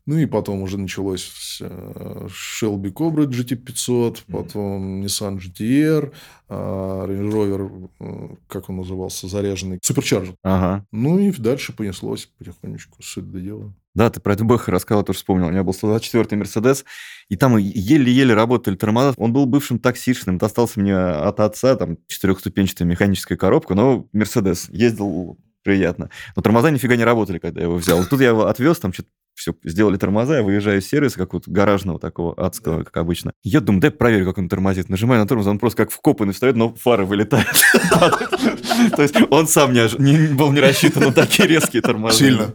Ну 0.05 0.19
и 0.19 0.27
потом 0.27 0.63
уже 0.63 0.79
началось 0.79 1.59
э, 1.61 2.27
Shelby 2.29 2.93
Cobra 2.93 3.25
GT500, 3.25 4.23
потом 4.31 5.01
Nissan 5.03 5.39
GTR, 5.39 6.13
а, 6.49 7.07
Range 7.07 7.31
Rover, 7.31 7.91
э, 8.01 8.37
как 8.49 8.69
он 8.69 8.79
назывался, 8.79 9.29
заряженный, 9.29 9.79
Supercharger. 9.79 10.35
Ага. 10.43 10.85
Ну 10.91 11.21
и 11.21 11.31
дальше 11.31 11.73
понеслось 11.73 12.29
потихонечку, 12.37 13.01
суть 13.01 13.31
до 13.31 13.41
дела. 13.41 13.73
Да, 13.95 14.11
ты 14.11 14.21
про 14.21 14.33
это 14.33 14.45
Бэха 14.45 14.73
рассказал, 14.73 15.05
тоже 15.05 15.19
вспомнил. 15.19 15.49
У 15.49 15.51
меня 15.51 15.63
был 15.63 15.73
124-й 15.73 16.37
Мерседес, 16.37 16.85
и 17.29 17.37
там 17.37 17.57
еле-еле 17.59 18.35
работали 18.35 18.75
тормоза. 18.75 19.15
Он 19.19 19.33
был 19.33 19.47
бывшим 19.47 19.79
таксишным, 19.79 20.39
достался 20.39 20.81
мне 20.81 20.97
от 20.97 21.41
отца, 21.41 21.77
там, 21.77 21.99
четырехступенчатая 22.09 22.89
механическая 22.89 23.37
коробка, 23.37 23.75
но 23.75 24.09
Мерседес. 24.13 24.69
Ездил 24.71 25.39
приятно. 25.63 26.11
Но 26.37 26.43
тормоза 26.43 26.71
нифига 26.71 26.97
не 26.97 27.05
работали, 27.05 27.39
когда 27.39 27.61
я 27.61 27.67
его 27.67 27.77
взял. 27.77 28.05
Тут 28.05 28.21
я 28.21 28.29
его 28.29 28.47
отвез, 28.47 28.79
там 28.79 28.93
что-то 28.93 29.09
все, 29.35 29.55
сделали 29.65 29.97
тормоза, 29.97 30.37
я 30.37 30.43
выезжаю 30.43 30.81
из 30.81 30.89
сервиса, 30.89 31.19
как 31.19 31.33
вот 31.33 31.49
гаражного 31.49 31.99
такого 31.99 32.35
адского, 32.37 32.85
как 32.85 32.97
обычно. 32.99 33.33
Я 33.43 33.61
думаю, 33.61 33.81
дай 33.81 33.91
проверю, 33.91 34.27
как 34.27 34.39
он 34.39 34.49
тормозит. 34.49 34.89
Нажимаю 34.89 35.21
на 35.23 35.27
тормоз, 35.27 35.47
он 35.47 35.59
просто 35.59 35.85
как 35.85 35.91
вкопанный 35.91 36.35
встает, 36.35 36.57
но 36.57 36.75
фары 36.75 37.05
вылетают. 37.05 37.49
То 38.97 39.03
есть 39.03 39.17
он 39.31 39.49
сам 39.49 39.73
не 39.73 40.35
был 40.35 40.53
не 40.53 40.61
рассчитан 40.61 41.05
на 41.05 41.13
такие 41.13 41.49
резкие 41.49 41.83
тормоза. 41.83 42.19
Сильно 42.19 42.55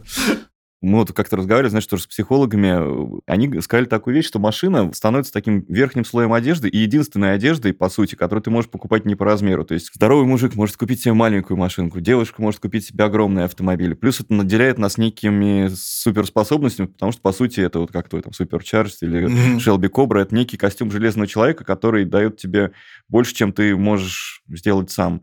мы 0.80 0.98
вот 0.98 1.12
как-то 1.12 1.36
разговаривали, 1.36 1.70
знаешь, 1.70 1.86
тоже 1.86 2.04
с 2.04 2.06
психологами, 2.06 3.20
они 3.26 3.60
сказали 3.60 3.86
такую 3.86 4.14
вещь, 4.14 4.26
что 4.26 4.38
машина 4.38 4.92
становится 4.92 5.32
таким 5.32 5.64
верхним 5.68 6.04
слоем 6.04 6.32
одежды 6.32 6.68
и 6.68 6.78
единственной 6.78 7.34
одеждой, 7.34 7.72
по 7.72 7.88
сути, 7.88 8.14
которую 8.14 8.42
ты 8.42 8.50
можешь 8.50 8.70
покупать 8.70 9.04
не 9.04 9.16
по 9.16 9.24
размеру. 9.24 9.64
То 9.64 9.74
есть 9.74 9.90
здоровый 9.92 10.24
мужик 10.24 10.54
может 10.54 10.76
купить 10.76 11.00
себе 11.00 11.14
маленькую 11.14 11.56
машинку, 11.56 12.00
девушка 12.00 12.40
может 12.40 12.60
купить 12.60 12.86
себе 12.86 13.04
огромный 13.04 13.44
автомобиль. 13.44 13.96
Плюс 13.96 14.20
это 14.20 14.32
наделяет 14.34 14.78
нас 14.78 14.98
некими 14.98 15.68
суперспособностями, 15.74 16.86
потому 16.86 17.10
что, 17.10 17.22
по 17.22 17.32
сути, 17.32 17.60
это 17.60 17.80
вот 17.80 17.90
как 17.90 18.08
твой 18.08 18.22
там 18.22 18.32
суперчарж 18.32 18.98
или 19.00 19.26
mm-hmm. 19.26 19.56
Shelby 19.58 19.90
Cobra, 19.90 20.20
это 20.20 20.34
некий 20.34 20.56
костюм 20.56 20.92
железного 20.92 21.26
человека, 21.26 21.64
который 21.64 22.04
дает 22.04 22.36
тебе 22.36 22.70
больше, 23.08 23.34
чем 23.34 23.52
ты 23.52 23.76
можешь 23.76 24.42
сделать 24.48 24.90
сам. 24.90 25.22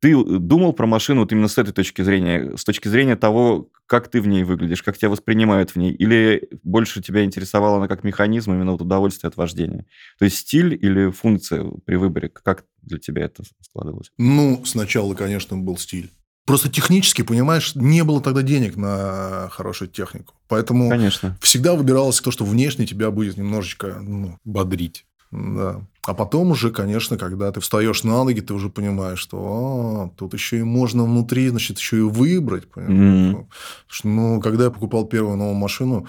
Ты 0.00 0.16
думал 0.24 0.72
про 0.72 0.86
машину 0.86 1.20
вот 1.20 1.32
именно 1.32 1.48
с 1.48 1.58
этой 1.58 1.72
точки 1.72 2.02
зрения, 2.02 2.56
с 2.56 2.64
точки 2.64 2.88
зрения 2.88 3.16
того, 3.16 3.68
как 3.86 4.08
ты 4.08 4.20
в 4.20 4.26
ней 4.26 4.44
выглядишь, 4.44 4.82
как 4.82 4.96
тебя 4.96 5.10
воспринимают 5.10 5.70
в 5.70 5.76
ней, 5.76 5.92
или 5.92 6.48
больше 6.62 7.02
тебя 7.02 7.24
интересовала 7.24 7.76
она 7.76 7.88
как 7.88 8.02
механизм, 8.02 8.52
именно 8.52 8.72
вот 8.72 8.80
удовольствие 8.80 9.28
от 9.28 9.36
вождения? 9.36 9.84
То 10.18 10.24
есть 10.24 10.38
стиль 10.38 10.74
или 10.74 11.10
функция 11.10 11.64
при 11.84 11.96
выборе, 11.96 12.30
как 12.30 12.64
для 12.82 12.98
тебя 12.98 13.24
это 13.24 13.42
складывалось? 13.60 14.10
Ну, 14.16 14.62
сначала, 14.64 15.14
конечно, 15.14 15.56
был 15.58 15.76
стиль. 15.76 16.10
Просто 16.46 16.68
технически, 16.68 17.22
понимаешь, 17.22 17.74
не 17.74 18.02
было 18.02 18.20
тогда 18.20 18.42
денег 18.42 18.76
на 18.76 19.48
хорошую 19.50 19.88
технику. 19.88 20.34
Поэтому 20.48 20.88
Конечно. 20.88 21.36
всегда 21.40 21.74
выбиралось 21.74 22.20
то, 22.20 22.30
что 22.30 22.44
внешне 22.44 22.86
тебя 22.86 23.10
будет 23.10 23.36
немножечко 23.36 23.98
ну, 24.00 24.38
бодрить. 24.44 25.04
Да. 25.30 25.80
А 26.02 26.14
потом 26.14 26.50
уже, 26.50 26.70
конечно, 26.70 27.16
когда 27.16 27.52
ты 27.52 27.60
встаешь 27.60 28.04
на 28.04 28.24
ноги, 28.24 28.40
ты 28.40 28.54
уже 28.54 28.68
понимаешь, 28.68 29.18
что 29.18 29.38
а, 29.38 30.18
тут 30.18 30.34
еще 30.34 30.58
и 30.58 30.62
можно 30.62 31.04
внутри, 31.04 31.48
значит, 31.50 31.78
еще 31.78 31.98
и 31.98 32.02
выбрать. 32.02 32.64
Mm. 32.74 33.46
Что, 33.86 34.08
ну, 34.08 34.40
когда 34.40 34.64
я 34.64 34.70
покупал 34.70 35.04
первую 35.04 35.36
новую 35.36 35.54
машину, 35.54 36.06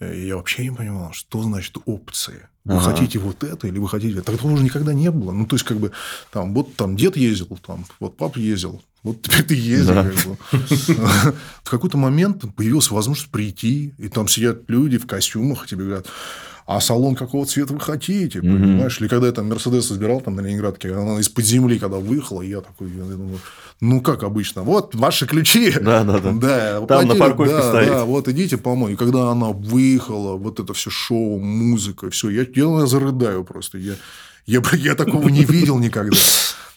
И 0.00 0.26
я 0.26 0.36
вообще 0.36 0.64
не 0.64 0.70
понимал, 0.70 1.12
что 1.12 1.42
значит 1.42 1.78
опции. 1.86 2.48
Вы 2.64 2.74
ага. 2.74 2.90
хотите 2.90 3.18
вот 3.18 3.44
это 3.44 3.66
или 3.66 3.78
вы 3.78 3.88
хотите 3.88 4.18
это? 4.18 4.32
Такого 4.32 4.52
уже 4.52 4.64
никогда 4.64 4.92
не 4.92 5.10
было. 5.10 5.32
Ну, 5.32 5.46
то 5.46 5.56
есть, 5.56 5.64
как 5.64 5.78
бы, 5.78 5.92
там, 6.32 6.52
вот 6.52 6.74
там 6.76 6.96
дед 6.96 7.16
ездил, 7.16 7.58
там, 7.64 7.86
вот 8.00 8.16
папа 8.16 8.38
ездил, 8.38 8.82
вот 9.02 9.22
теперь 9.22 9.44
ты 9.44 9.54
ездил. 9.54 9.94
Да. 9.94 10.10
Как 10.10 10.26
бы. 10.26 10.36
В 11.62 11.70
какой-то 11.70 11.96
момент 11.96 12.44
появилась 12.56 12.90
возможность 12.90 13.30
прийти, 13.30 13.94
и 13.98 14.08
там 14.08 14.28
сидят 14.28 14.68
люди 14.68 14.98
в 14.98 15.06
костюмах, 15.06 15.64
и 15.64 15.68
тебе 15.68 15.84
говорят, 15.84 16.06
а 16.66 16.80
салон 16.80 17.14
какого 17.14 17.46
цвета 17.46 17.74
вы 17.74 17.80
хотите, 17.80 18.40
mm-hmm. 18.40 18.42
понимаешь? 18.42 19.00
Или 19.00 19.06
когда 19.06 19.28
я 19.28 19.32
там 19.32 19.48
Мерседес 19.48 19.90
избирал 19.90 20.20
там 20.20 20.34
на 20.34 20.40
Ленинградке, 20.40 20.92
она 20.92 21.20
из-под 21.20 21.44
земли, 21.44 21.78
когда 21.78 21.98
выехала, 21.98 22.42
я 22.42 22.60
такой, 22.60 22.90
я 22.90 23.04
думаю, 23.04 23.38
ну, 23.80 24.00
как 24.00 24.24
обычно, 24.24 24.62
вот 24.62 24.94
ваши 24.96 25.26
ключи. 25.26 25.72
Да, 25.80 26.02
да, 26.02 26.18
да. 26.18 26.32
Да, 26.32 26.80
там 26.86 27.06
на 27.06 27.14
парковке 27.14 27.54
да, 27.54 27.62
стоит. 27.62 27.88
Да, 27.88 28.04
вот 28.04 28.26
идите 28.28 28.56
помой. 28.56 28.94
И 28.94 28.96
когда 28.96 29.30
она 29.30 29.50
выехала, 29.50 30.36
вот 30.36 30.58
это 30.58 30.74
все 30.74 30.90
шоу, 30.90 31.38
музыка, 31.38 32.10
все, 32.10 32.30
я, 32.30 32.44
я 32.52 32.86
зарыдаю 32.86 33.44
просто. 33.44 33.78
Я, 33.78 33.94
я, 34.46 34.60
я 34.72 34.96
такого 34.96 35.28
не 35.28 35.44
видел 35.44 35.78
никогда. 35.78 36.16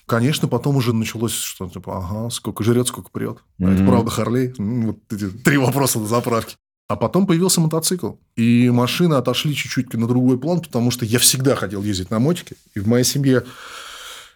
Конечно, 0.06 0.48
потом 0.48 0.76
уже 0.76 0.94
началось 0.94 1.34
что 1.34 1.68
типа, 1.68 1.98
ага, 1.98 2.30
сколько 2.30 2.64
жрет, 2.64 2.88
сколько 2.88 3.10
прет. 3.12 3.38
Mm-hmm. 3.60 3.74
это 3.74 3.86
правда 3.86 4.12
Харлей? 4.12 4.54
Вот 4.58 4.98
эти 5.12 5.30
три 5.30 5.58
вопроса 5.58 6.00
на 6.00 6.08
заправке. 6.08 6.56
А 6.90 6.96
потом 6.96 7.28
появился 7.28 7.62
мотоцикл. 7.62 8.14
И 8.36 8.68
машины 8.72 9.14
отошли 9.14 9.54
чуть-чуть 9.54 9.94
на 9.94 10.08
другой 10.08 10.40
план, 10.40 10.60
потому 10.60 10.90
что 10.90 11.06
я 11.06 11.20
всегда 11.20 11.56
хотел 11.56 11.84
ездить 11.84 12.10
на 12.10 12.18
мотике. 12.18 12.56
И 12.74 12.80
в 12.80 12.88
моей 12.88 13.04
семье 13.04 13.44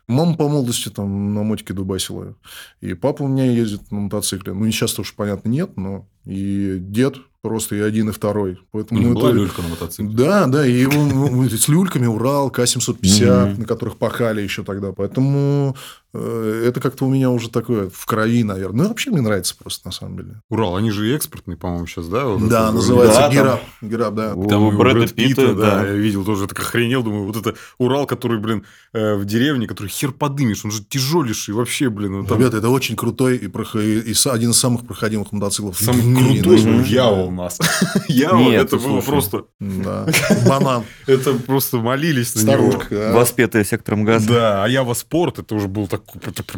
мама 0.08 0.38
по 0.38 0.48
молодости 0.48 0.90
там 0.90 1.34
на 1.34 1.42
мотике 1.42 1.74
дубасила. 1.74 2.36
И 2.80 2.94
папа 2.94 3.24
у 3.24 3.28
меня 3.28 3.46
ездит 3.46 3.92
на 3.92 4.02
мотоцикле. 4.02 4.54
Ну, 4.54 4.70
сейчас 4.70 4.94
тоже, 4.94 5.14
понятно, 5.16 5.50
нет, 5.50 5.76
но 5.78 6.08
и 6.26 6.78
дед 6.80 7.16
просто 7.42 7.76
и 7.76 7.80
один, 7.80 8.10
и 8.10 8.12
второй. 8.12 8.60
Поэтому 8.72 9.00
У 9.00 9.04
них 9.04 9.14
была 9.16 9.30
это... 9.30 9.38
люлька 9.38 9.62
на 9.64 9.70
мотоцикле. 9.70 10.16
Да, 10.16 10.46
да, 10.46 10.64
и 10.66 10.74
его 10.74 11.50
с 11.50 11.68
люльками 11.68 12.06
Урал, 12.06 12.52
К-750, 12.52 13.58
на 13.58 13.66
которых 13.66 13.98
пахали 13.98 14.42
еще 14.42 14.64
тогда. 14.64 14.92
Поэтому 14.92 15.76
это 16.14 16.80
как-то 16.80 17.06
у 17.06 17.10
меня 17.10 17.32
уже 17.32 17.50
такое 17.50 17.90
в 17.90 18.06
крови, 18.06 18.44
наверное. 18.44 18.84
Ну, 18.84 18.90
вообще 18.90 19.10
мне 19.10 19.22
нравится 19.22 19.56
просто, 19.58 19.88
на 19.88 19.92
самом 19.92 20.18
деле. 20.18 20.42
Урал, 20.50 20.76
они 20.76 20.92
же 20.92 21.14
экспортные, 21.16 21.58
по-моему, 21.58 21.88
сейчас, 21.88 22.08
да? 22.08 22.26
Вот 22.26 22.48
да, 22.48 22.72
называется 22.72 23.22
да, 23.22 23.30
Гераб. 23.30 23.62
Там... 23.80 23.90
Гераб, 23.90 24.14
да. 24.14 24.36
Там 24.48 24.64
у 24.64 24.72
Брэда 24.72 25.08
Питта, 25.08 25.56
да. 25.56 25.82
да. 25.82 25.88
Я 25.88 25.94
видел 25.94 26.24
тоже, 26.24 26.48
так 26.48 26.60
охренел, 26.60 27.04
думаю, 27.04 27.26
вот 27.26 27.38
это 27.38 27.56
Урал, 27.78 28.06
который, 28.06 28.40
блин, 28.40 28.66
э, 28.94 29.16
в 29.16 29.26
деревне, 29.26 29.68
который 29.68 29.88
хер 29.88 30.12
подымешь, 30.12 30.64
он 30.66 30.72
же 30.72 30.84
тяжелейший 30.84 31.54
вообще, 31.54 31.90
блин. 31.90 32.26
Там... 32.26 32.40
Ребята, 32.40 32.58
это 32.58 32.70
очень 32.70 32.96
крутой 32.96 33.38
и, 33.38 33.48
и 33.48 34.14
один 34.26 34.52
из 34.52 34.58
самых 34.58 34.86
проходимых 34.86 35.32
мотоциклов 35.32 35.78
Самый 35.78 36.02
в 36.02 36.06
мире. 36.06 36.42
крутой 36.42 36.64
Угу. 36.64 36.86
Яо 36.86 37.28
у 37.28 37.32
нас. 37.32 37.60
Яо 38.08 38.52
это 38.52 38.78
было 38.78 39.02
просто... 39.02 39.46
Банан. 39.60 40.84
Это 41.08 41.34
просто 41.34 41.78
молились 41.78 42.36
на 42.36 42.52
него. 42.52 42.82
Воспетая 43.14 43.64
сектором 43.64 44.04
газа. 44.04 44.28
Да, 44.28 44.64
а 44.64 44.68
Ява 44.68 44.94
Спорт, 44.94 45.40
это 45.40 45.56
уже 45.56 45.68
был 45.68 45.88
такой... 45.88 46.03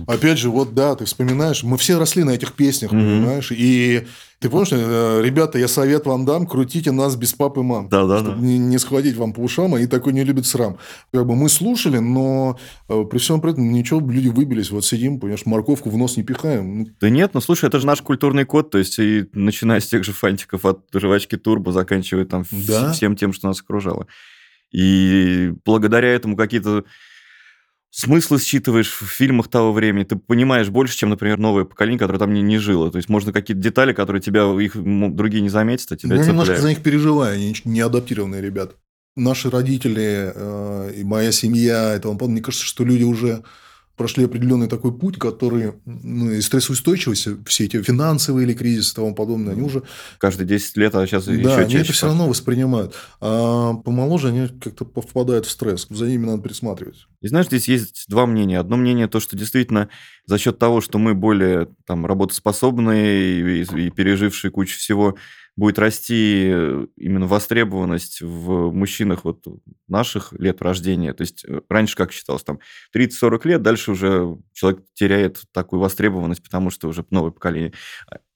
Опять 0.07 0.37
же, 0.37 0.49
вот 0.49 0.73
да, 0.73 0.95
ты 0.95 1.05
вспоминаешь, 1.05 1.63
мы 1.63 1.77
все 1.77 1.97
росли 1.97 2.23
на 2.23 2.31
этих 2.31 2.53
песнях, 2.53 2.91
понимаешь, 2.91 3.51
и 3.51 4.05
ты 4.39 4.49
помнишь, 4.49 4.69
э, 4.71 5.21
ребята, 5.23 5.57
я 5.57 5.67
совет 5.67 6.05
вам 6.05 6.25
дам, 6.25 6.45
крутите 6.45 6.91
нас 6.91 7.15
без 7.15 7.33
папы 7.33 7.61
и 7.61 7.63
мам. 7.63 7.87
Да, 7.89 8.05
да, 8.05 8.21
да. 8.21 8.35
Не, 8.35 8.57
не 8.57 8.77
схватить 8.77 9.15
вам 9.15 9.33
по 9.33 9.39
ушам, 9.39 9.73
они 9.73 9.87
такой 9.87 10.13
не 10.13 10.23
любят 10.23 10.45
срам. 10.45 10.77
Как 11.11 11.25
бы 11.25 11.35
мы 11.35 11.49
слушали, 11.49 11.99
но 11.99 12.59
э, 12.89 13.03
при 13.09 13.17
всем 13.17 13.41
при 13.41 13.51
этом 13.51 13.71
ничего, 13.71 13.99
люди 13.99 14.27
выбились, 14.27 14.71
вот 14.71 14.85
сидим, 14.85 15.19
понимаешь, 15.19 15.45
морковку 15.45 15.89
в 15.89 15.97
нос 15.97 16.17
не 16.17 16.23
пихаем. 16.23 16.79
Ну, 16.79 16.87
да 16.99 17.09
нет, 17.09 17.31
ну 17.33 17.41
слушай, 17.41 17.65
это 17.65 17.79
же 17.79 17.87
наш 17.87 18.01
культурный 18.01 18.45
код, 18.45 18.69
то 18.69 18.77
есть 18.77 18.99
и 18.99 19.25
начиная 19.33 19.79
с 19.79 19.87
тех 19.87 20.03
же 20.03 20.11
фантиков 20.11 20.65
от 20.65 20.81
жвачки 20.93 21.37
турбо, 21.37 21.71
заканчивая 21.71 22.25
там 22.25 22.43
да? 22.51 22.91
всем 22.91 23.15
тем, 23.15 23.33
что 23.33 23.47
нас 23.47 23.61
окружало. 23.61 24.07
И 24.71 25.53
благодаря 25.63 26.09
этому 26.09 26.35
какие-то 26.35 26.83
смыслы 27.95 28.39
считываешь 28.39 28.89
в 28.89 29.05
фильмах 29.05 29.47
того 29.47 29.71
времени, 29.71 30.03
ты 30.03 30.17
понимаешь 30.17 30.67
больше, 30.69 30.97
чем, 30.97 31.09
например, 31.09 31.37
новое 31.37 31.63
поколение, 31.63 31.97
которое 31.97 32.19
там 32.19 32.33
не, 32.33 32.41
не 32.41 32.57
жило. 32.57 32.91
То 32.91 32.97
есть, 32.97 33.07
можно 33.07 33.31
какие-то 33.31 33.61
детали, 33.63 33.93
которые 33.93 34.21
тебя 34.21 34.43
их 34.59 34.73
другие 34.75 35.41
не 35.41 35.49
заметят, 35.49 35.91
а 35.93 35.97
тебя 35.97 36.17
Я 36.17 36.25
немножко 36.25 36.57
за 36.57 36.69
них 36.69 36.83
переживаю, 36.83 37.35
они 37.35 37.55
не 37.63 37.79
адаптированные 37.79 38.41
ребята. 38.41 38.75
Наши 39.15 39.49
родители 39.49 40.33
э, 40.35 40.93
и 40.97 41.03
моя 41.05 41.31
семья, 41.31 41.93
это, 41.93 42.11
мне 42.11 42.41
кажется, 42.41 42.65
что 42.65 42.83
люди 42.83 43.03
уже 43.03 43.43
прошли 43.95 44.25
определенный 44.25 44.67
такой 44.67 44.97
путь, 44.97 45.17
который 45.17 45.73
ну, 45.85 46.31
и 46.31 46.41
стрессоустойчивость, 46.41 47.27
все 47.45 47.65
эти 47.65 47.81
финансовые 47.81 48.45
или 48.45 48.53
кризисы 48.53 48.93
и 48.93 48.95
тому 48.95 49.15
подобное, 49.15 49.53
они 49.53 49.61
уже... 49.61 49.83
Каждые 50.17 50.47
10 50.47 50.77
лет, 50.77 50.95
а 50.95 51.05
сейчас 51.07 51.25
да, 51.25 51.33
еще 51.33 51.53
они 51.53 51.71
чаще. 51.71 51.83
это 51.83 51.93
все 51.93 52.05
равно 52.07 52.27
воспринимают. 52.27 52.95
А 53.21 53.73
помоложе 53.73 54.29
они 54.29 54.47
как-то 54.47 54.85
впадают 54.85 55.45
в 55.45 55.51
стресс. 55.51 55.87
За 55.89 56.05
ними 56.05 56.25
надо 56.25 56.41
присматривать. 56.41 57.07
И 57.21 57.27
знаешь, 57.27 57.47
здесь 57.47 57.67
есть 57.67 58.05
два 58.07 58.25
мнения. 58.25 58.59
Одно 58.59 58.77
мнение 58.77 59.07
то, 59.07 59.19
что 59.19 59.37
действительно 59.37 59.89
за 60.25 60.37
счет 60.37 60.59
того, 60.59 60.81
что 60.81 60.97
мы 60.99 61.13
более 61.13 61.69
там, 61.85 62.05
работоспособные 62.05 63.61
и, 63.61 63.87
и 63.87 63.89
пережившие 63.89 64.51
кучу 64.51 64.77
всего, 64.77 65.15
будет 65.55 65.79
расти 65.79 66.49
э, 66.51 66.87
именно 66.97 67.27
востребованность 67.27 68.21
в 68.21 68.71
мужчинах 68.71 69.23
вот 69.23 69.45
наших 69.87 70.33
лет 70.33 70.61
рождения. 70.61 71.13
То 71.13 71.21
есть 71.21 71.45
э, 71.45 71.61
раньше 71.69 71.95
как 71.95 72.11
считалось, 72.11 72.43
там 72.43 72.59
30-40 72.95 73.47
лет, 73.47 73.61
дальше 73.61 73.91
уже 73.91 74.37
человек 74.53 74.83
теряет 74.93 75.43
такую 75.53 75.79
востребованность, 75.79 76.43
потому 76.43 76.69
что 76.69 76.89
уже 76.89 77.05
новое 77.09 77.31
поколение. 77.31 77.73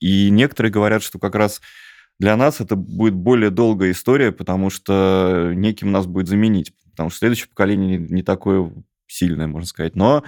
И 0.00 0.30
некоторые 0.30 0.72
говорят, 0.72 1.02
что 1.02 1.18
как 1.18 1.34
раз 1.34 1.60
для 2.18 2.36
нас 2.36 2.60
это 2.60 2.76
будет 2.76 3.14
более 3.14 3.50
долгая 3.50 3.90
история, 3.92 4.32
потому 4.32 4.70
что 4.70 5.52
неким 5.54 5.90
нас 5.90 6.06
будет 6.06 6.28
заменить, 6.28 6.72
потому 6.90 7.10
что 7.10 7.18
следующее 7.20 7.48
поколение 7.48 7.98
не 7.98 8.22
такое 8.22 8.72
сильное, 9.06 9.46
можно 9.46 9.66
сказать. 9.66 9.94
Но 9.94 10.24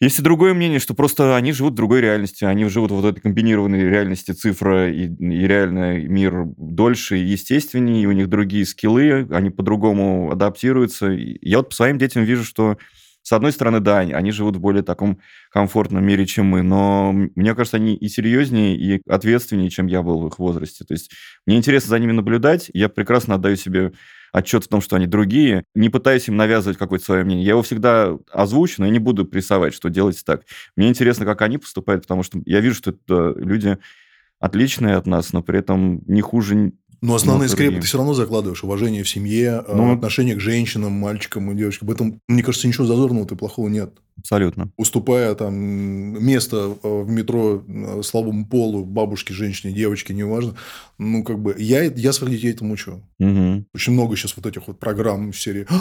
есть 0.00 0.18
и 0.18 0.22
другое 0.22 0.54
мнение, 0.54 0.78
что 0.78 0.94
просто 0.94 1.36
они 1.36 1.52
живут 1.52 1.74
в 1.74 1.76
другой 1.76 2.00
реальности, 2.00 2.44
они 2.44 2.64
живут 2.66 2.90
в 2.90 2.94
вот 2.94 3.04
этой 3.04 3.20
комбинированной 3.20 3.80
реальности 3.88 4.32
цифра 4.32 4.90
и, 4.90 5.06
и 5.06 5.46
реальный 5.46 6.06
мир 6.08 6.44
дольше 6.56 7.18
и 7.18 7.24
естественнее, 7.24 8.02
и 8.02 8.06
у 8.06 8.12
них 8.12 8.28
другие 8.28 8.66
скиллы, 8.66 9.26
они 9.30 9.50
по-другому 9.50 10.30
адаптируются. 10.32 11.08
Я 11.10 11.58
вот 11.58 11.70
по 11.70 11.74
своим 11.74 11.98
детям 11.98 12.24
вижу, 12.24 12.44
что 12.44 12.76
с 13.24 13.32
одной 13.32 13.52
стороны, 13.52 13.80
да, 13.80 13.98
они 13.98 14.30
живут 14.30 14.56
в 14.56 14.60
более 14.60 14.82
таком 14.82 15.18
комфортном 15.50 16.04
мире, 16.04 16.26
чем 16.26 16.46
мы, 16.46 16.62
но 16.62 17.12
мне 17.12 17.54
кажется, 17.54 17.78
они 17.78 17.96
и 17.96 18.08
серьезнее, 18.08 18.76
и 18.76 19.02
ответственнее, 19.08 19.70
чем 19.70 19.86
я 19.86 20.02
был 20.02 20.20
в 20.20 20.28
их 20.28 20.38
возрасте. 20.38 20.84
То 20.84 20.92
есть 20.94 21.10
мне 21.46 21.56
интересно 21.56 21.88
за 21.88 21.98
ними 21.98 22.12
наблюдать, 22.12 22.70
я 22.74 22.88
прекрасно 22.88 23.36
отдаю 23.36 23.56
себе 23.56 23.92
отчет 24.32 24.64
в 24.64 24.68
том, 24.68 24.80
что 24.80 24.96
они 24.96 25.06
другие, 25.06 25.64
не 25.74 25.88
пытаясь 25.88 26.28
им 26.28 26.36
навязывать 26.36 26.76
какое-то 26.76 27.04
свое 27.04 27.24
мнение. 27.24 27.44
Я 27.44 27.52
его 27.52 27.62
всегда 27.62 28.18
озвучу, 28.30 28.74
но 28.78 28.86
я 28.86 28.92
не 28.92 28.98
буду 28.98 29.24
прессовать, 29.24 29.72
что 29.74 29.88
делайте 29.88 30.22
так. 30.24 30.42
Мне 30.76 30.88
интересно, 30.88 31.24
как 31.24 31.40
они 31.42 31.56
поступают, 31.56 32.02
потому 32.02 32.24
что 32.24 32.40
я 32.44 32.60
вижу, 32.60 32.74
что 32.74 32.90
это 32.90 33.34
люди 33.38 33.78
отличные 34.40 34.96
от 34.96 35.06
нас, 35.06 35.32
но 35.32 35.42
при 35.42 35.60
этом 35.60 36.02
не 36.06 36.20
хуже 36.20 36.72
но 37.04 37.14
основные 37.14 37.50
скрепы 37.50 37.80
ты 37.80 37.86
все 37.86 37.98
равно 37.98 38.14
закладываешь. 38.14 38.64
Уважение 38.64 39.02
в 39.02 39.08
семье, 39.08 39.62
ну, 39.68 39.92
отношение 39.92 40.34
к 40.36 40.40
женщинам, 40.40 40.92
мальчикам 40.92 41.52
и 41.52 41.54
девочкам. 41.54 41.88
В 41.88 41.90
этом, 41.90 42.20
мне 42.28 42.42
кажется, 42.42 42.66
ничего 42.66 42.86
зазорного 42.86 43.26
и 43.26 43.36
плохого 43.36 43.68
нет. 43.68 43.92
Абсолютно. 44.16 44.70
Уступая 44.76 45.34
там 45.34 45.54
место 45.54 46.76
э, 46.82 47.02
в 47.02 47.10
метро 47.10 47.62
э, 47.66 48.02
слабому 48.02 48.46
полу, 48.46 48.84
бабушке, 48.84 49.34
женщине, 49.34 49.74
девочке, 49.74 50.14
неважно. 50.14 50.54
Ну, 50.98 51.24
как 51.24 51.40
бы, 51.40 51.54
я, 51.58 51.82
я 51.82 52.12
своих 52.12 52.36
детей 52.36 52.52
этому 52.52 52.74
учу. 52.74 53.02
Угу. 53.18 53.64
Очень 53.74 53.92
много 53.92 54.16
сейчас 54.16 54.36
вот 54.36 54.46
этих 54.46 54.68
вот 54.68 54.78
программ 54.78 55.32
в 55.32 55.40
серии. 55.40 55.66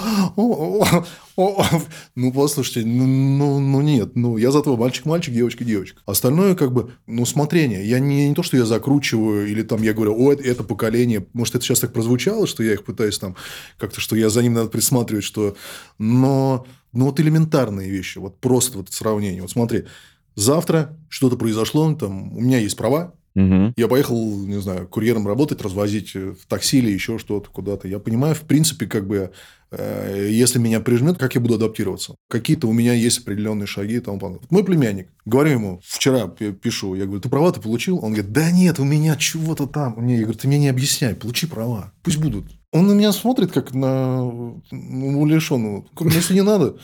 Ну, 2.16 2.32
послушайте, 2.32 2.88
ну, 2.88 3.06
ну, 3.08 3.60
ну 3.60 3.82
нет. 3.82 4.16
Ну, 4.16 4.38
я 4.38 4.52
зато 4.52 4.76
мальчик-мальчик, 4.78 5.34
девочка-девочка. 5.34 6.02
Остальное, 6.06 6.56
как 6.56 6.72
бы, 6.72 6.92
ну, 7.08 7.26
смотрение. 7.26 7.88
Я 7.88 8.00
не, 8.00 8.30
не 8.30 8.36
то, 8.36 8.44
что 8.44 8.58
я 8.58 8.66
закручиваю, 8.66 9.48
или 9.48 9.64
там 9.64 9.82
я 9.82 9.94
говорю, 9.94 10.16
о, 10.16 10.32
это, 10.32 10.44
это 10.44 10.64
поколение. 10.64 11.26
Может, 11.34 11.56
это 11.56 11.66
сейчас 11.66 11.80
так 11.80 11.94
прозвучало, 11.94 12.46
что 12.46 12.64
я 12.64 12.74
их 12.74 12.84
пытаюсь 12.84 13.18
там 13.18 13.36
как-то, 13.78 14.00
что 14.00 14.16
я 14.16 14.30
за 14.30 14.44
ним 14.44 14.54
надо 14.54 14.70
присматривать, 14.70 15.24
что... 15.24 15.56
Но 15.98 16.66
ну, 16.94 17.06
вот 17.06 17.20
элементарные 17.20 17.90
вещи, 17.90 18.20
вот 18.20 18.40
просто 18.40 18.78
вот 18.78 18.92
сравнение. 18.92 19.42
Вот 19.42 19.52
смотри, 19.52 19.86
завтра 20.36 20.98
что-то 21.10 21.36
произошло, 21.36 21.94
там, 21.94 22.36
у 22.36 22.42
меня 22.42 22.60
есть 22.60 22.78
права, 22.78 23.14
Угу. 23.36 23.74
Я 23.78 23.88
поехал, 23.88 24.38
не 24.46 24.62
знаю, 24.62 24.88
курьером 24.88 25.28
работать, 25.28 25.62
развозить 25.62 26.14
в 26.14 26.46
такси 26.48 26.78
или 26.78 26.92
еще 26.92 27.18
что-то 27.18 27.50
куда-то. 27.50 27.88
Я 27.88 28.00
понимаю, 28.00 28.36
в 28.36 28.42
принципе, 28.42 28.86
как 28.86 29.08
бы, 29.08 29.18
э, 29.18 29.30
если 29.78 30.60
меня 30.60 30.80
прижмет, 30.80 31.18
как 31.18 31.36
я 31.36 31.42
буду 31.42 31.56
адаптироваться. 31.56 32.16
Какие-то 32.30 32.68
у 32.68 32.74
меня 32.74 32.94
есть 32.94 33.20
определенные 33.20 33.68
шаги 33.68 33.96
и 33.96 34.00
тому 34.00 34.20
подобное. 34.20 34.48
Мой 34.50 34.64
племянник, 34.64 35.10
говорю 35.26 35.52
ему, 35.52 35.82
вчера 35.84 36.28
пишу, 36.28 36.96
я 36.96 37.06
говорю, 37.06 37.22
ты 37.22 37.30
права 37.30 37.52
ты 37.52 37.62
получил? 37.62 37.98
Он 37.98 38.14
говорит, 38.14 38.32
да 38.32 38.52
нет, 38.52 38.80
у 38.80 38.84
меня 38.84 39.16
чего-то 39.16 39.68
там. 39.68 40.06
Я 40.08 40.22
говорю, 40.22 40.38
ты 40.38 40.48
мне 40.48 40.60
не 40.60 40.70
объясняй, 40.70 41.16
получи 41.16 41.48
права, 41.48 41.92
пусть 42.04 42.18
будут. 42.18 42.46
Он 42.72 42.88
на 42.88 42.94
меня 42.94 43.12
смотрит, 43.12 43.52
как 43.52 43.74
на 43.74 44.18
ну, 44.24 44.62
умалишенного. 44.72 45.86
Если 46.02 46.34
не 46.34 46.44
надо, 46.44 46.78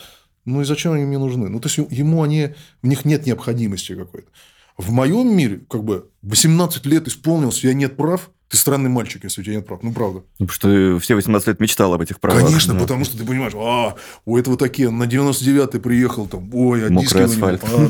ну 0.44 0.60
и 0.60 0.64
зачем 0.64 0.92
они 0.92 1.04
мне 1.04 1.18
нужны? 1.18 1.48
Ну, 1.48 1.60
то 1.60 1.68
есть, 1.68 1.78
ему 1.90 2.22
они, 2.22 2.54
в 2.82 2.86
них 2.86 3.04
нет 3.04 3.26
необходимости 3.26 3.94
какой-то. 3.94 4.28
В 4.78 4.92
моем 4.92 5.36
мире, 5.36 5.60
как 5.68 5.84
бы, 5.84 6.10
18 6.22 6.86
лет 6.86 7.08
исполнился, 7.08 7.66
я 7.66 7.74
нет 7.74 7.96
прав, 7.96 8.30
Ты 8.50 8.56
странный 8.56 8.90
мальчик, 8.90 9.22
если 9.22 9.42
у 9.42 9.44
тебя 9.44 9.56
нет 9.56 9.66
прав. 9.66 9.80
Ну, 9.84 9.92
правда. 9.92 10.24
Ну, 10.40 10.46
потому 10.48 10.50
что 10.50 10.98
все 10.98 11.14
18 11.14 11.46
лет 11.46 11.60
мечтал 11.60 11.94
об 11.94 12.00
этих 12.00 12.18
правах. 12.18 12.44
Конечно, 12.44 12.74
да. 12.74 12.80
потому 12.80 13.04
что 13.04 13.16
ты 13.16 13.24
понимаешь, 13.24 13.52
а, 13.54 13.94
у 14.24 14.36
этого 14.36 14.56
такие, 14.56 14.90
на 14.90 15.04
99-й 15.04 15.78
приехал, 15.78 16.26
там, 16.26 16.52
ой, 16.52 16.88
а 16.88 16.90
Мокрый 16.90 17.02
диски 17.04 17.16
у 17.16 17.20
него, 17.20 17.32
асфальт. 17.32 17.64
а, 17.64 17.88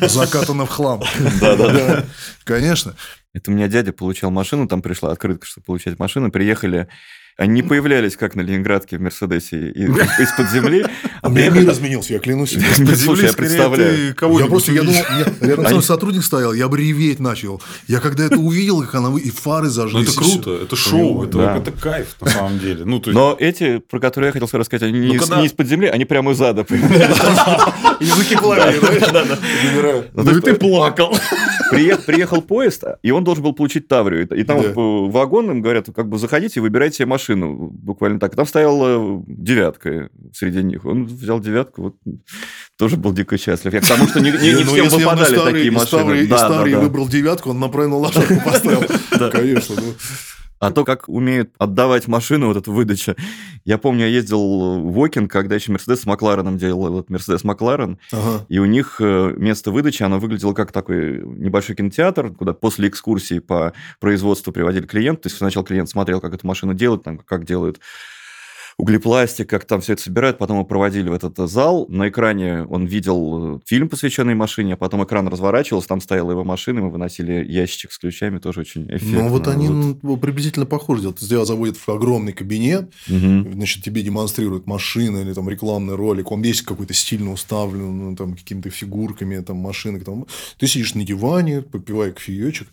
да, 0.00 0.08
закатано 0.08 0.66
в 0.66 0.68
хлам. 0.68 1.02
Да-да-да. 1.40 2.04
Конечно. 2.44 2.94
Это 3.32 3.50
у 3.50 3.54
меня 3.54 3.66
дядя 3.66 3.94
получал 3.94 4.30
машину, 4.30 4.68
там 4.68 4.82
пришла 4.82 5.10
открытка, 5.10 5.46
чтобы 5.46 5.64
получать 5.64 5.98
машину, 5.98 6.30
приехали 6.30 6.86
они 7.36 7.52
не 7.54 7.62
появлялись, 7.62 8.16
как 8.16 8.36
на 8.36 8.42
Ленинградке 8.42 8.96
в 8.96 9.00
Мерседесе 9.00 9.70
и- 9.70 9.84
из-под 10.22 10.50
земли. 10.50 10.84
У 11.22 11.30
меня 11.30 11.50
мир 11.50 11.70
изменился, 11.70 12.12
я 12.12 12.18
клянусь. 12.20 12.50
тебе. 12.50 12.94
Слушай, 12.96 13.26
я 13.26 13.32
представляю. 13.32 14.14
Я 14.38 14.46
просто, 14.46 14.72
я 14.72 14.82
думал, 14.82 15.02
рядом 15.40 15.64
со 15.64 15.70
мной 15.72 15.82
сотрудник 15.82 16.22
стоял, 16.22 16.52
я 16.52 16.68
бы 16.68 16.78
реветь 16.78 17.18
начал. 17.18 17.60
Я 17.88 17.98
когда 18.00 18.24
это 18.26 18.36
увидел, 18.36 18.82
как 18.82 18.94
она 18.94 19.10
вы- 19.10 19.20
и 19.20 19.30
фары 19.30 19.64
Ну, 19.66 19.70
зажглись. 19.70 20.08
это 20.10 20.20
и 20.20 20.24
всё. 20.24 20.34
круто, 20.42 20.62
это 20.62 20.76
шоу, 20.76 21.24
это, 21.24 21.38
Да. 21.38 21.56
это 21.56 21.72
кайф 21.72 22.16
на 22.20 22.30
самом 22.30 22.58
деле. 22.58 22.84
Ну, 22.84 23.02
Но 23.06 23.36
эти, 23.38 23.78
про 23.78 23.98
которые 23.98 24.28
я 24.28 24.32
хотел 24.32 24.46
сразу 24.48 24.64
сказать, 24.66 24.82
они 24.84 24.98
не, 25.00 25.16
Ну, 25.18 25.36
не 25.40 25.46
из-под 25.46 25.66
земли, 25.66 25.88
они 25.88 26.04
прямо 26.04 26.32
из 26.32 26.40
ада 26.40 26.62
появляются. 26.64 27.72
Языки 28.00 28.36
пламени, 28.36 29.12
да? 29.12 29.24
Умираю. 29.72 30.04
Ну, 30.14 30.24
то 30.24 30.30
есть, 30.30 30.44
ты 30.44 30.54
плакал. 30.54 31.16
Приехал, 31.70 32.02
приехал 32.04 32.42
поезд, 32.42 32.84
и 33.02 33.10
он 33.10 33.24
должен 33.24 33.42
был 33.44 33.52
получить 33.52 33.88
Таврию. 33.88 34.28
И 34.28 34.42
там 34.44 34.62
Да. 34.62 34.72
вагон 34.74 35.50
им 35.50 35.60
говорят, 35.62 35.86
как 35.94 36.08
бы 36.08 36.18
заходите 36.18 36.60
и 36.60 36.62
выбирайте 36.62 36.96
себе 36.98 37.06
машину. 37.06 37.70
Буквально 37.72 38.18
так. 38.20 38.32
И 38.32 38.36
там 38.36 38.46
стояла 38.46 39.22
девятка 39.26 40.08
среди 40.32 40.62
них. 40.62 40.84
Он 40.84 41.04
взял 41.06 41.40
девятку, 41.40 41.82
вот 41.82 41.94
тоже 42.78 42.96
был 42.96 43.12
дико 43.12 43.38
счастлив. 43.38 43.72
Я 43.72 43.80
к 43.80 43.86
тому, 43.86 44.06
что 44.08 44.20
не, 44.20 44.30
не- 44.30 44.38
не 44.38 44.64
Ну, 44.64 44.72
всем 44.72 44.84
если 44.84 45.04
он 45.04 45.16
выпадали 45.16 45.52
такие 45.52 45.70
машины. 45.70 46.02
Таврии- 46.02 46.22
из 46.24 46.28
Да, 46.28 46.48
да, 46.48 46.64
да. 46.64 46.80
выбрал 46.80 47.08
девятку, 47.08 47.50
он 47.50 47.60
направил 47.60 47.98
лошадку 47.98 48.34
поставил. 48.44 48.84
Конечно. 49.30 49.74
А 50.60 50.70
то, 50.70 50.84
как 50.84 51.08
умеют 51.08 51.50
отдавать 51.58 52.08
машину, 52.08 52.48
вот 52.48 52.56
эта 52.56 52.70
выдача. 52.70 53.16
Я 53.64 53.76
помню, 53.76 54.02
я 54.02 54.08
ездил 54.08 54.80
в 54.80 55.02
Окин, 55.02 55.28
когда 55.28 55.54
еще 55.54 55.72
Мерседес 55.72 56.02
с 56.02 56.06
Маклареном 56.06 56.58
делал 56.58 56.98
этот 56.98 57.10
Мерседес 57.10 57.44
Макларен. 57.44 57.98
Ага. 58.12 58.46
И 58.48 58.58
у 58.58 58.64
них 58.64 58.96
э, 59.00 59.34
место 59.36 59.70
выдачи, 59.70 60.02
оно 60.02 60.18
выглядело 60.18 60.54
как 60.54 60.72
такой 60.72 61.22
небольшой 61.24 61.76
кинотеатр, 61.76 62.30
куда 62.34 62.52
после 62.52 62.88
экскурсии 62.88 63.40
по 63.40 63.72
производству 64.00 64.52
приводили 64.52 64.86
клиента. 64.86 65.22
То 65.22 65.26
есть 65.28 65.38
сначала 65.38 65.66
клиент 65.66 65.88
смотрел, 65.88 66.20
как 66.20 66.34
эту 66.34 66.46
машину 66.46 66.74
делают, 66.74 67.02
там, 67.02 67.18
как 67.18 67.44
делают 67.44 67.80
углепластик, 68.78 69.48
как 69.48 69.64
там 69.64 69.80
все 69.80 69.92
это 69.94 70.02
собирают. 70.02 70.38
Потом 70.38 70.56
его 70.56 70.64
проводили 70.66 71.08
в 71.08 71.12
этот 71.12 71.38
э, 71.38 71.46
зал. 71.46 71.86
На 71.88 72.08
экране 72.08 72.64
он 72.64 72.86
видел 72.86 73.56
э, 73.56 73.60
фильм, 73.66 73.88
посвященный 73.88 74.34
машине, 74.34 74.74
а 74.74 74.76
потом 74.76 75.04
экран 75.04 75.28
разворачивался, 75.28 75.88
там 75.88 76.00
стояла 76.00 76.32
его 76.32 76.44
машина, 76.44 76.80
мы 76.82 76.90
выносили 76.90 77.44
ящичек 77.44 77.92
с 77.92 77.98
ключами, 77.98 78.38
тоже 78.38 78.60
очень 78.60 78.86
эффектно. 78.88 79.22
Ну, 79.22 79.28
вот 79.28 79.48
они 79.48 79.68
Вот. 79.68 79.98
ну, 80.02 80.16
приблизительно 80.16 80.66
похоже 80.66 81.02
делают. 81.02 81.18
Тебя 81.20 81.44
заводят 81.44 81.76
в 81.76 81.88
огромный 81.88 82.32
кабинет, 82.32 82.92
Мгм. 83.08 83.52
значит, 83.54 83.84
тебе 83.84 84.02
демонстрируют 84.02 84.66
машины 84.66 85.18
или 85.18 85.32
там 85.32 85.48
рекламный 85.48 85.94
ролик, 85.94 86.30
он 86.32 86.42
весь 86.42 86.62
какой-то 86.62 86.94
стильно 86.94 87.32
уставлен, 87.32 88.10
ну, 88.10 88.16
там, 88.16 88.34
какими-то 88.34 88.70
фигурками, 88.70 89.38
там, 89.40 89.56
машинок, 89.58 90.04
там. 90.04 90.26
Ты 90.58 90.66
сидишь 90.66 90.94
на 90.94 91.04
диване, 91.04 91.62
попивая 91.62 92.12
кофеечек, 92.12 92.68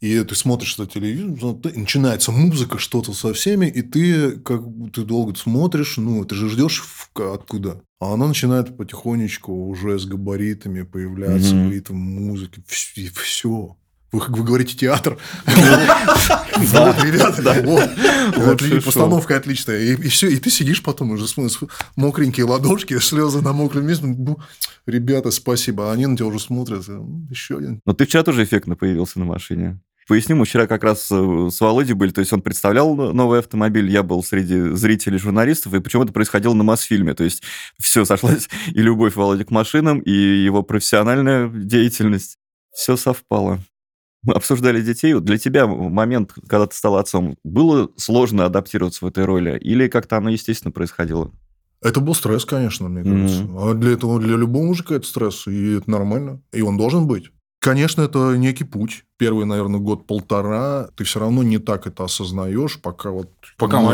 и 0.00 0.18
ты 0.24 0.34
смотришь 0.34 0.78
на 0.78 0.86
телевизор, 0.86 1.30
ну, 1.40 1.60
начинается 1.74 2.32
музыка, 2.32 2.78
что-то 2.78 3.12
со 3.12 3.32
всеми, 3.32 3.66
и 3.66 3.82
ты 3.82 4.32
как 4.32 4.62
ты 4.92 5.02
долго 5.02 5.32
смотришь, 5.44 5.96
ну, 5.98 6.24
ты 6.24 6.34
же 6.34 6.48
ждешь 6.48 6.82
откуда. 7.14 7.80
А 8.00 8.14
она 8.14 8.26
начинает 8.28 8.76
потихонечку 8.76 9.52
уже 9.68 9.98
с 9.98 10.04
габаритами 10.06 10.82
появляться, 10.82 11.54
Мгм. 11.54 11.70
ритм 11.72 11.96
музыки, 11.96 12.62
и 12.96 13.08
все. 13.08 13.76
Вы, 14.12 14.20
вы 14.28 14.44
говорите 14.44 14.76
театр. 14.76 15.18
Вот, 16.56 17.02
ребята, 17.04 17.62
вот. 18.36 18.84
Постановка 18.84 19.36
отличная. 19.36 19.80
И, 19.80 19.96
все, 20.08 20.28
и 20.28 20.36
ты 20.36 20.50
сидишь 20.50 20.82
потом 20.82 21.10
уже 21.10 21.26
смотришь, 21.26 21.58
мокренькие 21.96 22.46
ладошки, 22.46 22.96
слезы 23.00 23.40
на 23.42 23.52
мокром 23.52 23.86
месте. 23.86 24.06
Ну, 24.06 24.38
Ребята, 24.86 25.30
спасибо. 25.30 25.90
А 25.90 25.92
Они 25.94 26.06
на 26.06 26.16
тебя 26.16 26.26
уже 26.26 26.38
смотрят. 26.38 26.88
«М, 26.88 27.26
Еще 27.30 27.58
один. 27.58 27.80
Но 27.84 27.92
ты 27.92 28.06
вчера 28.06 28.22
тоже 28.22 28.44
эффектно 28.44 28.76
появился 28.76 29.18
на 29.18 29.24
машине. 29.24 29.80
Поясню, 30.06 30.36
мы 30.36 30.44
вчера 30.44 30.66
как 30.66 30.84
раз 30.84 31.08
э, 31.10 31.48
с 31.50 31.60
Володей 31.60 31.94
были, 31.94 32.10
то 32.10 32.20
есть 32.20 32.32
он 32.32 32.42
представлял 32.42 32.94
новый 32.94 33.38
автомобиль, 33.38 33.90
я 33.90 34.02
был 34.02 34.22
среди 34.22 34.74
зрителей, 34.74 35.18
журналистов, 35.18 35.72
и 35.72 35.80
причем 35.80 36.02
это 36.02 36.12
происходило 36.12 36.52
на 36.52 36.62
Мосфильме, 36.62 37.14
то 37.14 37.24
есть 37.24 37.42
все 37.80 38.04
сошлось, 38.04 38.48
и 38.68 38.80
любовь 38.80 39.16
Володи 39.16 39.44
к 39.44 39.50
машинам, 39.50 40.00
и 40.00 40.12
его 40.12 40.62
профессиональная 40.62 41.48
деятельность, 41.48 42.36
все 42.72 42.96
совпало. 42.96 43.60
Мы 44.24 44.32
обсуждали 44.34 44.80
детей. 44.80 45.12
Для 45.20 45.36
тебя 45.36 45.66
момент, 45.66 46.32
когда 46.48 46.66
ты 46.66 46.74
стал 46.74 46.96
отцом, 46.96 47.36
было 47.44 47.90
сложно 47.96 48.46
адаптироваться 48.46 49.04
в 49.04 49.08
этой 49.08 49.26
роли? 49.26 49.58
Или 49.58 49.86
как-то 49.86 50.16
оно 50.16 50.30
естественно 50.30 50.72
происходило? 50.72 51.30
Это 51.82 52.00
был 52.00 52.14
стресс, 52.14 52.46
конечно, 52.46 52.88
мне 52.88 53.04
кажется. 53.04 53.46
А 53.58 53.74
для 53.74 53.92
этого, 53.92 54.18
для 54.18 54.36
любого 54.36 54.64
мужика 54.64 54.94
это 54.94 55.06
стресс, 55.06 55.46
и 55.46 55.74
это 55.74 55.90
нормально. 55.90 56.40
И 56.52 56.62
он 56.62 56.78
должен 56.78 57.06
быть. 57.06 57.30
Конечно, 57.64 58.02
это 58.02 58.36
некий 58.36 58.64
путь. 58.64 59.04
Первый, 59.16 59.46
наверное, 59.46 59.80
год-полтора 59.80 60.88
ты 60.96 61.04
все 61.04 61.18
равно 61.20 61.42
не 61.42 61.56
так 61.56 61.86
это 61.86 62.04
осознаешь, 62.04 62.78
пока 62.78 63.10
вот 63.10 63.30
пока 63.56 63.80
не 63.80 63.86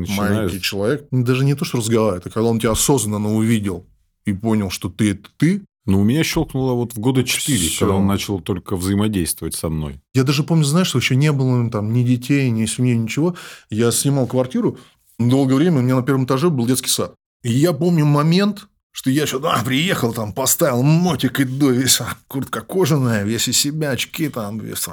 начинаешь. 0.00 0.18
маленький 0.18 0.60
человек, 0.60 1.06
даже 1.12 1.44
не 1.44 1.54
то, 1.54 1.64
что 1.64 1.78
разговаривает, 1.78 2.26
а 2.26 2.30
когда 2.30 2.48
он 2.48 2.58
тебя 2.58 2.72
осознанно 2.72 3.32
увидел 3.32 3.86
и 4.24 4.32
понял, 4.32 4.70
что 4.70 4.88
ты– 4.88 5.10
это 5.12 5.28
ты, 5.36 5.62
Ну, 5.86 6.00
у 6.00 6.04
меня 6.04 6.24
щелкнуло 6.24 6.72
вот 6.72 6.94
в 6.94 6.98
года 6.98 7.22
четыре, 7.22 7.68
когда 7.78 7.94
он 7.94 8.08
начал 8.08 8.40
только 8.40 8.74
взаимодействовать 8.74 9.54
со 9.54 9.68
мной. 9.68 10.00
Я 10.12 10.24
даже 10.24 10.42
помню, 10.42 10.64
знаешь, 10.64 10.88
что 10.88 10.98
еще 10.98 11.14
не 11.14 11.30
было 11.30 11.70
там 11.70 11.92
ни 11.92 12.02
детей, 12.02 12.50
ни 12.50 12.66
семьи, 12.66 12.96
ничего. 12.96 13.36
Я 13.70 13.92
снимал 13.92 14.26
квартиру. 14.26 14.78
Долгое 15.20 15.54
время 15.54 15.78
у 15.78 15.82
меня 15.82 15.94
на 15.94 16.02
первом 16.02 16.24
этаже 16.24 16.50
был 16.50 16.66
детский 16.66 16.90
сад. 16.90 17.14
И 17.44 17.52
я 17.52 17.72
помню 17.72 18.04
момент, 18.04 18.66
что 18.94 19.10
я 19.10 19.26
сюда 19.26 19.60
приехал, 19.64 20.14
там, 20.14 20.32
поставил 20.32 20.84
мотик, 20.84 21.40
иду, 21.40 21.70
весь 21.70 22.00
а, 22.00 22.16
куртка 22.28 22.60
кожаная, 22.60 23.24
весь 23.24 23.48
из 23.48 23.58
себя, 23.58 23.90
очки 23.90 24.28
там, 24.28 24.60
весь. 24.60 24.86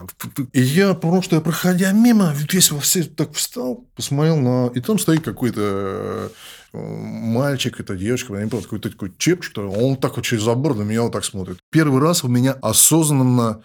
И 0.54 0.60
я, 0.60 0.96
просто 0.96 1.36
я, 1.36 1.42
проходя 1.42 1.92
мимо, 1.92 2.34
весь 2.36 2.72
во 2.72 2.80
все 2.80 3.04
так 3.04 3.34
встал, 3.34 3.86
посмотрел 3.96 4.38
на... 4.38 4.72
И 4.74 4.82
там 4.82 4.98
стоит 4.98 5.24
какой-то 5.24 6.32
э, 6.74 6.78
мальчик, 6.80 7.80
это 7.80 7.96
девочка, 7.96 8.34
я 8.34 8.44
не 8.44 8.50
помню, 8.50 8.64
какой-то 8.64 8.90
такой 8.90 9.14
чепчик, 9.20 9.60
он 9.60 9.96
так 9.98 10.16
вот 10.16 10.26
через 10.26 10.42
забор 10.42 10.76
на 10.76 10.82
меня 10.82 11.04
вот 11.04 11.14
так 11.14 11.24
смотрит. 11.24 11.60
Первый 11.70 12.02
раз 12.02 12.24
у 12.24 12.28
меня 12.28 12.54
осознанно 12.54 13.62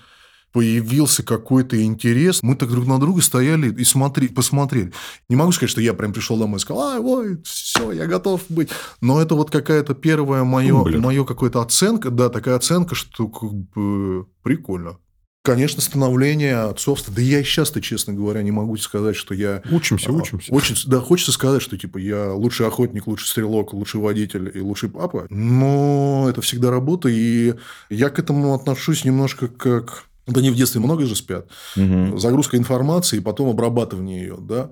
появился 0.56 1.22
какой-то 1.22 1.82
интерес. 1.82 2.42
Мы 2.42 2.56
так 2.56 2.70
друг 2.70 2.86
на 2.86 2.98
друга 2.98 3.20
стояли 3.20 3.70
и 3.70 3.84
смотри, 3.84 4.28
посмотрели. 4.28 4.90
Не 5.28 5.36
могу 5.36 5.52
сказать, 5.52 5.68
что 5.68 5.82
я 5.82 5.92
прям 5.92 6.14
пришел 6.14 6.38
домой 6.38 6.56
и 6.56 6.60
сказал, 6.60 6.82
ай, 6.82 6.98
ой, 6.98 7.42
все, 7.44 7.92
я 7.92 8.06
готов 8.06 8.40
быть. 8.48 8.70
Но 9.02 9.20
это 9.20 9.34
вот 9.34 9.50
какая-то 9.50 9.92
первая 9.94 10.44
мое, 10.44 10.82
Блин. 10.82 11.02
мое 11.02 11.24
какая-то 11.26 11.60
оценка, 11.60 12.08
да, 12.08 12.30
такая 12.30 12.56
оценка, 12.56 12.94
что 12.94 13.28
как 13.28 13.52
бы 13.52 14.28
прикольно. 14.42 14.96
Конечно, 15.44 15.82
становление 15.82 16.56
отцовства. 16.56 17.12
Да 17.14 17.20
я 17.20 17.40
и 17.40 17.44
сейчас-то, 17.44 17.82
честно 17.82 18.14
говоря, 18.14 18.40
не 18.40 18.50
могу 18.50 18.78
сказать, 18.78 19.14
что 19.14 19.34
я... 19.34 19.62
Учимся, 19.70 20.08
а, 20.08 20.12
учимся. 20.12 20.54
Очень, 20.54 20.74
да, 20.86 21.00
хочется 21.00 21.32
сказать, 21.32 21.60
что 21.60 21.76
типа 21.76 21.98
я 21.98 22.32
лучший 22.32 22.66
охотник, 22.66 23.06
лучший 23.06 23.28
стрелок, 23.28 23.74
лучший 23.74 24.00
водитель 24.00 24.50
и 24.54 24.60
лучший 24.60 24.88
папа. 24.88 25.26
Но 25.28 26.28
это 26.30 26.40
всегда 26.40 26.70
работа, 26.70 27.10
и 27.10 27.52
я 27.90 28.08
к 28.08 28.18
этому 28.18 28.54
отношусь 28.54 29.04
немножко 29.04 29.48
как... 29.48 30.04
Да 30.26 30.40
не 30.40 30.50
в 30.50 30.56
детстве 30.56 30.80
много 30.80 31.06
же 31.06 31.14
спят. 31.14 31.48
Мгм. 31.76 32.18
Загрузка 32.18 32.56
информации 32.56 33.18
и 33.18 33.22
потом 33.22 33.48
обрабатывание 33.48 34.20
ее, 34.20 34.38
да. 34.40 34.70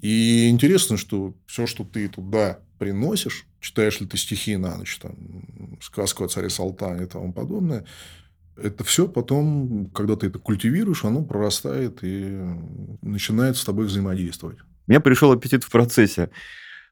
И 0.00 0.48
интересно, 0.48 0.96
что 0.96 1.34
все, 1.46 1.66
что 1.66 1.84
ты 1.84 2.08
туда 2.08 2.58
приносишь, 2.78 3.46
читаешь 3.60 4.00
ли 4.00 4.06
ты 4.06 4.16
стихи 4.16 4.56
на 4.56 4.76
ночь, 4.76 4.98
там, 4.98 5.78
сказку 5.80 6.24
о 6.24 6.28
царе 6.28 6.50
Салтане 6.50 7.04
и 7.04 7.06
тому 7.06 7.32
подобное, 7.32 7.84
это 8.56 8.84
все 8.84 9.08
потом, 9.08 9.90
когда 9.94 10.16
ты 10.16 10.26
это 10.28 10.38
культивируешь, 10.38 11.04
оно 11.04 11.22
прорастает 11.22 11.98
и 12.02 12.40
начинает 13.02 13.56
с 13.56 13.64
тобой 13.64 13.86
взаимодействовать. 13.86 14.58
У 14.86 14.90
меня 14.90 15.00
пришел 15.00 15.30
аппетит 15.32 15.64
в 15.64 15.70
процессе. 15.70 16.30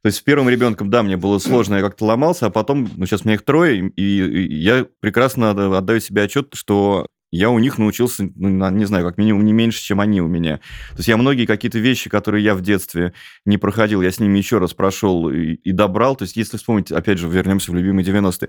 То 0.03 0.09
есть 0.09 0.19
с 0.19 0.21
первым 0.21 0.49
ребенком, 0.49 0.91
да, 0.91 1.03
мне 1.03 1.17
было 1.17 1.39
сложно, 1.39 1.77
я 1.77 1.81
как-то 1.81 2.05
ломался, 2.05 2.47
а 2.47 2.51
потом, 2.51 2.89
ну, 2.97 3.07
сейчас 3.07 3.23
у 3.23 3.25
меня 3.25 3.35
их 3.35 3.45
трое, 3.45 3.89
и, 3.89 4.03
и 4.03 4.55
я 4.55 4.87
прекрасно 5.01 5.51
отдаю 5.51 6.01
себе 6.01 6.23
отчет, 6.23 6.51
что 6.55 7.07
я 7.31 7.51
у 7.51 7.59
них 7.59 7.79
научился, 7.79 8.29
ну, 8.35 8.71
не 8.71 8.85
знаю, 8.85 9.05
как 9.05 9.19
минимум 9.19 9.45
не 9.45 9.53
меньше, 9.53 9.83
чем 9.83 10.01
они 10.01 10.21
у 10.21 10.29
меня. 10.29 10.57
То 10.91 10.99
есть 10.99 11.09
я 11.09 11.17
многие 11.17 11.47
какие-то 11.47 11.79
вещи, 11.79 12.09
которые 12.09 12.45
я 12.45 12.55
в 12.55 12.61
детстве 12.61 13.13
не 13.45 13.59
проходил, 13.59 14.03
я 14.03 14.11
с 14.11 14.21
ними 14.21 14.39
еще 14.39 14.59
раз 14.59 14.75
прошел 14.75 15.29
и, 15.29 15.55
и 15.55 15.73
добрал. 15.73 16.17
То 16.17 16.23
есть 16.23 16.37
если 16.37 16.57
вспомнить, 16.57 16.93
опять 16.93 17.19
же, 17.19 17.29
вернемся 17.29 17.73
в 17.73 17.75
любимые 17.75 18.05
90-е, 18.05 18.49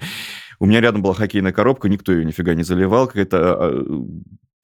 у 0.60 0.66
меня 0.66 0.82
рядом 0.82 1.02
была 1.02 1.14
хоккейная 1.14 1.52
коробка, 1.52 1.90
никто 1.90 2.12
ее 2.12 2.26
нифига 2.26 2.54
не 2.54 2.64
заливал, 2.64 3.08
какая-то 3.08 3.38
а, 3.40 3.84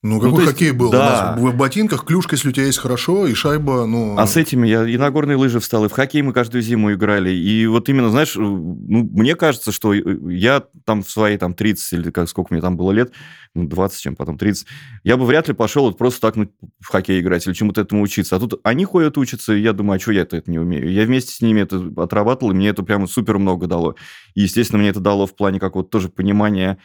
Ну, 0.04 0.20
какой 0.20 0.41
есть, 0.41 0.51
хоккей 0.51 0.72
был? 0.72 0.91
Да. 0.91 1.38
У 1.39 1.45
нас 1.45 1.54
в 1.54 1.58
ботинках 1.58 2.04
клюшка, 2.04 2.36
если 2.36 2.49
у 2.49 2.51
тебя 2.51 2.66
есть 2.66 2.78
хорошо, 2.78 3.26
и 3.26 3.34
шайба, 3.34 3.86
ну... 3.86 4.18
А 4.18 4.28
с 4.28 4.36
этими 4.36 4.68
я 4.68 4.86
и 4.86 4.97
на 4.97 5.10
горные 5.12 5.38
лыжи 5.38 5.62
встал, 5.62 5.86
и 5.86 5.88
в 5.88 5.93
хоккей 5.93 6.22
мы 6.22 6.34
каждую 6.34 6.62
зиму 6.62 6.91
играли. 6.91 7.30
И 7.30 7.66
вот 7.68 7.88
именно, 7.88 8.10
знаешь, 8.10 8.36
ну, 8.36 9.10
мне 9.14 9.36
кажется, 9.36 9.72
что 9.72 9.93
я 9.93 10.62
там 10.84 11.04
в 11.04 11.10
свои 11.10 11.38
там 11.38 11.54
30 11.54 11.93
или 11.93 12.12
как 12.12 12.28
сколько 12.28 12.54
мне 12.54 12.62
там 12.62 12.76
было 12.76 12.91
лет, 12.91 13.14
ну, 13.56 13.66
20, 13.66 14.01
чем 14.01 14.16
потом 14.18 14.38
30, 14.38 14.68
я 15.06 15.16
бы 15.16 15.26
вряд 15.26 15.47
ли 15.47 15.54
пошел 15.54 15.86
вот 15.86 15.97
просто 15.97 16.20
так 16.20 16.36
ну, 16.36 16.51
в 16.82 16.89
хоккей 16.89 17.22
играть 17.22 17.47
или 17.47 17.54
чему-то 17.54 17.80
этому 17.80 18.01
учиться. 18.01 18.36
А 18.36 18.39
тут 18.39 18.60
они 18.64 18.84
ходят 18.84 19.18
учатся, 19.18 19.54
и 19.54 19.62
я 19.62 19.72
думаю, 19.72 19.95
а 19.95 19.99
что 20.01 20.12
я 20.12 20.24
это 20.24 20.43
не 20.47 20.60
умею? 20.60 20.91
Я 20.91 21.06
вместе 21.06 21.34
с 21.34 21.39
ними 21.39 21.62
это 21.62 21.82
отрабатывал, 21.95 22.51
и 22.51 22.56
мне 22.56 22.68
это 22.68 22.84
прямо 22.84 23.08
супер 23.08 23.38
много 23.38 23.68
дало. 23.68 23.95
И, 24.34 24.41
естественно, 24.41 24.80
мне 24.80 24.89
это 24.89 24.99
дало 24.99 25.28
в 25.28 25.34
плане 25.34 25.62
как 25.62 25.76
вот 25.76 25.91
тоже 25.91 26.10
понимания 26.10 26.78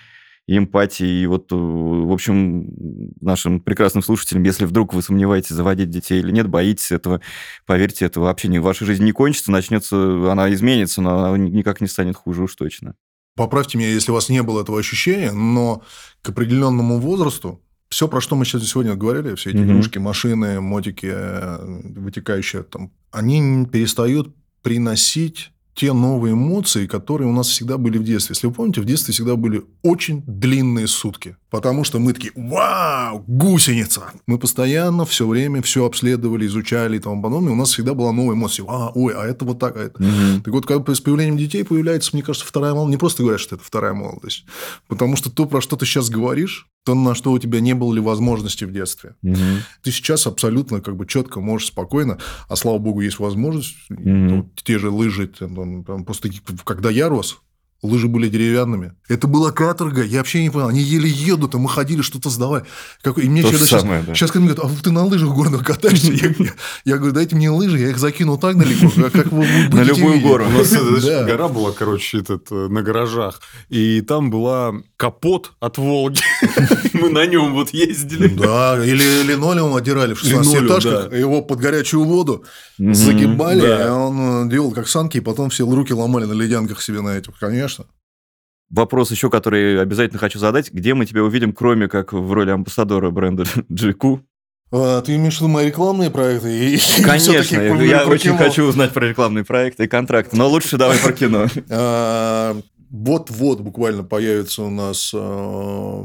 и 0.48 0.56
эмпатии. 0.56 1.06
И 1.06 1.26
вот, 1.26 1.52
э, 1.52 1.54
в 1.54 2.10
общем, 2.10 3.12
нашим 3.20 3.60
прекрасным 3.60 4.02
слушателям, 4.02 4.42
если 4.42 4.64
вдруг 4.64 4.94
вы 4.94 5.02
сомневаетесь, 5.02 5.50
заводить 5.50 5.90
детей 5.90 6.20
или 6.20 6.32
нет, 6.32 6.48
боитесь 6.48 6.90
этого, 6.90 7.20
поверьте, 7.66 8.06
это 8.06 8.20
вообще 8.20 8.48
не, 8.48 8.58
ваша 8.58 8.86
жизнь 8.86 9.04
не 9.04 9.12
кончится, 9.12 9.52
начнется, 9.52 10.32
она 10.32 10.52
изменится, 10.52 11.02
но 11.02 11.18
она 11.18 11.38
никак 11.38 11.82
не 11.82 11.86
станет 11.86 12.16
хуже 12.16 12.42
уж 12.42 12.54
точно. 12.56 12.94
Поправьте 13.36 13.76
меня, 13.76 13.90
если 13.90 14.10
у 14.10 14.14
вас 14.14 14.30
не 14.30 14.42
было 14.42 14.62
этого 14.62 14.78
ощущения, 14.78 15.32
но 15.32 15.82
к 16.22 16.30
определенному 16.30 16.98
возрасту 16.98 17.62
все, 17.90 18.08
про 18.08 18.22
что 18.22 18.34
мы 18.34 18.46
сейчас 18.46 18.64
сегодня 18.64 18.94
говорили, 18.94 19.34
все 19.34 19.50
эти 19.50 19.58
mm-hmm. 19.58 19.64
игрушки, 19.64 19.98
машины, 19.98 20.60
мотики, 20.62 21.10
э, 21.12 21.58
вытекающие 21.94 22.62
там, 22.62 22.90
они 23.10 23.66
перестают 23.66 24.34
приносить 24.62 25.52
те 25.78 25.92
новые 25.92 26.32
эмоции, 26.32 26.88
которые 26.88 27.28
у 27.28 27.32
нас 27.32 27.46
всегда 27.46 27.78
были 27.78 27.98
в 27.98 28.02
детстве. 28.02 28.34
Если 28.34 28.48
вы 28.48 28.52
помните, 28.52 28.80
в 28.80 28.84
детстве 28.84 29.14
всегда 29.14 29.36
были 29.36 29.62
очень 29.82 30.24
длинные 30.26 30.88
сутки. 30.88 31.36
Потому 31.50 31.84
что 31.84 32.00
мы 32.00 32.14
такие, 32.14 32.32
вау, 32.34 33.22
гусеница. 33.28 34.10
Мы 34.26 34.38
постоянно 34.40 35.04
все 35.04 35.24
время 35.24 35.62
все 35.62 35.86
обследовали, 35.86 36.46
изучали 36.46 36.96
и 36.96 36.98
тому 36.98 37.22
подобное. 37.22 37.52
У 37.52 37.56
нас 37.56 37.70
всегда 37.70 37.94
была 37.94 38.10
новая 38.10 38.34
эмоция. 38.34 38.66
А, 38.68 38.90
ой, 38.92 39.14
а 39.14 39.24
это 39.24 39.44
вот 39.44 39.60
так, 39.60 39.76
а 39.76 39.84
это. 39.84 40.02
Угу. 40.02 40.42
Так 40.44 40.54
вот, 40.54 40.66
когда 40.66 40.94
с 40.94 41.00
появлением 41.00 41.38
детей 41.38 41.62
появляется, 41.62 42.10
мне 42.12 42.24
кажется, 42.24 42.48
вторая 42.48 42.72
молодость. 42.72 42.90
Не 42.90 42.98
просто 42.98 43.22
говорят, 43.22 43.40
что 43.40 43.54
это 43.54 43.64
вторая 43.64 43.94
молодость. 43.94 44.46
Потому 44.88 45.14
что 45.14 45.30
то, 45.30 45.46
про 45.46 45.60
что 45.60 45.76
ты 45.76 45.86
сейчас 45.86 46.10
говоришь, 46.10 46.66
то, 46.84 46.94
на 46.94 47.14
что 47.14 47.32
у 47.32 47.38
тебя 47.38 47.60
не 47.60 47.74
было 47.74 47.92
ли 47.92 48.00
возможности 48.00 48.64
в 48.64 48.72
детстве. 48.72 49.14
Угу. 49.22 49.36
Ты 49.82 49.90
сейчас 49.90 50.26
абсолютно 50.26 50.80
как 50.80 50.96
бы 50.96 51.06
четко 51.06 51.40
можешь 51.40 51.68
спокойно, 51.68 52.18
а 52.48 52.56
слава 52.56 52.78
богу, 52.78 53.00
есть 53.00 53.18
возможность. 53.18 53.76
Угу. 53.90 54.52
Те 54.64 54.78
же 54.78 54.90
лыжи, 54.90 55.28
там, 55.28 55.84
там, 55.84 56.04
просто 56.04 56.30
когда 56.64 56.90
я 56.90 57.08
рос, 57.08 57.42
Лыжи 57.80 58.08
были 58.08 58.28
деревянными. 58.28 58.92
Это 59.08 59.28
была 59.28 59.52
каторга. 59.52 60.02
Я 60.02 60.18
вообще 60.18 60.42
не 60.42 60.50
понял. 60.50 60.66
Они 60.66 60.80
еле 60.80 61.08
едут, 61.08 61.54
а 61.54 61.58
мы 61.58 61.68
ходили, 61.68 62.02
что-то 62.02 62.28
сдавали. 62.28 62.64
Как... 63.02 63.18
И 63.18 63.28
мне 63.28 63.42
То 63.42 63.52
сейчас, 63.52 63.82
самое, 63.82 64.02
да. 64.02 64.14
сейчас 64.14 64.32
ко 64.32 64.40
мне 64.40 64.52
говорят, 64.52 64.80
а 64.80 64.82
ты 64.82 64.90
на 64.90 65.04
лыжах 65.04 65.30
горных 65.30 65.64
катаешься? 65.64 66.12
Я, 66.12 66.34
я 66.84 66.96
говорю, 66.96 67.12
дайте 67.12 67.36
мне 67.36 67.50
лыжи, 67.50 67.78
я 67.78 67.90
их 67.90 67.98
закину 67.98 68.36
так 68.36 68.58
далеко, 68.58 68.90
как 69.10 69.30
вы 69.30 69.46
На 69.72 69.84
любую 69.84 70.20
гору. 70.20 70.46
У 70.46 70.50
нас 70.50 70.72
гора 70.72 71.46
была, 71.46 71.70
короче, 71.70 72.18
этот, 72.18 72.50
э, 72.50 72.66
на 72.68 72.82
гаражах. 72.82 73.40
И 73.68 74.00
там 74.00 74.30
была 74.30 74.74
капот 74.96 75.52
от 75.60 75.78
Волги. 75.78 76.20
Мы 77.00 77.10
на 77.10 77.26
нем 77.26 77.54
вот 77.54 77.70
ездили. 77.70 78.28
Да, 78.28 78.78
или 78.84 79.22
линолеум 79.22 79.74
отдирали 79.74 80.14
в 80.14 80.20
16 80.20 80.62
этажках, 80.62 81.12
его 81.12 81.42
под 81.42 81.58
горячую 81.60 82.04
воду 82.04 82.44
загибали, 82.78 83.66
а 83.66 83.94
он 83.94 84.48
делал 84.48 84.72
как 84.72 84.88
санки, 84.88 85.18
и 85.18 85.20
потом 85.20 85.50
все 85.50 85.64
руки 85.68 85.92
ломали 85.92 86.24
на 86.24 86.32
ледянках 86.32 86.82
себе 86.82 87.00
на 87.00 87.16
этих. 87.16 87.38
Конечно. 87.38 87.86
Вопрос 88.70 89.10
еще, 89.10 89.30
который 89.30 89.80
обязательно 89.80 90.18
хочу 90.18 90.38
задать. 90.38 90.70
Где 90.72 90.92
мы 90.92 91.06
тебя 91.06 91.22
увидим, 91.24 91.52
кроме 91.52 91.88
как 91.88 92.12
в 92.12 92.32
роли 92.32 92.50
амбассадора 92.50 93.10
бренда 93.10 93.44
GQ? 93.72 94.20
А, 94.70 95.00
ты 95.00 95.16
имеешь 95.16 95.36
в 95.38 95.40
виду 95.40 95.48
мои 95.48 95.68
рекламные 95.68 96.10
проекты? 96.10 96.74
И 96.74 96.78
Конечно, 97.02 97.32
я 97.32 98.06
очень 98.06 98.32
кино. 98.32 98.36
хочу 98.36 98.64
узнать 98.64 98.92
про 98.92 99.08
рекламные 99.08 99.44
проекты 99.44 99.84
и 99.84 99.88
контракты, 99.88 100.36
но 100.36 100.48
лучше 100.48 100.76
давай 100.76 100.98
про 100.98 101.12
кино. 101.12 101.46
А, 101.70 102.60
вот-вот 102.90 103.60
буквально 103.60 104.02
появится 104.04 104.62
у 104.62 104.70
нас 104.70 105.12
а, 105.14 106.04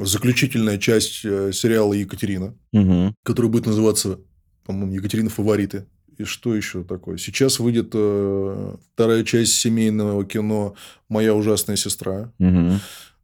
заключительная 0.00 0.78
часть 0.78 1.24
э, 1.24 1.52
сериала 1.52 1.92
«Екатерина», 1.92 2.54
угу. 2.72 3.14
который 3.22 3.50
будет 3.50 3.66
называться, 3.66 4.18
по-моему, 4.64 4.94
«Екатерина. 4.94 5.30
Фавориты». 5.30 5.86
И 6.18 6.24
что 6.24 6.54
еще 6.54 6.84
такое? 6.84 7.16
Сейчас 7.16 7.58
выйдет 7.60 7.90
э, 7.94 8.76
вторая 8.94 9.24
часть 9.24 9.54
семейного 9.54 10.24
кино 10.24 10.74
«Моя 11.08 11.34
ужасная 11.34 11.76
сестра», 11.76 12.32
угу. 12.38 12.72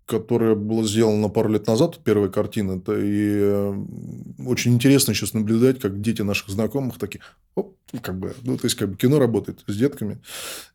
которая 0.06 0.54
была 0.54 0.84
сделана 0.84 1.28
пару 1.28 1.50
лет 1.50 1.66
назад, 1.66 2.00
первая 2.02 2.30
картина. 2.30 2.72
-то, 2.72 2.98
и 2.98 3.38
э, 3.38 4.46
очень 4.46 4.74
интересно 4.74 5.14
сейчас 5.14 5.34
наблюдать, 5.34 5.78
как 5.78 6.00
дети 6.00 6.22
наших 6.22 6.48
знакомых 6.48 6.98
такие, 6.98 7.20
оп, 7.54 7.75
как 8.02 8.18
бы, 8.18 8.34
ну, 8.42 8.56
то 8.56 8.66
есть, 8.66 8.76
как 8.76 8.90
бы 8.90 8.96
кино 8.96 9.18
работает 9.18 9.62
с 9.66 9.76
детками. 9.76 10.20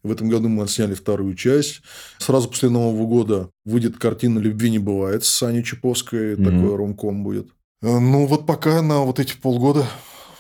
В 0.04 0.12
этом 0.12 0.30
году 0.30 0.48
мы 0.48 0.64
отсняли 0.64 0.94
вторую 0.94 1.36
часть. 1.36 1.82
Сразу 2.20 2.50
после 2.50 2.70
Нового 2.70 3.06
года 3.06 3.50
выйдет 3.66 3.98
картина 3.98 4.40
«Любви 4.40 4.70
не 4.70 4.80
бывает» 4.80 5.24
с 5.24 5.44
Аней 5.44 5.64
Чаповской. 5.64 6.36
Угу. 6.36 6.44
Такой 6.44 6.76
ромком 6.76 7.24
будет. 7.24 7.48
Э, 7.82 8.00
ну, 8.00 8.26
вот 8.26 8.46
пока 8.46 8.82
на 8.82 9.02
вот 9.02 9.20
эти 9.20 9.36
полгода 9.36 9.86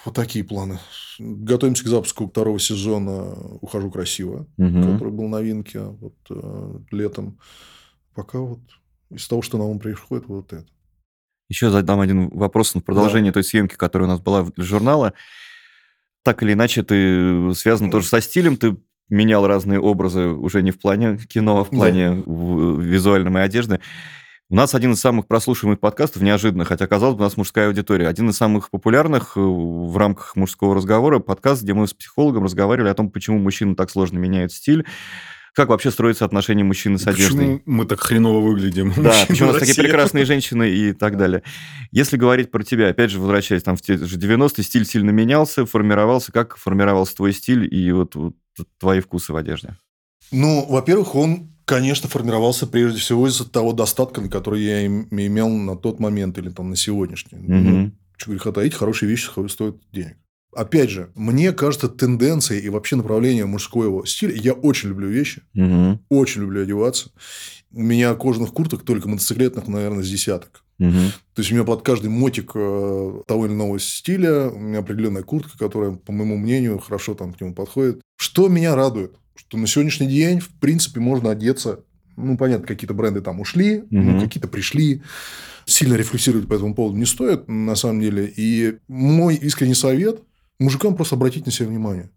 вот 0.05 0.15
такие 0.15 0.45
планы. 0.45 0.79
Готовимся 1.19 1.83
к 1.83 1.87
запуску 1.87 2.27
второго 2.27 2.59
сезона 2.59 3.33
«Ухожу 3.61 3.91
красиво», 3.91 4.47
угу. 4.57 4.81
который 4.81 5.11
был 5.11 5.27
новинки 5.27 5.77
вот, 5.77 6.15
э, 6.29 6.79
летом. 6.91 7.37
Пока 8.15 8.39
вот 8.39 8.61
из 9.09 9.27
того, 9.27 9.41
что 9.41 9.57
нам 9.57 9.79
происходит, 9.79 10.27
вот 10.27 10.53
это. 10.53 10.65
Еще 11.49 11.69
задам 11.69 11.99
один 11.99 12.29
вопрос 12.29 12.73
в 12.73 12.79
продолжение 12.79 13.31
да. 13.31 13.35
той 13.35 13.43
съемки, 13.43 13.75
которая 13.75 14.07
у 14.07 14.11
нас 14.11 14.21
была 14.21 14.43
для 14.43 14.63
журнала. 14.63 15.13
Так 16.23 16.43
или 16.43 16.53
иначе, 16.53 16.83
ты 16.83 17.53
связан 17.55 17.89
тоже 17.89 18.07
со 18.07 18.21
стилем, 18.21 18.57
ты 18.57 18.77
менял 19.09 19.45
разные 19.45 19.79
образы 19.79 20.27
уже 20.27 20.61
не 20.61 20.71
в 20.71 20.79
плане 20.79 21.17
кино, 21.17 21.59
а 21.59 21.63
в 21.63 21.69
плане 21.69 22.11
да. 22.11 22.23
визуальной 22.25 23.43
одежды. 23.43 23.79
У 24.49 24.55
нас 24.55 24.75
один 24.75 24.91
из 24.91 24.99
самых 24.99 25.27
прослушиваемых 25.27 25.79
подкастов, 25.79 26.21
неожиданно, 26.21 26.65
хотя, 26.65 26.85
казалось 26.85 27.15
бы, 27.15 27.21
у 27.21 27.23
нас 27.23 27.37
мужская 27.37 27.67
аудитория. 27.67 28.09
Один 28.09 28.29
из 28.29 28.37
самых 28.37 28.69
популярных 28.69 29.37
э, 29.37 29.39
в 29.39 29.95
рамках 29.95 30.35
мужского 30.35 30.75
разговора 30.75 31.19
подкаст, 31.19 31.63
где 31.63 31.73
мы 31.73 31.87
с 31.87 31.93
психологом 31.93 32.43
разговаривали 32.43 32.89
о 32.89 32.93
том, 32.93 33.09
почему 33.09 33.39
мужчины 33.39 33.75
так 33.75 33.89
сложно 33.89 34.17
меняют 34.17 34.51
стиль, 34.51 34.85
как 35.53 35.69
вообще 35.69 35.91
строятся 35.91 36.25
отношения 36.25 36.63
мужчины 36.63 36.97
с 36.97 37.07
одеждой. 37.07 37.59
Почему 37.59 37.61
мы 37.65 37.85
так 37.85 37.99
хреново 37.99 38.39
выглядим? 38.39 38.93
Да, 38.97 39.25
почему 39.27 39.49
у 39.49 39.51
нас 39.51 39.59
такие 39.59 39.75
прекрасные 39.75 40.25
женщины 40.25 40.69
и 40.69 40.93
так 40.93 41.17
далее. 41.17 41.43
Если 41.91 42.17
говорить 42.17 42.51
про 42.51 42.63
тебя, 42.63 42.89
опять 42.89 43.11
же, 43.11 43.19
возвращаясь 43.19 43.63
там 43.63 43.75
в 43.75 43.81
те 43.81 43.97
же 43.97 44.17
90-е, 44.17 44.63
стиль 44.63 44.85
сильно 44.85 45.09
менялся, 45.09 45.65
формировался. 45.65 46.31
Как 46.31 46.57
формировался 46.57 47.15
твой 47.15 47.33
стиль 47.33 47.67
и 47.73 47.91
вот, 47.91 48.15
вот 48.15 48.35
твои 48.79 49.01
вкусы 49.01 49.33
в 49.33 49.35
одежде? 49.35 49.75
Ну, 50.31 50.65
во-первых, 50.69 51.15
он 51.15 51.51
конечно, 51.65 52.09
формировался 52.09 52.67
прежде 52.67 52.99
всего 52.99 53.27
из-за 53.29 53.49
того 53.49 53.71
достатка, 53.71 54.27
который 54.27 54.61
я 54.61 54.85
имел 54.85 55.47
на 55.47 55.77
тот 55.77 56.01
момент 56.01 56.37
или 56.37 56.49
там 56.49 56.69
на 56.69 56.75
сегодняшний. 56.75 57.39
Угу. 57.39 57.53
Ну, 57.53 57.91
что 58.17 58.31
греха 58.31 58.51
таить, 58.51 58.73
хорошие 58.73 59.09
вещи 59.09 59.29
стоят 59.47 59.77
денег. 59.93 60.17
Опять 60.53 60.89
же, 60.89 61.11
мне 61.15 61.51
кажется, 61.53 61.87
тенденция 61.87 62.59
и 62.59 62.69
вообще 62.69 62.95
направление 62.95 63.45
мужского 63.45 64.05
стиля. 64.05 64.35
Я 64.35 64.53
очень 64.53 64.89
люблю 64.89 65.07
вещи, 65.07 65.43
угу. 65.55 65.99
очень 66.09 66.41
люблю 66.41 66.63
одеваться. 66.63 67.11
У 67.71 67.81
меня 67.81 68.13
кожаных 68.15 68.51
курток 68.51 68.83
только 68.83 69.07
мотоциклетных, 69.07 69.67
наверное, 69.67 70.03
с 70.03 70.09
десяток. 70.09 70.63
Угу. 70.79 70.91
То 71.35 71.39
есть 71.41 71.51
у 71.51 71.55
меня 71.55 71.63
под 71.63 71.83
каждый 71.83 72.09
мотик 72.09 72.51
э, 72.55 73.21
того 73.27 73.45
или 73.45 73.53
иного 73.53 73.79
стиля 73.79 74.49
у 74.49 74.59
меня 74.59 74.79
определенная 74.79 75.23
куртка, 75.23 75.57
которая, 75.57 75.91
по 75.91 76.11
моему 76.11 76.37
мнению, 76.37 76.79
хорошо 76.79 77.13
там 77.13 77.33
к 77.33 77.39
нему 77.39 77.53
подходит. 77.53 78.01
Что 78.17 78.49
меня 78.49 78.75
радует? 78.75 79.15
что 79.35 79.57
на 79.57 79.67
сегодняшний 79.67 80.07
день, 80.07 80.39
в 80.39 80.49
принципе, 80.49 80.99
можно 80.99 81.31
одеться. 81.31 81.83
Ну, 82.15 82.37
понятно, 82.37 82.67
какие-то 82.67 82.93
бренды 82.93 83.21
там 83.21 83.39
ушли, 83.39 83.79
угу. 83.79 83.87
ну, 83.91 84.21
какие-то 84.21 84.47
пришли. 84.47 85.01
Сильно 85.65 85.95
рефлексировать 85.95 86.47
по 86.47 86.53
этому 86.53 86.73
поводу 86.73 86.97
не 86.97 87.05
стоит, 87.05 87.47
на 87.47 87.75
самом 87.75 88.01
деле. 88.01 88.31
И 88.35 88.77
мой 88.87 89.35
искренний 89.35 89.73
совет 89.73 90.21
мужикам 90.61 90.95
просто 90.95 91.15
обратить 91.15 91.45
на 91.45 91.51
себя 91.51 91.67
внимание. 91.67 92.09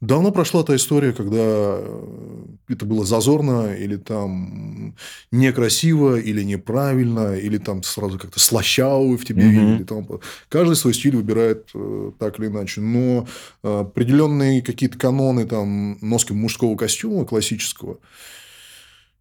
Давно 0.00 0.32
прошла 0.32 0.62
та 0.64 0.76
история, 0.76 1.12
когда 1.12 1.38
э, 1.38 2.46
это 2.68 2.84
было 2.84 3.06
зазорно, 3.06 3.74
или 3.74 3.96
там 3.96 4.96
некрасиво, 5.30 6.18
или 6.18 6.42
неправильно, 6.42 7.36
или 7.36 7.58
там 7.58 7.82
сразу 7.82 8.18
как-то 8.18 8.38
слащавый 8.38 9.16
в 9.16 9.24
тебе 9.24 9.44
mm-hmm. 9.44 9.70
видели. 9.70 9.84
Там... 9.84 10.06
Каждый 10.48 10.76
свой 10.76 10.94
стиль 10.94 11.16
выбирает 11.16 11.70
э, 11.74 12.12
так 12.18 12.38
или 12.38 12.48
иначе. 12.48 12.80
Но 12.80 13.26
э, 13.62 13.80
определенные 13.80 14.62
какие-то 14.62 14.98
каноны 14.98 15.46
там, 15.46 15.96
носки 16.02 16.34
мужского 16.34 16.76
костюма 16.76 17.24
классического, 17.24 17.98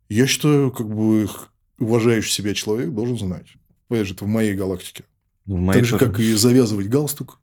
я 0.10 0.28
считаю, 0.28 0.72
как 0.72 0.90
бы 0.90 1.30
уважающий 1.80 2.32
себя 2.32 2.54
человек 2.54 2.90
должен 2.90 3.18
знать. 3.18 3.48
Опять 3.90 4.08
же, 4.08 4.16
это 4.16 4.26
в 4.26 4.28
моей 4.28 4.54
галактике. 4.54 5.06
Ну, 5.46 5.58
в 5.58 5.60
моей 5.60 5.80
так 5.80 5.86
же, 5.86 5.98
как 5.98 6.20
и 6.20 6.34
завязывать 6.34 6.88
галстук, 6.88 7.40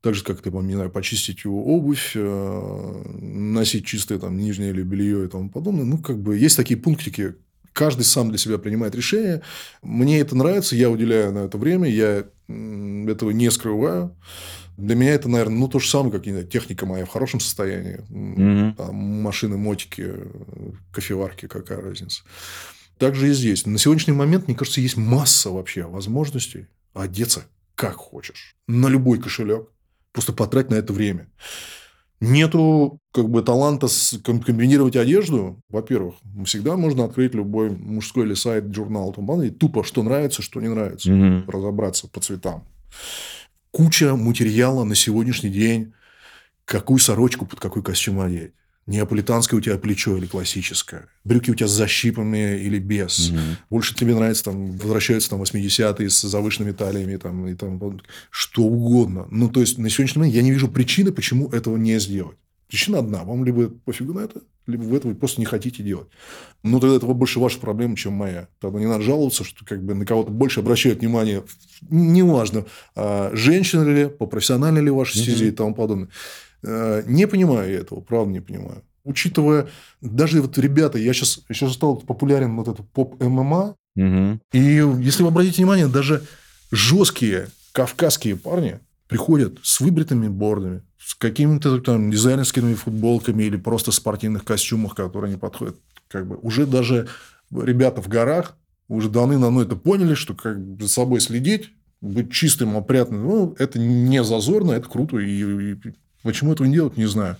так 0.00 0.14
же, 0.14 0.24
как, 0.24 0.40
там, 0.40 0.66
не 0.66 0.74
знаю, 0.74 0.90
почистить 0.90 1.44
его 1.44 1.64
обувь, 1.64 2.12
э, 2.14 3.02
носить 3.20 3.86
чистое 3.86 4.18
там 4.18 4.36
нижнее 4.36 4.70
или 4.70 4.82
белье 4.82 5.24
и 5.24 5.28
тому 5.28 5.50
подобное. 5.50 5.84
Ну, 5.84 5.98
как 5.98 6.18
бы 6.20 6.36
есть 6.36 6.56
такие 6.56 6.78
пунктики, 6.78 7.34
каждый 7.72 8.04
сам 8.04 8.28
для 8.28 8.38
себя 8.38 8.58
принимает 8.58 8.94
решение. 8.94 9.42
Мне 9.82 10.20
это 10.20 10.36
нравится, 10.36 10.76
я 10.76 10.90
уделяю 10.90 11.32
на 11.32 11.38
это 11.38 11.58
время, 11.58 11.88
я 11.88 12.26
этого 12.48 13.30
не 13.30 13.50
скрываю. 13.50 14.16
Для 14.76 14.94
меня 14.94 15.14
это, 15.14 15.28
наверное, 15.28 15.58
ну, 15.58 15.68
то 15.68 15.80
же 15.80 15.88
самое, 15.88 16.12
как 16.12 16.26
не 16.26 16.32
знаю, 16.32 16.46
техника 16.46 16.86
моя 16.86 17.04
в 17.04 17.08
хорошем 17.08 17.40
состоянии. 17.40 18.00
Mm-hmm. 18.10 18.76
Там, 18.76 18.94
машины, 18.94 19.56
мотики, 19.56 20.14
кофеварки, 20.92 21.48
какая 21.48 21.80
разница. 21.80 22.22
Также 22.96 23.28
и 23.28 23.32
здесь. 23.32 23.66
На 23.66 23.78
сегодняшний 23.78 24.12
момент, 24.12 24.46
мне 24.46 24.56
кажется, 24.56 24.80
есть 24.80 24.96
масса 24.96 25.50
вообще 25.50 25.84
возможностей 25.84 26.66
одеться 26.94 27.44
как 27.74 27.94
хочешь. 27.94 28.56
На 28.66 28.88
любой 28.88 29.20
кошелек. 29.20 29.68
Просто 30.18 30.32
потратить 30.32 30.72
на 30.72 30.74
это 30.74 30.92
время. 30.92 31.28
Нету 32.18 32.98
как 33.12 33.28
бы 33.28 33.40
таланта 33.40 33.86
комбинировать 34.24 34.96
одежду. 34.96 35.62
Во-первых, 35.68 36.16
всегда 36.44 36.76
можно 36.76 37.04
открыть 37.04 37.36
любой 37.36 37.70
мужской 37.70 38.26
или 38.26 38.34
сайт, 38.34 38.74
журнал, 38.74 39.12
там, 39.12 39.40
и 39.40 39.50
тупо 39.50 39.84
что 39.84 40.02
нравится, 40.02 40.42
что 40.42 40.60
не 40.60 40.66
нравится. 40.66 41.12
Угу. 41.12 41.48
Разобраться 41.48 42.08
по 42.08 42.18
цветам. 42.18 42.64
Куча 43.70 44.16
материала 44.16 44.82
на 44.82 44.96
сегодняшний 44.96 45.50
день. 45.50 45.92
Какую 46.64 46.98
сорочку 46.98 47.46
под 47.46 47.60
какой 47.60 47.84
костюм 47.84 48.18
одеть. 48.18 48.54
Неаполитанское 48.88 49.58
у 49.58 49.60
тебя 49.60 49.76
плечо 49.76 50.16
или 50.16 50.24
классическое. 50.24 51.08
Брюки 51.22 51.50
у 51.50 51.54
тебя 51.54 51.68
с 51.68 51.72
защипами 51.72 52.58
или 52.58 52.78
без. 52.78 53.28
Угу. 53.28 53.38
Больше 53.68 53.94
тебе 53.94 54.14
нравится, 54.14 54.44
там, 54.44 54.78
возвращаются 54.78 55.28
там 55.28 55.42
80-е 55.42 56.08
с 56.08 56.22
завышенными 56.22 56.72
талиями, 56.72 57.16
там, 57.16 57.46
и 57.46 57.54
там, 57.54 58.00
что 58.30 58.62
угодно. 58.62 59.28
Ну, 59.30 59.50
то 59.50 59.60
есть, 59.60 59.76
на 59.76 59.90
сегодняшний 59.90 60.20
момент 60.20 60.36
я 60.36 60.42
не 60.42 60.52
вижу 60.52 60.68
причины, 60.68 61.12
почему 61.12 61.50
этого 61.50 61.76
не 61.76 62.00
сделать. 62.00 62.38
Причина 62.68 63.00
одна. 63.00 63.24
Вам 63.24 63.44
либо 63.44 63.68
пофигу 63.68 64.14
на 64.14 64.20
это, 64.20 64.40
либо 64.66 64.84
вы 64.84 64.96
этого 64.96 65.12
просто 65.12 65.42
не 65.42 65.44
хотите 65.44 65.82
делать. 65.82 66.08
Ну, 66.62 66.80
тогда 66.80 66.96
это 66.96 67.06
больше 67.06 67.40
ваша 67.40 67.58
проблема, 67.58 67.94
чем 67.94 68.14
моя. 68.14 68.48
Тогда 68.58 68.78
не 68.78 68.86
надо 68.86 69.02
жаловаться, 69.02 69.44
что 69.44 69.66
как 69.66 69.84
бы 69.84 69.92
на 69.92 70.06
кого-то 70.06 70.30
больше 70.30 70.60
обращают 70.60 71.00
внимание, 71.00 71.44
неважно, 71.90 72.64
а, 72.94 73.30
женщина 73.34 73.82
ли, 73.82 74.08
по 74.08 74.24
профессиональной 74.24 74.80
ли 74.80 74.90
вашей 74.90 75.18
стезе 75.18 75.46
mm 75.46 75.48
и 75.48 75.52
тому 75.52 75.74
подобное. 75.74 76.08
Э, 76.62 77.02
не 77.06 77.26
понимаю 77.26 77.70
я 77.70 77.80
этого, 77.80 78.00
правда 78.00 78.32
не 78.32 78.40
понимаю. 78.40 78.82
Учитывая, 79.04 79.68
даже 80.00 80.42
вот 80.42 80.58
ребята, 80.58 80.98
я 80.98 81.12
сейчас, 81.12 81.40
сейчас 81.48 81.72
стал 81.72 81.96
популярен 81.96 82.56
вот 82.56 82.68
этот 82.68 82.88
поп-ММА, 82.90 83.74
угу. 83.96 84.40
и 84.52 84.84
если 85.00 85.22
вы 85.22 85.28
обратите 85.28 85.62
внимание, 85.62 85.88
даже 85.88 86.24
жесткие 86.70 87.48
кавказские 87.72 88.36
парни 88.36 88.80
приходят 89.06 89.58
с 89.62 89.80
выбритыми 89.80 90.28
бордами, 90.28 90.82
с 90.98 91.14
какими-то 91.14 91.80
там 91.80 92.10
дизайнерскими 92.10 92.74
футболками 92.74 93.44
или 93.44 93.56
просто 93.56 93.92
спортивных 93.92 94.44
костюмах, 94.44 94.94
которые 94.94 95.32
не 95.32 95.38
подходят. 95.38 95.76
Как 96.08 96.26
бы 96.26 96.36
уже 96.36 96.66
даже 96.66 97.08
ребята 97.50 98.02
в 98.02 98.08
горах 98.08 98.56
уже 98.88 99.08
давно 99.08 99.62
это 99.62 99.76
поняли, 99.76 100.14
что 100.14 100.34
как 100.34 100.60
бы 100.60 100.82
за 100.82 100.90
собой 100.90 101.20
следить, 101.20 101.70
быть 102.00 102.32
чистым, 102.32 102.76
опрятным, 102.76 103.22
ну, 103.22 103.56
это 103.58 103.78
не 103.78 104.22
зазорно, 104.22 104.72
это 104.72 104.88
круто, 104.88 105.18
и, 105.18 105.72
и 105.72 105.76
Почему 106.28 106.52
этого 106.52 106.66
не 106.66 106.74
делают, 106.74 106.98
не 106.98 107.06
знаю. 107.06 107.38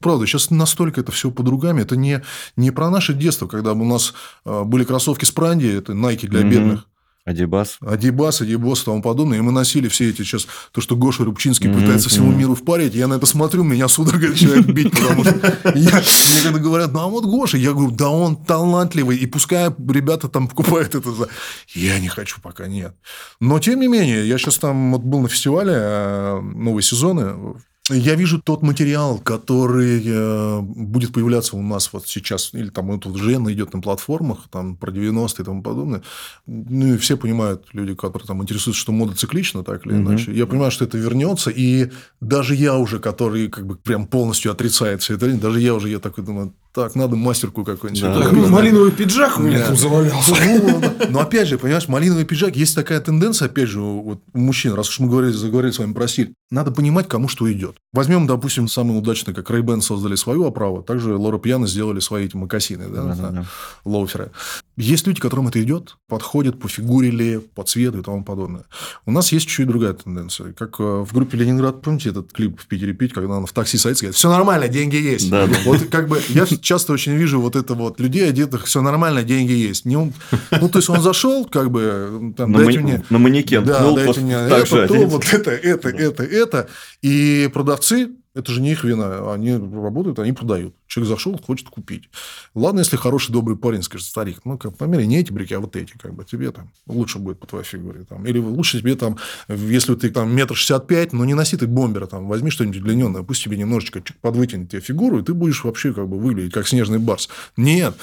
Правда, 0.00 0.24
сейчас 0.24 0.50
настолько 0.50 1.02
это 1.02 1.12
все 1.12 1.30
под 1.30 1.46
ругами. 1.48 1.82
Это 1.82 1.96
не, 1.96 2.22
не 2.56 2.70
про 2.70 2.88
наше 2.88 3.12
детство, 3.12 3.46
когда 3.46 3.72
у 3.72 3.84
нас 3.84 4.14
а, 4.46 4.64
были 4.64 4.84
кроссовки 4.84 5.26
с 5.26 5.30
Пранди, 5.30 5.66
это 5.66 5.92
Nike 5.92 6.28
для 6.28 6.40
mm-hmm. 6.40 6.50
бедных. 6.50 6.86
Адибас. 7.26 7.76
Адибас, 7.80 8.40
Адибос 8.40 8.82
и 8.82 8.84
тому 8.86 9.02
подобное. 9.02 9.36
И 9.36 9.40
мы 9.42 9.52
носили 9.52 9.88
все 9.88 10.08
эти 10.08 10.22
сейчас, 10.22 10.46
то, 10.72 10.80
что 10.80 10.96
Гоша 10.96 11.24
Рубчинский 11.24 11.68
mm-hmm. 11.68 11.80
пытается 11.80 12.08
всему 12.08 12.32
миру 12.32 12.54
впарить. 12.54 12.94
Я 12.94 13.06
на 13.06 13.14
это 13.14 13.26
смотрю, 13.26 13.64
меня 13.64 13.88
судорога 13.88 14.28
начинает 14.28 14.72
бить, 14.72 14.92
потому 14.92 15.24
что 15.24 15.34
я, 15.74 15.90
мне 15.90 16.42
когда 16.42 16.58
говорят, 16.58 16.92
ну 16.94 17.00
а 17.00 17.08
вот 17.08 17.24
Гоша, 17.24 17.58
я 17.58 17.72
говорю, 17.72 17.90
да 17.90 18.08
он 18.08 18.36
талантливый, 18.36 19.18
и 19.18 19.26
пускай 19.26 19.66
ребята 19.88 20.28
там 20.28 20.48
покупают 20.48 20.94
это 20.94 21.12
за... 21.12 21.28
Я 21.74 21.98
не 21.98 22.08
хочу, 22.08 22.40
пока 22.40 22.66
нет. 22.66 22.94
Но, 23.40 23.58
тем 23.58 23.80
не 23.80 23.88
менее, 23.88 24.26
я 24.26 24.38
сейчас 24.38 24.56
там 24.56 24.92
вот 24.92 25.02
был 25.02 25.20
на 25.20 25.28
фестивале 25.28 25.74
а, 25.74 26.40
новые 26.40 26.82
сезоны 26.82 27.56
я 27.90 28.14
вижу 28.14 28.40
тот 28.40 28.62
материал, 28.62 29.18
который 29.18 30.02
э, 30.04 30.60
будет 30.60 31.12
появляться 31.12 31.56
у 31.56 31.62
нас 31.62 31.92
вот 31.92 32.08
сейчас, 32.08 32.50
или 32.52 32.68
там 32.68 32.90
он 32.90 33.00
уже 33.04 33.34
идет 33.34 33.74
на 33.74 33.80
платформах, 33.80 34.48
там 34.50 34.76
про 34.76 34.90
90-е 34.90 35.42
и 35.42 35.44
тому 35.44 35.62
подобное. 35.62 36.02
Ну, 36.46 36.94
и 36.94 36.98
все 36.98 37.16
понимают, 37.16 37.66
люди, 37.72 37.94
которые 37.94 38.26
там 38.26 38.42
интересуются, 38.42 38.80
что 38.80 38.92
мода 38.92 39.14
циклична, 39.14 39.62
так 39.62 39.86
или 39.86 39.94
угу. 39.94 40.02
иначе. 40.02 40.32
Я 40.32 40.46
понимаю, 40.46 40.70
что 40.70 40.84
это 40.84 40.98
вернется, 40.98 41.50
и 41.50 41.90
даже 42.20 42.54
я 42.54 42.76
уже, 42.76 42.98
который 42.98 43.48
как 43.48 43.66
бы 43.66 43.76
прям 43.76 44.06
полностью 44.06 44.52
отрицает 44.52 45.02
все 45.02 45.14
это, 45.14 45.30
даже 45.36 45.60
я 45.60 45.74
уже, 45.74 45.88
я 45.88 45.98
такой 45.98 46.24
думаю, 46.24 46.54
так, 46.76 46.94
надо 46.94 47.16
мастерку 47.16 47.64
какую-нибудь. 47.64 48.02
Да, 48.02 48.20
так, 48.20 48.32
ну, 48.32 48.48
малиновый 48.48 48.92
пиджак 48.92 49.38
у 49.38 49.42
меня 49.42 49.60
да. 49.60 49.68
тут 49.68 49.80
завалялся. 49.80 50.34
Но 51.08 51.20
опять 51.20 51.48
же, 51.48 51.56
понимаешь, 51.56 51.88
малиновый 51.88 52.26
пиджак, 52.26 52.54
есть 52.54 52.74
такая 52.74 53.00
тенденция, 53.00 53.46
опять 53.46 53.70
же, 53.70 53.80
вот 53.80 54.20
у 54.34 54.38
мужчин, 54.38 54.74
раз 54.74 54.90
уж 54.90 54.98
мы 54.98 55.08
говорили, 55.08 55.32
заговорили 55.32 55.72
с 55.72 55.78
вами 55.78 55.94
про 55.94 56.06
стиль, 56.06 56.34
надо 56.50 56.72
понимать, 56.72 57.08
кому 57.08 57.28
что 57.28 57.50
идет. 57.50 57.78
Возьмем, 57.94 58.26
допустим, 58.26 58.68
самый 58.68 58.98
удачный, 58.98 59.32
как 59.32 59.50
Ray-Ban 59.50 59.80
создали 59.80 60.16
свою 60.16 60.44
оправу, 60.44 60.82
также 60.82 61.16
Лора 61.16 61.38
Пьяно 61.38 61.66
сделали 61.66 62.00
свои 62.00 62.26
эти 62.26 62.36
макасины, 62.36 62.88
да, 62.90 63.04
да, 63.04 63.30
да. 63.30 63.44
лоуферы. 63.86 64.30
Есть 64.76 65.06
люди, 65.06 65.20
которым 65.20 65.48
это 65.48 65.62
идет, 65.62 65.96
подходят 66.06 66.60
по 66.60 66.68
фигуре 66.68 67.10
ли, 67.10 67.38
по 67.38 67.62
цвету 67.62 68.00
и 68.00 68.02
тому 68.02 68.22
подобное. 68.24 68.64
У 69.06 69.10
нас 69.10 69.32
есть 69.32 69.46
чуть-чуть 69.46 69.66
другая 69.66 69.94
тенденция. 69.94 70.52
Как 70.52 70.78
э, 70.78 70.82
в 70.82 71.14
группе 71.14 71.38
Ленинград, 71.38 71.80
помните 71.80 72.10
этот 72.10 72.30
клип 72.32 72.60
в 72.60 72.66
Питере 72.66 72.92
пить, 72.92 73.14
когда 73.14 73.36
она 73.36 73.46
в 73.46 73.52
такси 73.52 73.78
садится, 73.78 74.04
говорит, 74.04 74.16
все 74.16 74.28
нормально, 74.30 74.68
деньги 74.68 74.96
есть. 74.96 75.30
Да, 75.30 75.46
да. 75.46 75.56
Вот 75.64 75.86
как 75.90 76.08
бы 76.08 76.20
я 76.28 76.44
часто 76.46 76.92
очень 76.92 77.14
вижу 77.14 77.40
вот 77.40 77.56
это 77.56 77.72
вот 77.72 77.98
людей 78.00 78.28
одетых, 78.28 78.66
все 78.66 78.82
нормально, 78.82 79.22
деньги 79.22 79.52
есть. 79.52 79.86
Не 79.86 79.96
он, 79.96 80.12
ну, 80.50 80.68
то 80.68 80.78
есть, 80.78 80.90
он 80.90 81.00
зашел, 81.00 81.46
как 81.46 81.70
бы, 81.70 82.34
там, 82.36 82.52
на, 82.52 82.58
дайте 82.58 82.80
мне... 82.80 83.04
на 83.08 83.18
манекен. 83.18 83.64
Да, 83.64 83.90
дайте 83.92 84.20
мне 84.20 84.34
это, 84.34 84.86
то, 84.86 84.94
вот 85.06 85.24
это, 85.32 85.52
это, 85.52 85.88
это, 85.88 86.22
это. 86.22 86.68
И 87.00 87.48
продавцы 87.52 88.10
это 88.36 88.52
же 88.52 88.60
не 88.60 88.72
их 88.72 88.84
вина. 88.84 89.32
Они 89.32 89.54
работают, 89.54 90.18
они 90.18 90.32
продают. 90.32 90.74
Человек 90.86 91.08
зашел, 91.08 91.38
хочет 91.38 91.70
купить. 91.70 92.10
Ладно, 92.54 92.80
если 92.80 92.96
хороший, 92.96 93.32
добрый 93.32 93.56
парень 93.56 93.82
скажет, 93.82 94.06
старик, 94.06 94.40
ну, 94.44 94.58
как, 94.58 94.76
померяй 94.76 95.06
не 95.06 95.18
эти 95.18 95.32
брюки, 95.32 95.54
а 95.54 95.60
вот 95.60 95.74
эти, 95.74 95.92
как 95.96 96.14
бы, 96.14 96.24
тебе 96.24 96.50
там 96.50 96.70
лучше 96.86 97.18
будет 97.18 97.40
по 97.40 97.46
твоей 97.46 97.64
фигуре. 97.64 98.04
Там. 98.04 98.26
Или 98.26 98.38
лучше 98.38 98.78
тебе 98.78 98.94
там, 98.94 99.16
если 99.48 99.94
ты 99.94 100.10
там 100.10 100.34
метр 100.36 100.54
шестьдесят 100.54 100.86
пять, 100.86 101.14
но 101.14 101.24
не 101.24 101.32
носи 101.32 101.56
ты 101.56 101.66
бомбера, 101.66 102.06
там, 102.06 102.28
возьми 102.28 102.50
что-нибудь 102.50 102.82
удлиненное, 102.82 103.22
пусть 103.22 103.42
тебе 103.42 103.56
немножечко 103.56 104.02
подвытянет 104.20 104.70
тебе 104.70 104.82
фигуру, 104.82 105.18
и 105.18 105.22
ты 105.22 105.32
будешь 105.32 105.64
вообще 105.64 105.94
как 105.94 106.06
бы 106.06 106.18
выглядеть 106.18 106.52
как 106.52 106.68
снежный 106.68 106.98
барс. 106.98 107.30
Нет, 107.56 107.96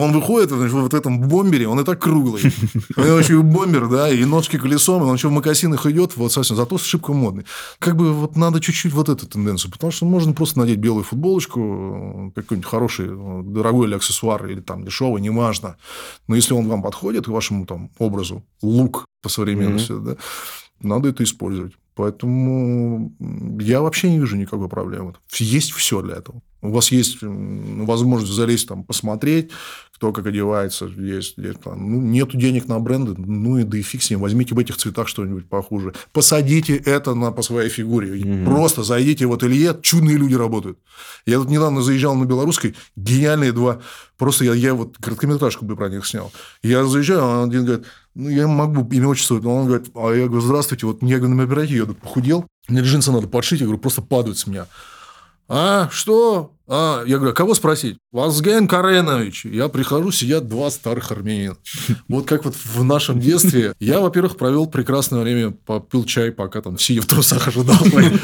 он 0.00 0.12
выходит 0.12 0.50
в 0.50 0.68
вот 0.68 0.94
этом 0.94 1.20
бомбере, 1.20 1.68
он 1.68 1.78
и 1.78 1.84
так 1.84 2.00
круглый. 2.00 2.42
Он 2.96 3.20
еще 3.20 3.42
бомбер, 3.42 3.86
да, 3.88 4.08
и 4.10 4.24
ножки 4.24 4.58
колесом, 4.58 5.02
и 5.02 5.06
он 5.06 5.14
еще 5.14 5.28
в 5.28 5.32
макасинах 5.32 5.84
идет, 5.86 6.16
вот 6.16 6.32
совсем, 6.32 6.56
зато 6.56 6.78
шибко 6.78 7.12
модный. 7.12 7.44
Как 7.78 7.96
бы 7.96 8.14
вот 8.14 8.34
надо 8.34 8.60
чуть-чуть 8.60 8.94
вот 8.94 9.10
эту 9.10 9.26
тенденцию, 9.26 9.70
потому 9.70 9.92
что 9.92 10.06
можно 10.06 10.32
просто 10.32 10.58
надеть 10.58 10.78
белую 10.78 11.04
футболочку, 11.04 12.32
какой-нибудь 12.34 12.68
хороший, 12.68 13.08
дорогой 13.08 13.88
или 13.88 13.94
аксессуар, 13.94 14.46
или 14.46 14.60
там 14.60 14.84
дешевый, 14.84 15.20
неважно. 15.20 15.76
Но 16.28 16.34
если 16.34 16.54
он 16.54 16.66
вам 16.66 16.82
подходит, 16.82 17.26
к 17.26 17.28
вашему 17.28 17.66
там 17.66 17.90
образу, 17.98 18.42
лук 18.62 19.04
по 19.22 19.28
современности, 19.28 19.92
mm-hmm. 19.92 20.04
да, 20.04 20.16
надо 20.80 21.10
это 21.10 21.24
использовать. 21.24 21.74
Поэтому 21.94 23.12
я 23.60 23.82
вообще 23.82 24.10
не 24.10 24.18
вижу 24.18 24.36
никакой 24.36 24.70
проблемы. 24.70 25.12
Есть 25.38 25.72
все 25.72 26.00
для 26.00 26.16
этого. 26.16 26.40
У 26.62 26.70
вас 26.70 26.92
есть 26.92 27.18
возможность 27.20 28.32
залезть 28.32 28.68
там, 28.68 28.84
посмотреть, 28.84 29.50
кто 30.00 30.12
как 30.12 30.26
одевается, 30.26 30.86
есть, 30.86 31.36
есть 31.36 31.60
там, 31.60 31.92
ну, 31.92 32.00
нету 32.00 32.38
денег 32.38 32.68
на 32.68 32.78
бренды, 32.80 33.14
ну 33.18 33.58
и 33.58 33.64
да 33.64 33.76
и 33.76 33.82
фиг 33.82 34.02
с 34.02 34.08
ним, 34.08 34.20
возьмите 34.20 34.54
в 34.54 34.58
этих 34.58 34.78
цветах 34.78 35.08
что-нибудь 35.08 35.46
похуже, 35.46 35.92
посадите 36.14 36.76
это 36.76 37.14
на, 37.14 37.32
по 37.32 37.42
своей 37.42 37.68
фигуре, 37.68 38.18
mm-hmm. 38.18 38.46
просто 38.46 38.82
зайдите 38.82 39.26
в 39.26 39.32
ателье, 39.34 39.76
чудные 39.82 40.16
люди 40.16 40.34
работают. 40.34 40.78
Я 41.26 41.36
тут 41.36 41.50
недавно 41.50 41.82
заезжал 41.82 42.14
на 42.14 42.24
белорусской, 42.24 42.74
гениальные 42.96 43.52
два, 43.52 43.80
просто 44.16 44.46
я, 44.46 44.54
я 44.54 44.72
вот 44.72 44.96
короткометражку 44.96 45.66
бы 45.66 45.76
про 45.76 45.90
них 45.90 46.06
снял. 46.06 46.32
Я 46.62 46.84
заезжаю, 46.86 47.20
а 47.22 47.44
один 47.44 47.66
говорит, 47.66 47.86
ну, 48.14 48.30
я 48.30 48.48
могу 48.48 48.88
имя, 48.94 49.08
отчество, 49.08 49.34
он 49.34 49.66
говорит, 49.66 49.90
а 49.94 50.12
я 50.12 50.26
говорю, 50.28 50.40
здравствуйте, 50.40 50.86
вот 50.86 51.02
мне, 51.02 51.18
говорю, 51.18 51.34
на 51.34 51.40
мероприятии 51.42 51.76
я 51.76 51.84
похудел, 51.84 52.46
мне 52.68 52.80
джинсы 52.80 53.12
надо 53.12 53.28
подшить, 53.28 53.60
я 53.60 53.66
говорю, 53.66 53.80
просто 53.80 54.00
падают 54.00 54.38
с 54.38 54.46
меня. 54.46 54.66
А, 55.52 55.88
что? 55.90 56.52
А, 56.68 57.02
я 57.04 57.16
говорю, 57.16 57.32
«А 57.32 57.34
кого 57.34 57.56
спросить? 57.56 57.98
Вазген 58.12 58.68
Каренович. 58.68 59.46
Я 59.46 59.68
прихожу, 59.68 60.12
сидят 60.12 60.46
два 60.46 60.70
старых 60.70 61.10
армянина. 61.10 61.56
Вот 62.06 62.28
как 62.28 62.44
вот 62.44 62.54
в 62.54 62.84
нашем 62.84 63.18
детстве. 63.18 63.74
Я, 63.80 63.98
во-первых, 63.98 64.36
провел 64.36 64.68
прекрасное 64.68 65.20
время, 65.22 65.50
попил 65.50 66.04
чай, 66.04 66.30
пока 66.30 66.60
там 66.60 66.78
сидя 66.78 67.02
в 67.02 67.06
трусах 67.06 67.48
ожидал 67.48 67.78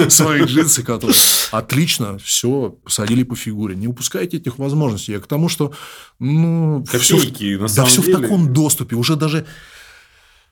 своих 0.08 0.46
джинсы, 0.46 0.84
которые... 0.84 1.16
Отлично, 1.50 2.18
все, 2.18 2.76
посадили 2.84 3.24
по 3.24 3.34
фигуре. 3.34 3.74
Не 3.74 3.88
упускайте 3.88 4.36
этих 4.36 4.58
возможностей. 4.58 5.10
Я 5.10 5.18
к 5.18 5.26
тому, 5.26 5.48
что... 5.48 5.72
Ну, 6.20 6.84
все, 6.92 7.18
да, 7.58 7.84
все 7.86 8.02
в 8.02 8.12
таком 8.12 8.52
доступе. 8.52 8.94
Уже 8.94 9.16
даже 9.16 9.46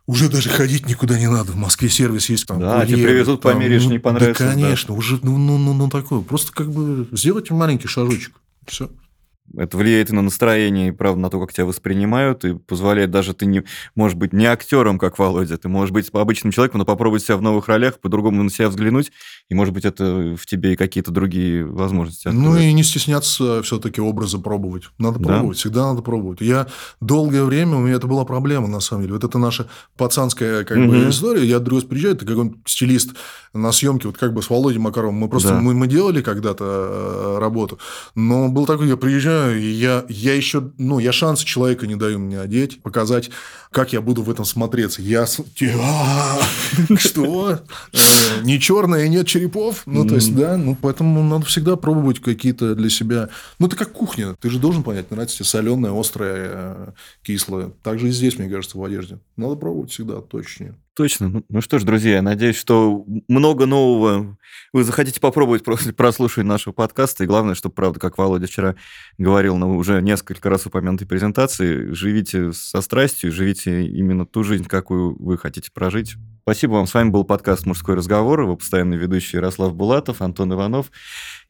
уже 0.07 0.29
даже 0.29 0.51
ходить 0.51 0.87
никуда 0.87 1.19
не 1.19 1.29
надо. 1.29 1.53
В 1.53 1.57
Москве 1.57 1.89
сервис 1.89 2.29
есть. 2.29 2.47
Там, 2.47 2.61
да, 2.61 2.85
тебе 2.85 3.05
привезут, 3.05 3.41
там, 3.41 3.53
померишь, 3.53 3.85
ну, 3.85 3.91
не 3.91 3.99
понравится. 3.99 4.45
Да, 4.45 4.53
конечно. 4.53 4.89
Да. 4.89 4.99
Уже, 4.99 5.19
ну, 5.23 5.39
ну, 5.39 5.57
ну, 5.59 5.73
ну, 5.73 5.89
такое. 5.89 6.21
Просто 6.21 6.53
как 6.53 6.71
бы 6.71 7.09
сделайте 7.13 7.55
маленький 7.55 7.89
шажочек. 7.89 8.35
Все. 8.67 8.91
Это 9.57 9.77
влияет 9.77 10.11
и 10.11 10.15
на 10.15 10.23
настроение, 10.23 10.89
и, 10.89 10.91
правда, 10.93 11.21
на 11.21 11.31
то, 11.31 11.41
как 11.41 11.53
тебя 11.53 11.67
воспринимают, 11.67 12.45
и 12.45 12.55
позволяет 12.55 13.11
даже 13.11 13.35
ты, 13.35 13.47
не, 13.47 13.65
может 13.95 14.19
быть, 14.19 14.33
не 14.33 14.47
актером, 14.47 14.99
как 14.99 15.19
Володя, 15.19 15.57
ты 15.57 15.69
можешь 15.69 15.93
быть 15.93 16.11
обычным 16.13 16.53
человеком, 16.53 16.79
но 16.79 16.85
попробовать 16.85 17.23
себя 17.23 17.37
в 17.37 17.43
новых 17.43 17.69
ролях, 17.69 18.01
по-другому 18.01 18.43
на 18.43 18.51
себя 18.51 18.69
взглянуть, 18.69 19.13
и, 19.49 19.55
может 19.55 19.75
быть, 19.75 19.85
это 19.85 20.37
в 20.37 20.47
тебе 20.47 20.73
и 20.73 20.77
какие-то 20.77 21.11
другие 21.11 21.65
возможности 21.65 22.29
откроет. 22.29 22.47
Ну, 22.47 22.57
и 22.59 22.73
не 22.73 22.83
стесняться 22.83 23.63
все-таки 23.63 24.01
образы 24.01 24.39
пробовать. 24.39 24.85
Надо 24.99 25.19
да? 25.19 25.29
пробовать, 25.29 25.59
всегда 25.59 25.87
надо 25.87 26.03
пробовать. 26.03 26.41
Я 26.41 26.67
долгое 27.01 27.45
время, 27.45 27.77
у 27.77 27.81
меня 27.81 27.97
это 27.97 28.07
была 28.07 28.25
проблема, 28.25 28.69
на 28.69 28.81
самом 28.81 29.03
деле. 29.03 29.15
Вот 29.15 29.25
это 29.25 29.39
наша 29.39 29.69
пацанская 29.97 30.65
как 30.65 30.79
угу. 30.79 30.89
бы, 30.89 31.09
история. 31.09 31.45
Я 31.45 31.59
другой 31.59 31.81
раз 31.81 31.89
приезжаю, 31.89 32.17
ты 32.17 32.27
как 32.27 32.39
он 32.39 32.57
стилист 32.67 33.11
на 33.53 33.71
съемке, 33.73 34.09
вот 34.09 34.19
как 34.19 34.35
бы 34.35 34.43
с 34.43 34.51
Володей 34.51 34.79
Макаровым, 34.79 35.15
мы 35.15 35.29
просто, 35.29 35.51
да. 35.51 35.61
мы, 35.61 35.75
мы 35.75 35.87
делали 35.87 36.23
когда-то 36.23 36.65
э, 36.65 37.39
работу, 37.39 37.79
но 38.15 38.49
был 38.49 38.67
такой, 38.67 38.89
я 38.89 38.97
приезжаю, 38.97 39.44
и 39.51 39.71
я, 39.71 40.05
я 40.09 40.35
еще, 40.35 40.73
ну, 40.79 40.99
я 40.99 41.13
шансы 41.13 41.45
человека 41.45 41.87
не 41.87 41.97
даю 41.97 42.19
мне 42.19 42.41
одеть, 42.41 42.83
показать, 42.83 43.31
как 43.71 43.93
я 43.93 44.01
буду 44.01 44.23
в 44.23 44.31
этом 44.31 44.45
смотреться. 44.45 45.03
Я... 45.03 45.27
Что? 46.97 47.61
Э, 47.93 47.99
не 48.43 48.61
черное, 48.61 49.09
нет 49.09 49.27
черепов? 49.27 49.83
Ну, 49.87 50.07
то 50.07 50.15
есть, 50.15 50.35
да, 50.35 50.57
ну, 50.57 50.77
поэтому 50.81 51.23
надо 51.23 51.47
всегда 51.47 51.77
пробовать 51.77 52.21
какие-то 52.21 52.75
для 52.75 52.91
себя... 52.91 53.29
Ну, 53.59 53.67
это 53.67 53.77
как 53.77 53.93
кухня. 53.93 54.37
Ты 54.41 54.51
же 54.51 54.59
должен 54.59 54.83
понять, 54.83 55.11
нравится 55.11 55.37
тебе 55.37 55.47
соленое, 55.47 55.99
острое, 55.99 56.51
э, 56.53 56.89
кислое. 57.23 57.73
Так 57.83 57.99
же 57.99 58.09
и 58.09 58.13
здесь, 58.13 58.39
мне 58.39 58.49
кажется, 58.49 58.79
в 58.79 58.85
одежде. 58.85 59.19
Надо 59.37 59.57
пробовать 59.57 59.91
всегда, 59.91 60.21
точнее. 60.21 60.75
Точно. 60.97 61.29
Ну, 61.29 61.45
ну 61.49 61.61
что 61.61 61.81
ж, 61.81 61.83
друзья, 61.83 62.23
надеюсь, 62.23 62.57
что 62.57 63.05
много 63.27 63.67
нового 63.67 64.39
вы 64.73 64.85
захотите 64.85 65.19
попробовать 65.19 65.65
после 65.65 65.93
прослушивания 65.95 66.49
нашего 66.49 66.73
подкаста. 66.73 67.25
И 67.25 67.27
главное, 67.27 67.57
что, 67.57 67.69
правда, 67.69 67.99
как 67.99 68.17
Володя 68.17 68.47
вчера 68.47 68.77
говорил 69.19 69.57
на 69.57 69.75
уже 69.75 70.01
несколько 70.01 70.49
раз 70.51 70.67
упомянутой 70.67 71.09
презентации, 71.09 71.93
живите 71.93 72.53
со 72.53 72.81
страстью, 72.81 73.33
живите 73.33 73.85
именно 73.87 74.25
ту 74.25 74.45
жизнь, 74.45 74.67
какую 74.67 75.21
вы 75.21 75.37
хотите 75.37 75.73
прожить. 75.73 76.15
Спасибо 76.43 76.73
вам. 76.73 76.87
С 76.87 76.95
вами 76.95 77.09
был 77.09 77.25
подкаст 77.25 77.67
«Мужской 77.67 77.97
разговор». 77.97 78.43
Его 78.43 78.57
постоянный 78.57 78.97
ведущий 78.97 79.39
Ярослав 79.39 79.75
Булатов, 79.75 80.23
Антон 80.23 80.53
Иванов 80.53 80.93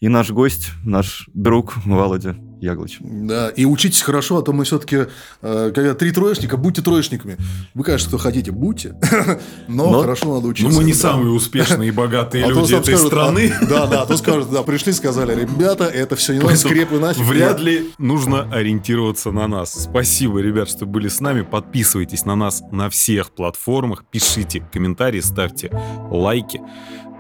и 0.01 0.09
наш 0.09 0.31
гость, 0.31 0.71
наш 0.85 1.29
друг 1.35 1.77
Володя 1.85 2.35
Яглыч. 2.65 2.99
Да, 3.01 3.51
и 3.51 3.67
учитесь 3.67 4.01
хорошо, 4.01 4.39
а 4.39 4.43
то 4.43 4.55
мы 4.55 4.65
все-таки, 4.65 5.07
э, 5.43 5.73
когда 5.75 5.95
три 5.95 6.13
троечника, 6.13 6.57
будьте 6.57 6.81
троечниками. 6.81 7.37
Вы, 7.75 7.85
конечно, 7.85 8.09
кто 8.09 8.17
хотите, 8.17 8.53
будьте, 8.53 8.97
но, 9.69 9.91
но 9.91 10.01
хорошо 10.01 10.35
надо 10.35 10.49
учиться. 10.49 10.73
Но 10.73 10.79
мы 10.79 10.85
не 10.85 10.95
самые 10.95 11.31
успешные 11.31 11.89
и 11.89 11.93
богатые 11.93 12.47
а 12.47 12.49
люди 12.49 12.75
этой 12.75 12.95
скажут, 12.95 13.09
страны. 13.09 13.53
А, 13.61 13.67
да, 13.67 13.87
да, 13.87 14.07
то 14.07 14.17
скажут, 14.17 14.51
да, 14.51 14.63
пришли, 14.63 14.95
сказали, 14.95 15.39
ребята, 15.39 15.85
это 15.85 16.17
все 16.17 16.33
не 16.33 16.39
надо, 16.39 16.57
скрепы 16.57 16.99
нафиг. 16.99 17.23
Вряд 17.27 17.61
ли 17.61 17.91
нужно 17.99 18.51
ориентироваться 18.51 19.31
на 19.31 19.47
нас. 19.47 19.85
Спасибо, 19.85 20.39
ребят, 20.39 20.71
что 20.71 20.87
были 20.87 21.09
с 21.09 21.21
нами. 21.21 21.43
Подписывайтесь 21.43 22.25
на 22.25 22.35
нас 22.35 22.63
на 22.73 22.89
всех 22.89 23.33
платформах, 23.33 24.05
пишите 24.11 24.67
комментарии, 24.73 25.21
ставьте 25.21 25.71
лайки. 26.11 26.63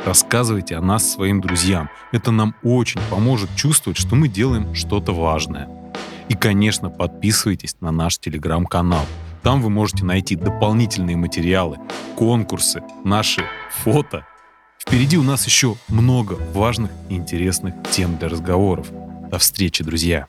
Рассказывайте 0.04 0.76
о 0.76 0.80
нас 0.80 1.10
своим 1.10 1.40
друзьям. 1.40 1.88
Это 2.12 2.30
нам 2.30 2.54
очень 2.62 3.00
поможет 3.10 3.50
чувствовать, 3.56 3.98
что 3.98 4.16
мы 4.16 4.28
делаем 4.28 4.74
что-то 4.74 5.12
важное. 5.12 5.68
И, 6.28 6.34
конечно, 6.34 6.90
подписывайтесь 6.90 7.76
на 7.80 7.90
наш 7.90 8.18
телеграм-канал. 8.18 9.04
Там 9.42 9.60
вы 9.60 9.70
можете 9.70 10.04
найти 10.04 10.36
дополнительные 10.36 11.16
материалы, 11.16 11.78
конкурсы, 12.16 12.82
наши 13.04 13.44
фото. 13.70 14.26
Впереди 14.78 15.18
у 15.18 15.22
нас 15.22 15.46
еще 15.46 15.76
много 15.88 16.38
важных 16.54 16.90
и 17.08 17.14
интересных 17.16 17.74
тем 17.90 18.16
для 18.16 18.28
разговоров. 18.28 18.88
До 19.30 19.38
встречи, 19.38 19.82
друзья! 19.84 20.26